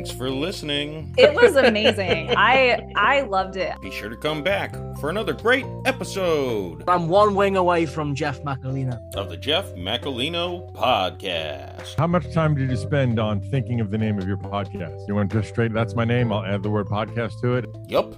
Thanks 0.00 0.12
for 0.12 0.30
listening. 0.30 1.14
It 1.18 1.34
was 1.34 1.56
amazing. 1.56 2.30
I 2.34 2.80
I 2.96 3.20
loved 3.20 3.56
it. 3.56 3.78
Be 3.82 3.90
sure 3.90 4.08
to 4.08 4.16
come 4.16 4.42
back 4.42 4.74
for 4.98 5.10
another 5.10 5.34
great 5.34 5.66
episode 5.84 6.84
I'm 6.88 7.06
one 7.06 7.34
wing 7.34 7.58
away 7.58 7.84
from 7.84 8.14
Jeff 8.14 8.40
Macolino. 8.42 8.98
of 9.14 9.28
the 9.28 9.36
Jeff 9.36 9.74
Macolino 9.74 10.72
podcast. 10.72 11.96
How 11.98 12.06
much 12.06 12.32
time 12.32 12.54
did 12.54 12.70
you 12.70 12.76
spend 12.78 13.18
on 13.18 13.42
thinking 13.42 13.78
of 13.82 13.90
the 13.90 13.98
name 13.98 14.18
of 14.18 14.26
your 14.26 14.38
podcast? 14.38 15.06
You 15.06 15.16
went 15.16 15.32
just 15.32 15.50
straight, 15.50 15.74
that's 15.74 15.94
my 15.94 16.06
name. 16.06 16.32
I'll 16.32 16.46
add 16.46 16.62
the 16.62 16.70
word 16.70 16.86
podcast 16.86 17.38
to 17.42 17.56
it. 17.56 17.66
Yup. 17.86 18.14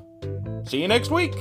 See 0.68 0.80
you 0.80 0.86
next 0.86 1.10
week. 1.10 1.34